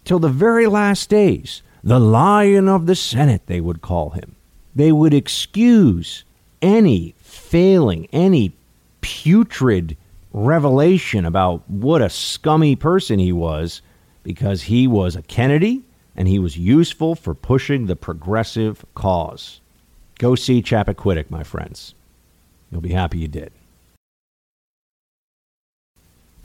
[0.04, 1.62] till the very last days.
[1.84, 4.34] The lion of the Senate, they would call him.
[4.74, 6.24] They would excuse
[6.62, 8.54] any failing, any
[9.02, 9.96] putrid
[10.32, 13.82] revelation about what a scummy person he was
[14.22, 15.82] because he was a Kennedy
[16.20, 19.62] and he was useful for pushing the progressive cause.
[20.18, 21.94] Go see Chappaquiddick, my friends.
[22.70, 23.50] You'll be happy you did.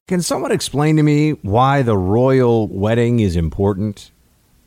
[0.07, 4.11] Can someone explain to me why the royal wedding is important?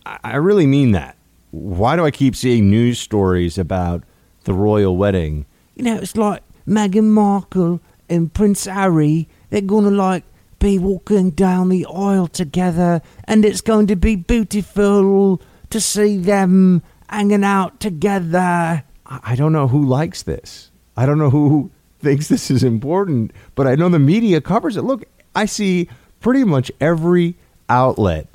[0.05, 1.17] I, really mean that.
[1.53, 4.03] Why do I keep seeing news stories about
[4.45, 5.47] the royal wedding?
[5.75, 7.81] You know, it's like Meghan Markle
[8.11, 9.27] and Prince Harry.
[9.49, 10.25] They're going to like
[10.59, 15.41] be walking down the aisle together, and it's going to be beautiful
[15.71, 18.83] to see them hanging out together.
[19.07, 20.71] I don't know who likes this.
[20.97, 21.71] I don't know who
[22.01, 24.83] thinks this is important, but I know the media covers it.
[24.83, 25.05] Look,
[25.35, 25.89] I see
[26.21, 27.37] pretty much every
[27.69, 28.27] outlet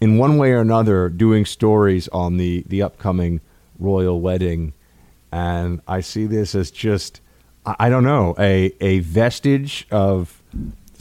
[0.00, 3.40] in one way or another doing stories on the, the upcoming
[3.78, 4.72] royal wedding.
[5.30, 7.20] And I see this as just,
[7.64, 10.41] I don't know, a, a vestige of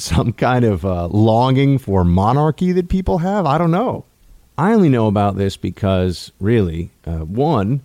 [0.01, 3.45] some kind of uh, longing for monarchy that people have.
[3.45, 4.05] I don't know.
[4.57, 7.81] I only know about this because, really, uh, one,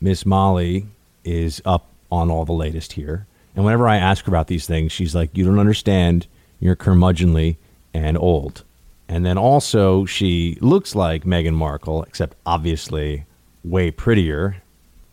[0.00, 0.86] Miss Molly
[1.24, 3.26] is up on all the latest here.
[3.56, 6.26] And whenever I ask her about these things, she's like, You don't understand.
[6.60, 7.56] You're curmudgeonly
[7.92, 8.64] and old.
[9.08, 13.26] And then also, she looks like Meghan Markle, except obviously
[13.62, 14.56] way prettier.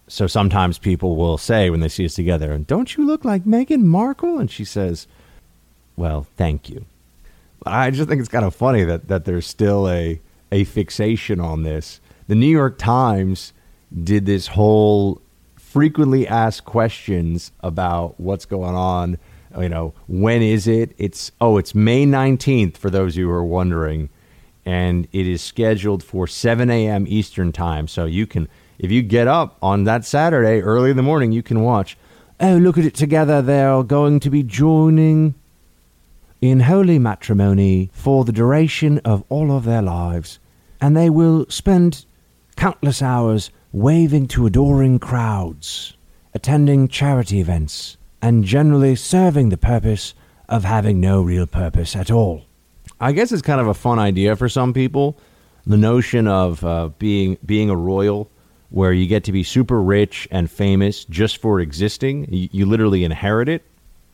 [0.07, 3.83] So sometimes people will say when they see us together, Don't you look like Meghan
[3.83, 4.39] Markle?
[4.39, 5.07] And she says,
[6.01, 6.85] Well, thank you.
[7.63, 10.19] I just think it's kind of funny that, that there's still a,
[10.51, 12.01] a fixation on this.
[12.27, 13.53] The New York Times
[14.03, 15.21] did this whole
[15.57, 19.19] frequently asked questions about what's going on.
[19.55, 20.95] You know, when is it?
[20.97, 24.09] It's oh, it's May 19th for those of you who are wondering.
[24.65, 27.05] And it is scheduled for 7 a.m.
[27.07, 27.87] Eastern time.
[27.87, 28.47] So you can,
[28.79, 31.95] if you get up on that Saturday early in the morning, you can watch.
[32.39, 33.43] Oh, look at it together.
[33.43, 35.35] They're going to be joining
[36.41, 40.39] in holy matrimony for the duration of all of their lives.
[40.81, 42.05] And they will spend
[42.55, 45.95] countless hours waving to adoring crowds,
[46.33, 50.13] attending charity events, and generally serving the purpose
[50.49, 52.43] of having no real purpose at all.
[52.99, 55.17] I guess it's kind of a fun idea for some people.
[55.65, 58.29] The notion of uh, being being a royal,
[58.69, 63.03] where you get to be super rich and famous just for existing, you, you literally
[63.03, 63.63] inherit it.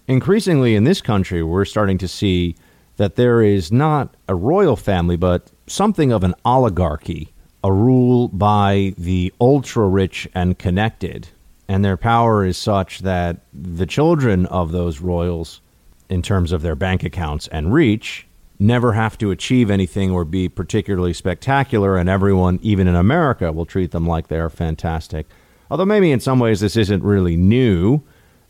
[0.07, 2.55] Increasingly in this country, we're starting to see
[2.95, 8.93] that there is not a royal family, but something of an oligarchy a rule by
[8.97, 11.27] the ultra rich and connected.
[11.67, 15.59] And their power is such that the children of those royals,
[16.07, 18.25] in terms of their bank accounts and reach,
[18.57, 23.65] never have to achieve anything or be particularly spectacular, and everyone, even in America, will
[23.65, 25.27] treat them like they're fantastic.
[25.69, 28.01] Although maybe in some ways this isn't really new,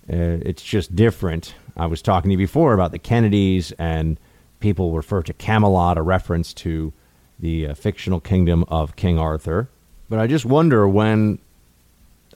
[0.09, 1.55] uh, it's just different.
[1.75, 4.19] I was talking to you before about the Kennedys, and
[4.59, 6.93] people refer to Camelot, a reference to
[7.39, 9.69] the uh, fictional kingdom of King Arthur.
[10.09, 11.39] But I just wonder when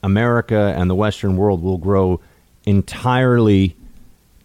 [0.02, 2.20] America and the Western world will grow
[2.64, 3.76] entirely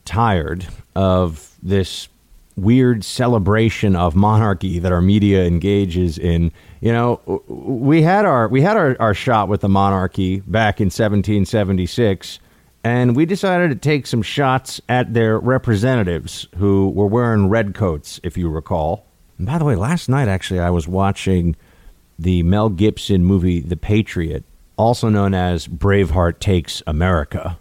[0.05, 2.07] tired of this
[2.55, 6.51] weird celebration of monarchy that our media engages in.
[6.81, 10.85] You know, we had our we had our, our shot with the monarchy back in
[10.85, 12.39] 1776,
[12.87, 18.17] and we decided to take some shots at their representatives who were wearing red coats,
[18.23, 19.05] if you recall.
[19.37, 21.57] And by the way, last night actually I was watching
[22.17, 24.45] the Mel Gibson movie The Patriot,
[24.77, 27.59] also known as Braveheart Takes America.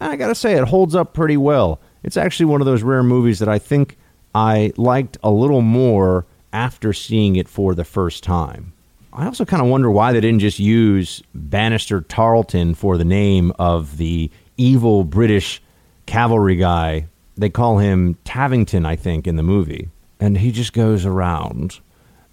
[0.00, 1.78] I got to say it holds up pretty well.
[2.02, 3.98] It's actually one of those rare movies that I think
[4.34, 8.72] I liked a little more after seeing it for the first time.
[9.12, 13.52] I also kind of wonder why they didn't just use Banastre Tarleton for the name
[13.58, 15.62] of the evil British
[16.06, 17.08] cavalry guy.
[17.36, 19.88] They call him Tavington, I think, in the movie
[20.22, 21.80] and he just goes around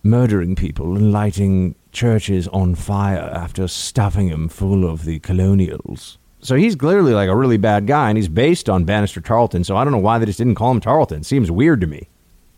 [0.04, 6.20] murdering people and lighting churches on fire after stuffing them full of the colonials.
[6.40, 9.64] So he's clearly like a really bad guy, and he's based on Banastre Tarleton.
[9.64, 11.24] So I don't know why they just didn't call him Tarleton.
[11.24, 12.08] Seems weird to me.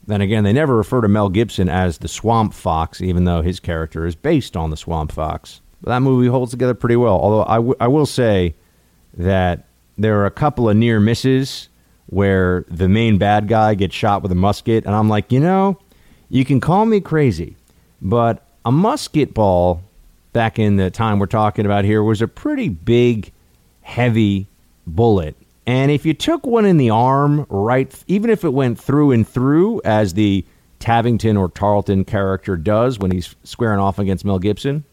[0.06, 3.62] Then again, they never refer to Mel Gibson as the Swamp Fox, even though his
[3.62, 5.62] character is based on the Swamp Fox.
[5.82, 7.18] But that movie holds together pretty well.
[7.18, 8.54] Although I, w- I will say
[9.16, 9.68] that
[9.98, 11.70] there are a couple of near misses
[12.08, 15.80] where the main bad guy gets shot with a musket, and I'm like, you know,
[16.30, 17.56] you can call me crazy,
[18.02, 19.82] but a musket ball
[20.34, 23.32] back in the time we're talking about here was a pretty big,
[23.82, 24.48] heavy
[24.88, 25.36] bullet.
[25.68, 29.28] And if you took one in the arm, right, even if it went through and
[29.28, 30.46] through, as the
[30.80, 34.84] Tavington or Tarleton character does when he's squaring off against Mel Gibson,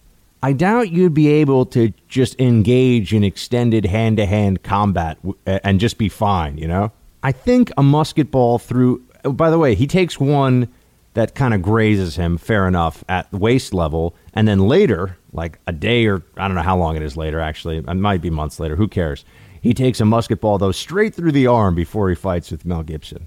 [0.42, 5.80] I doubt you'd be able to just engage in extended hand to hand combat and
[5.80, 6.92] just be fine, you know?
[7.22, 9.02] I think a musket ball through.
[9.24, 10.68] oh, By the way, he takes one
[11.14, 14.14] that kind of grazes him, fair enough, at waist level.
[14.32, 17.40] And then later, like a day or I don't know how long it is later,
[17.40, 19.24] actually, it might be months later, who cares?
[19.60, 22.84] He takes a musket ball, though, straight through the arm before he fights with Mel
[22.84, 23.26] Gibson.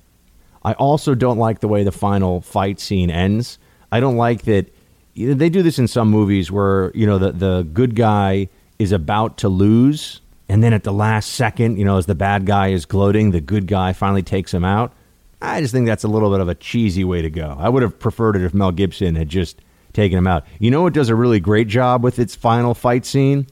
[0.63, 3.59] I also don't like the way the final fight scene ends.
[3.91, 4.73] I don't like that
[5.15, 9.37] they do this in some movies where you know the the good guy is about
[9.39, 12.85] to lose, and then at the last second, you know, as the bad guy is
[12.85, 14.93] gloating, the good guy finally takes him out.
[15.41, 17.55] I just think that's a little bit of a cheesy way to go.
[17.59, 19.59] I would have preferred it if Mel Gibson had just
[19.93, 20.45] taken him out.
[20.59, 23.47] You know what does a really great job with its final fight scene?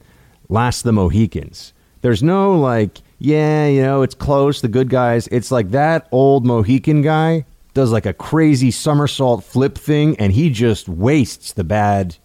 [0.50, 1.74] Last the Mohicans.
[2.02, 5.28] There's no like, yeah, you know, it's close, the good guys.
[5.28, 7.46] It's like that old Mohican guy
[7.80, 12.18] does like a crazy somersault flip thing and he just wastes the bad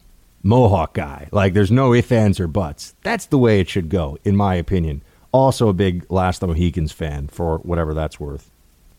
[0.42, 1.28] Mohawk guy.
[1.30, 2.92] Like there's no ifs, ands, or buts.
[3.04, 5.00] That's the way it should go, in my opinion.
[5.30, 8.50] Also a big Last of the Mohicans fan for whatever that's worth.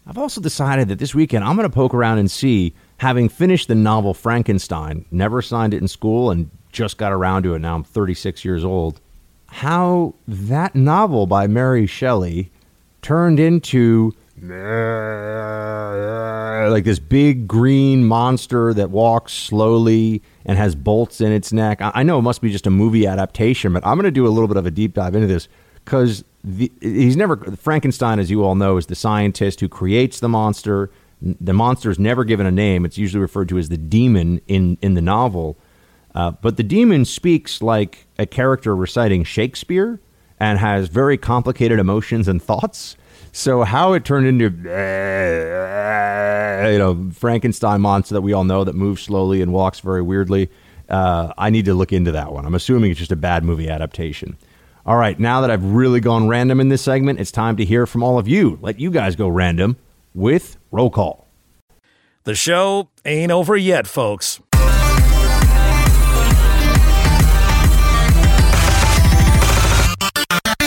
[0.08, 3.68] I've also decided that this weekend I'm going to poke around and see, having finished
[3.68, 7.76] the novel Frankenstein, never signed it in school and just got around to it now,
[7.76, 9.02] I'm 36 years old,
[9.48, 12.50] how that novel by Mary Shelley
[13.02, 14.14] turned into
[16.70, 21.80] like this big green monster that walks slowly and has bolts in its neck.
[21.82, 24.30] I know it must be just a movie adaptation, but I'm going to do a
[24.30, 25.48] little bit of a deep dive into this
[25.86, 26.26] because
[26.82, 30.92] he's never Frankenstein, as you all know, is the scientist who creates the monster.
[31.22, 32.84] The monster is never given a name.
[32.84, 35.58] It's usually referred to as the demon in in the novel.
[36.14, 40.00] Uh, but the demon speaks like a character reciting Shakespeare
[40.40, 42.98] and has very complicated emotions and thoughts.
[43.36, 44.46] So how it turned into
[46.72, 50.50] you know Frankenstein monster that we all know that moves slowly and walks very weirdly,
[50.88, 52.46] uh, I need to look into that one.
[52.46, 54.38] I'm assuming it's just a bad movie adaptation.
[54.86, 57.86] All right, now that I've really gone random in this segment, it's time to hear
[57.86, 58.58] from all of you.
[58.62, 59.76] Let you guys go random
[60.14, 61.28] with roll call.
[62.24, 64.40] The show ain't over yet, folks.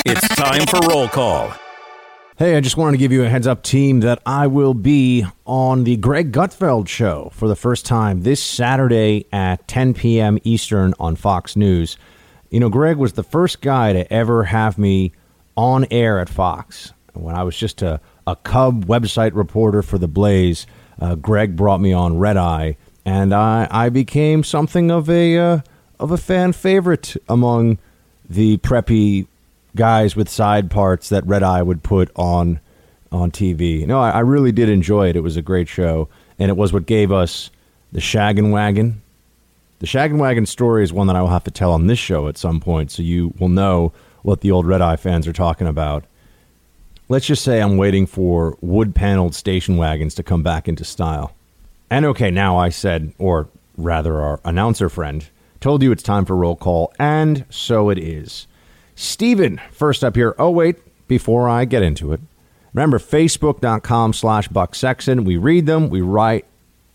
[0.05, 1.55] It's time for roll call.
[2.39, 5.27] Hey, I just wanted to give you a heads up, team, that I will be
[5.45, 10.39] on the Greg Gutfeld show for the first time this Saturday at 10 p.m.
[10.45, 11.99] Eastern on Fox News.
[12.49, 15.11] You know, Greg was the first guy to ever have me
[15.57, 16.93] on air at Fox.
[17.13, 20.65] When I was just a, a Cub website reporter for The Blaze,
[21.01, 25.61] uh, Greg brought me on Red Eye, and I, I became something of a, uh,
[25.99, 27.79] of a fan favorite among
[28.31, 29.27] the preppy
[29.77, 32.61] guys with side parts that Red Eye would put on
[33.11, 33.87] on TV.
[33.87, 35.17] No, I, I really did enjoy it.
[35.17, 36.09] It was a great show,
[36.39, 37.51] and it was what gave us
[37.93, 39.03] the Shaggin' Wagon.
[39.79, 42.29] The Shaggin' Wagon story is one that I will have to tell on this show
[42.29, 43.93] at some point, so you will know
[44.23, 46.05] what the old Red Eye fans are talking about.
[47.09, 51.33] Let's just say I'm waiting for wood paneled station wagons to come back into style.
[51.89, 55.27] And okay, now I said, or rather, our announcer friend
[55.61, 58.47] told you it's time for roll call, and so it is.
[59.01, 60.35] Steven, first up here.
[60.41, 60.77] Oh, wait,
[61.07, 62.21] before I get into it,
[62.75, 65.23] remember facebook.com slash Buck Sexton.
[65.23, 66.47] We read them, we write,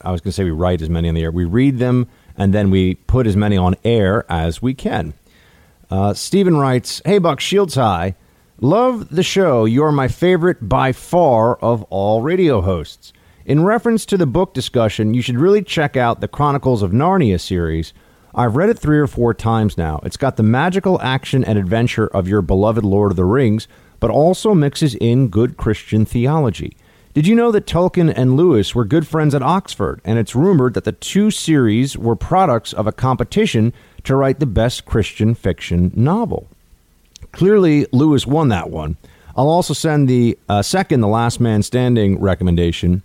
[0.01, 1.31] I was going to say we write as many on the air.
[1.31, 5.13] We read them, and then we put as many on air as we can.
[5.89, 8.15] Uh, Steven writes, Hey, Buck Shields High.
[8.59, 9.63] Love the show.
[9.63, 13.13] You're my favorite by far of all radio hosts.
[13.45, 17.39] In reference to the book discussion, you should really check out the Chronicles of Narnia
[17.39, 17.93] series.
[18.35, 19.99] I've read it three or four times now.
[20.03, 23.67] It's got the magical action and adventure of your beloved Lord of the Rings,
[23.99, 26.75] but also mixes in good Christian theology.
[27.13, 30.73] Did you know that Tolkien and Lewis were good friends at Oxford, and it's rumored
[30.73, 33.71] that the two series were products of a competition
[34.03, 36.47] to write the best Christian fiction novel?
[37.33, 38.97] Clearly, Lewis won that one.
[39.35, 43.03] I'll also send the uh, second, The Last Man Standing recommendation.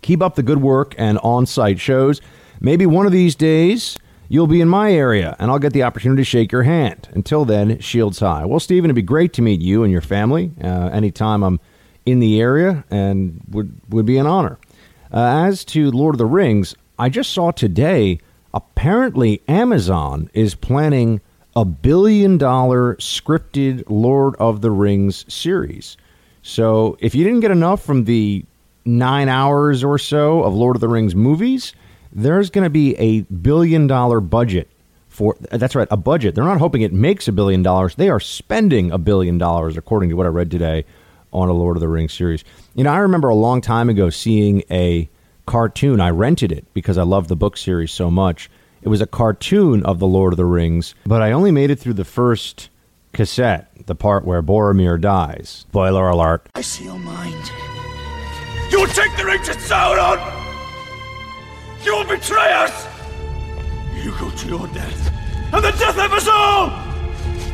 [0.00, 2.22] Keep up the good work and on site shows.
[2.58, 6.20] Maybe one of these days you'll be in my area and I'll get the opportunity
[6.20, 7.08] to shake your hand.
[7.12, 8.44] Until then, shields high.
[8.44, 11.60] Well, Stephen, it'd be great to meet you and your family uh, anytime I'm
[12.04, 14.58] in the area and would, would be an honor.
[15.12, 18.18] Uh, as to Lord of the Rings, I just saw today
[18.54, 21.20] apparently Amazon is planning
[21.54, 25.96] a billion dollar scripted Lord of the Rings series.
[26.42, 28.44] So if you didn't get enough from the
[28.84, 31.74] nine hours or so of Lord of the Rings movies,
[32.16, 34.68] there's going to be a billion dollar budget
[35.08, 36.34] for that's right, a budget.
[36.34, 37.94] They're not hoping it makes a billion dollars.
[37.94, 40.84] They are spending a billion dollars, according to what I read today
[41.32, 42.44] on a Lord of the Rings series.
[42.74, 45.08] You know, I remember a long time ago seeing a
[45.46, 46.00] cartoon.
[46.00, 48.50] I rented it because I love the book series so much.
[48.82, 51.78] It was a cartoon of the Lord of the Rings, but I only made it
[51.78, 52.68] through the first
[53.12, 55.64] cassette, the part where Boromir dies.
[55.68, 56.46] Spoiler alert.
[56.54, 57.50] I see your mind.
[58.70, 60.45] You will take the to Sauron!
[61.86, 62.86] You will betray us!
[63.94, 66.70] You go to your death, and the death of us all!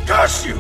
[0.07, 0.55] Curse you!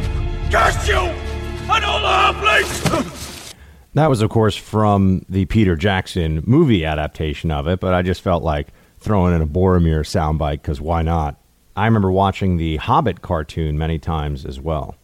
[0.50, 0.98] Curse you!
[0.98, 3.12] And all our place!
[3.94, 8.22] That was, of course, from the Peter Jackson movie adaptation of it, but I just
[8.22, 8.68] felt like
[8.98, 11.38] throwing in a Boromir soundbite because why not?
[11.76, 14.96] I remember watching the Hobbit cartoon many times as well.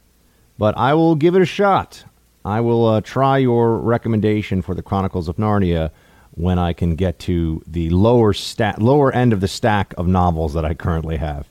[0.57, 2.03] But I will give it a shot.
[2.47, 5.91] I will uh, try your recommendation for the Chronicles of Narnia
[6.39, 10.55] when I can get to the lower sta- lower end of the stack of novels
[10.55, 11.49] that I currently have.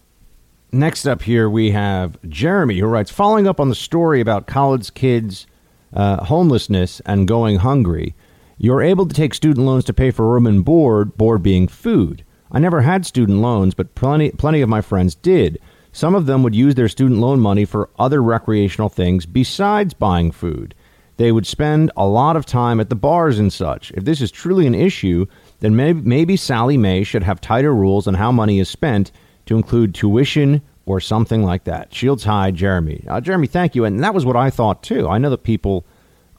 [0.71, 4.93] Next up here we have Jeremy who writes following up on the story about college
[4.93, 5.45] kids
[5.93, 8.15] uh, homelessness and going hungry.
[8.57, 12.23] You're able to take student loans to pay for room and board, board being food.
[12.51, 15.59] I never had student loans, but plenty plenty of my friends did.
[15.91, 20.31] Some of them would use their student loan money for other recreational things besides buying
[20.31, 20.75] food.
[21.17, 23.91] They would spend a lot of time at the bars and such.
[23.91, 25.25] If this is truly an issue,
[25.59, 29.11] then maybe, maybe Sallie Mae should have tighter rules on how money is spent
[29.47, 31.93] to include tuition or something like that.
[31.93, 33.03] Shields High, Jeremy.
[33.07, 33.83] Uh, Jeremy, thank you.
[33.83, 35.07] And that was what I thought too.
[35.07, 35.85] I know that people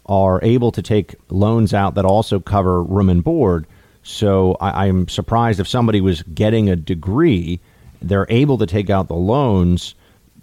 [0.06, 3.66] are able to take loans out that also cover room and board.
[4.02, 7.60] So I, I'm surprised if somebody was getting a degree,
[8.00, 9.94] they're able to take out the loans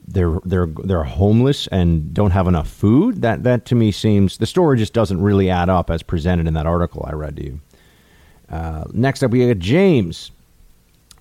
[0.07, 3.22] they're they're they're homeless and don't have enough food.
[3.22, 6.53] That that to me seems the story just doesn't really add up as presented in
[6.53, 7.60] that article I read to you.
[8.49, 10.32] Uh, next up, we got James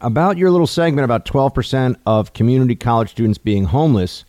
[0.01, 4.25] about your little segment about 12% of community college students being homeless.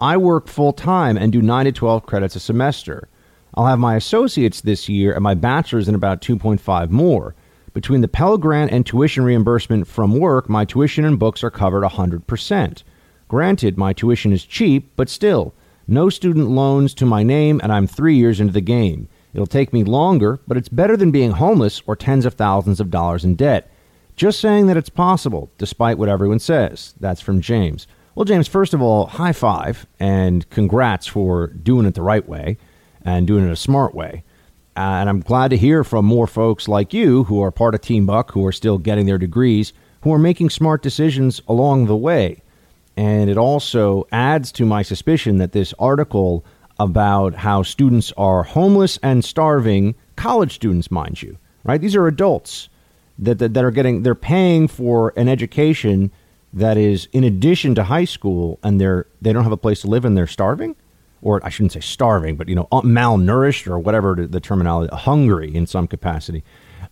[0.00, 3.08] I work full time and do 9 to 12 credits a semester.
[3.54, 7.34] I'll have my associates this year and my bachelor's in about 2.5 more.
[7.74, 11.84] Between the Pell Grant and tuition reimbursement from work, my tuition and books are covered
[11.84, 12.82] 100%.
[13.28, 15.54] Granted, my tuition is cheap, but still,
[15.86, 19.08] no student loans to my name, and I'm three years into the game.
[19.34, 22.90] It'll take me longer, but it's better than being homeless or tens of thousands of
[22.90, 23.70] dollars in debt.
[24.16, 26.94] Just saying that it's possible, despite what everyone says.
[26.98, 27.86] That's from James.
[28.14, 32.56] Well, James, first of all, high five and congrats for doing it the right way
[33.02, 34.24] and doing it a smart way.
[34.76, 37.80] Uh, and I'm glad to hear from more folks like you who are part of
[37.80, 39.72] Team Buck, who are still getting their degrees,
[40.02, 42.42] who are making smart decisions along the way.
[42.98, 46.44] And it also adds to my suspicion that this article
[46.80, 51.80] about how students are homeless and starving, college students, mind you, right?
[51.80, 52.68] These are adults
[53.20, 56.10] that, that, that are getting, they're paying for an education
[56.52, 59.86] that is in addition to high school and they're, they don't have a place to
[59.86, 60.74] live and they're starving
[61.22, 65.68] or I shouldn't say starving, but you know, malnourished or whatever the terminology, hungry in
[65.68, 66.42] some capacity.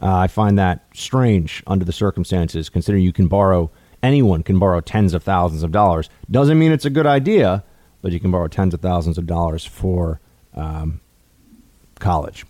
[0.00, 3.72] Uh, I find that strange under the circumstances, considering you can borrow
[4.06, 6.08] anyone can borrow tens of thousands of dollars.
[6.30, 7.64] Doesn't mean it's a good idea,
[8.00, 10.20] but you can borrow tens of thousands of dollars for
[10.54, 11.00] um,
[11.98, 12.46] college.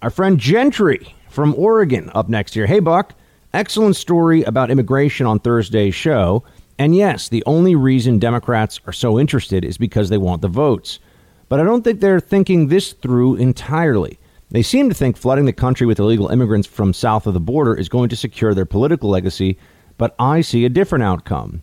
[0.00, 2.66] Our friend Gentry from Oregon up next here.
[2.66, 3.14] Hey, Buck.
[3.52, 6.44] Excellent story about immigration on Thursday's show.
[6.78, 10.98] And yes, the only reason Democrats are so interested is because they want the votes.
[11.48, 14.18] But I don't think they're thinking this through entirely.
[14.50, 17.74] They seem to think flooding the country with illegal immigrants from south of the border
[17.74, 19.58] is going to secure their political legacy
[19.98, 21.62] but I see a different outcome.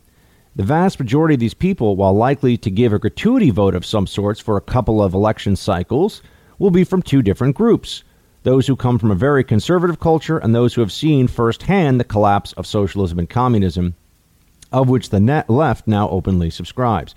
[0.56, 4.06] The vast majority of these people, while likely to give a gratuity vote of some
[4.06, 6.22] sorts for a couple of election cycles,
[6.60, 8.04] will be from two different groups
[8.44, 12.04] those who come from a very conservative culture and those who have seen firsthand the
[12.04, 13.96] collapse of socialism and communism,
[14.72, 17.16] of which the net left now openly subscribes.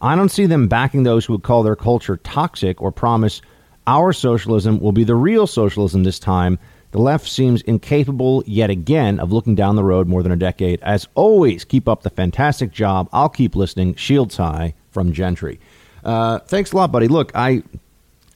[0.00, 3.42] I don't see them backing those who would call their culture toxic or promise
[3.88, 6.58] our socialism will be the real socialism this time
[6.90, 10.80] the left seems incapable yet again of looking down the road more than a decade.
[10.80, 13.08] As always, keep up the fantastic job.
[13.12, 13.94] I'll keep listening.
[13.94, 15.60] Shields high from Gentry.
[16.04, 17.08] Uh, thanks a lot, buddy.
[17.08, 17.62] Look, I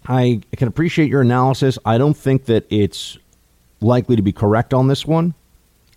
[0.06, 1.78] I can appreciate your analysis.
[1.84, 3.18] I don't think that it's
[3.80, 5.34] likely to be correct on this one.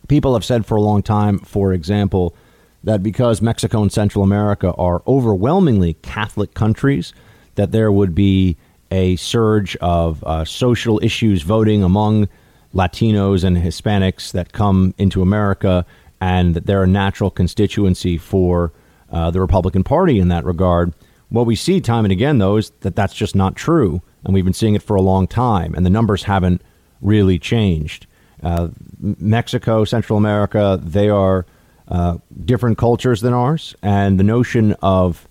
[0.08, 2.36] People have said for a long time, for example,
[2.84, 7.14] that because Mexico and Central America are overwhelmingly Catholic countries,
[7.56, 8.58] that there would be
[8.92, 12.30] a surge of uh, social issues voting among
[12.76, 15.86] Latinos and Hispanics that come into America,
[16.20, 18.74] and that they're a natural constituency for
[19.10, 20.94] uh, the Republican Party in that regard.
[21.30, 24.44] What we see time and again, though, is that that's just not true, and we've
[24.44, 26.62] been seeing it for a long time, and the numbers haven't
[27.02, 28.08] really changed.
[28.44, 28.70] Uh,
[29.00, 31.46] Mexico, Central America, they are
[31.88, 35.28] uh, different cultures than ours, and the notion of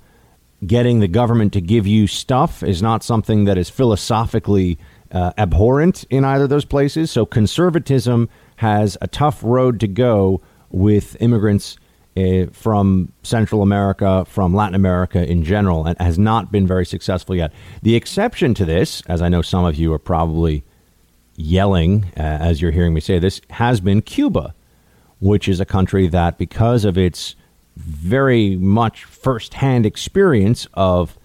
[0.66, 4.78] getting the government to give you stuff is not something that is philosophically
[5.14, 7.10] uh, abhorrent in either of those places.
[7.10, 11.78] So conservatism has a tough road to go with immigrants
[12.16, 17.34] uh, from Central America, from Latin America in general, and has not been very successful
[17.34, 17.52] yet.
[17.82, 20.64] The exception to this, as I know some of you are probably
[21.36, 24.54] yelling uh, as you're hearing me say this, has been Cuba,
[25.20, 27.34] which is a country that, because of its
[27.76, 31.18] very much firsthand experience of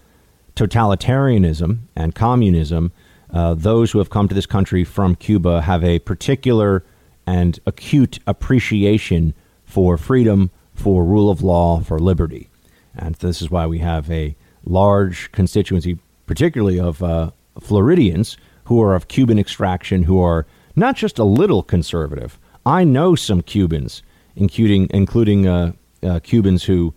[0.56, 2.92] totalitarianism and communism,
[3.32, 6.84] uh, those who have come to this country from Cuba have a particular
[7.26, 9.34] and acute appreciation
[9.64, 12.48] for freedom, for rule of law, for liberty.
[12.96, 14.34] And this is why we have a
[14.64, 17.30] large constituency, particularly of uh,
[17.60, 20.46] Floridians who are of Cuban extraction, who are
[20.76, 22.38] not just a little conservative.
[22.64, 24.02] I know some Cubans,
[24.36, 26.94] including including uh, uh, Cubans who,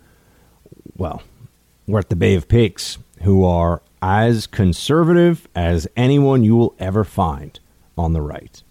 [0.96, 1.22] well,
[1.88, 7.06] were at the Bay of Pigs, who are as conservative as anyone you will ever
[7.06, 7.58] find
[7.98, 8.62] on the right.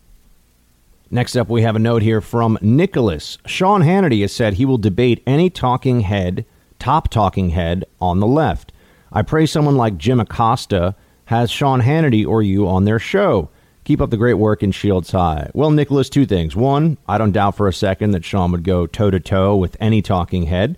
[1.10, 3.38] Next up, we have a note here from Nicholas.
[3.46, 6.44] Sean Hannity has said he will debate any talking head,
[6.78, 8.72] top talking head on the left.
[9.10, 10.94] I pray someone like Jim Acosta
[11.24, 13.48] has Sean Hannity or you on their show.
[13.84, 15.50] Keep up the great work in Shields High.
[15.54, 16.54] Well, Nicholas, two things.
[16.54, 19.78] One, I don't doubt for a second that Sean would go toe to toe with
[19.80, 20.76] any talking head.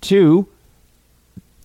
[0.00, 0.48] Two,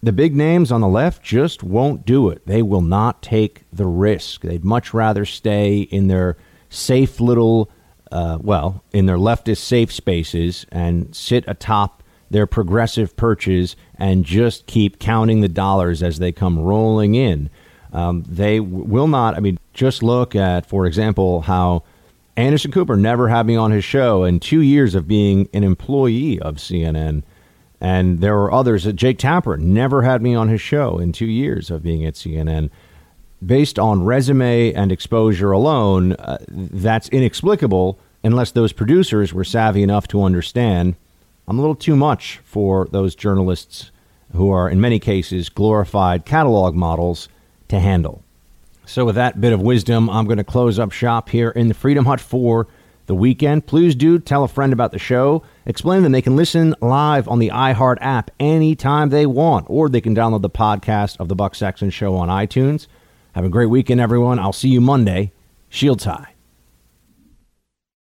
[0.06, 2.45] the big names on the left just won't do it.
[2.45, 4.41] They will not take the risk.
[4.41, 6.38] They'd much rather stay in their
[6.69, 7.72] safe little,
[8.11, 14.68] uh, well, in their leftist safe spaces and sit atop their progressive perches and just
[14.68, 17.49] keep counting the dollars as they come rolling in.
[17.91, 19.36] Um, they w- will not.
[19.36, 21.82] I mean, just look at, for example, how
[22.38, 26.40] Anderson Cooper never had me on his show in two years of being an employee
[26.40, 27.23] of CNN.
[27.81, 28.85] And there were others.
[28.93, 32.69] Jake Tapper never had me on his show in two years of being at CNN.
[33.45, 40.07] Based on resume and exposure alone, uh, that's inexplicable unless those producers were savvy enough
[40.07, 40.95] to understand
[41.47, 43.91] I'm a little too much for those journalists
[44.34, 47.30] who are, in many cases, glorified catalog models
[47.68, 48.23] to handle.
[48.85, 51.73] So, with that bit of wisdom, I'm going to close up shop here in the
[51.73, 52.68] Freedom Hut for
[53.06, 53.68] the weekend.
[53.68, 55.43] Please do tell a friend about the show.
[55.67, 60.01] Explain them they can listen live on the iHeart app anytime they want, or they
[60.01, 62.87] can download the podcast of The Buck Sexton Show on iTunes.
[63.33, 64.37] Have a great weekend, everyone.
[64.37, 65.31] I'll see you Monday.
[65.69, 66.35] Shields high.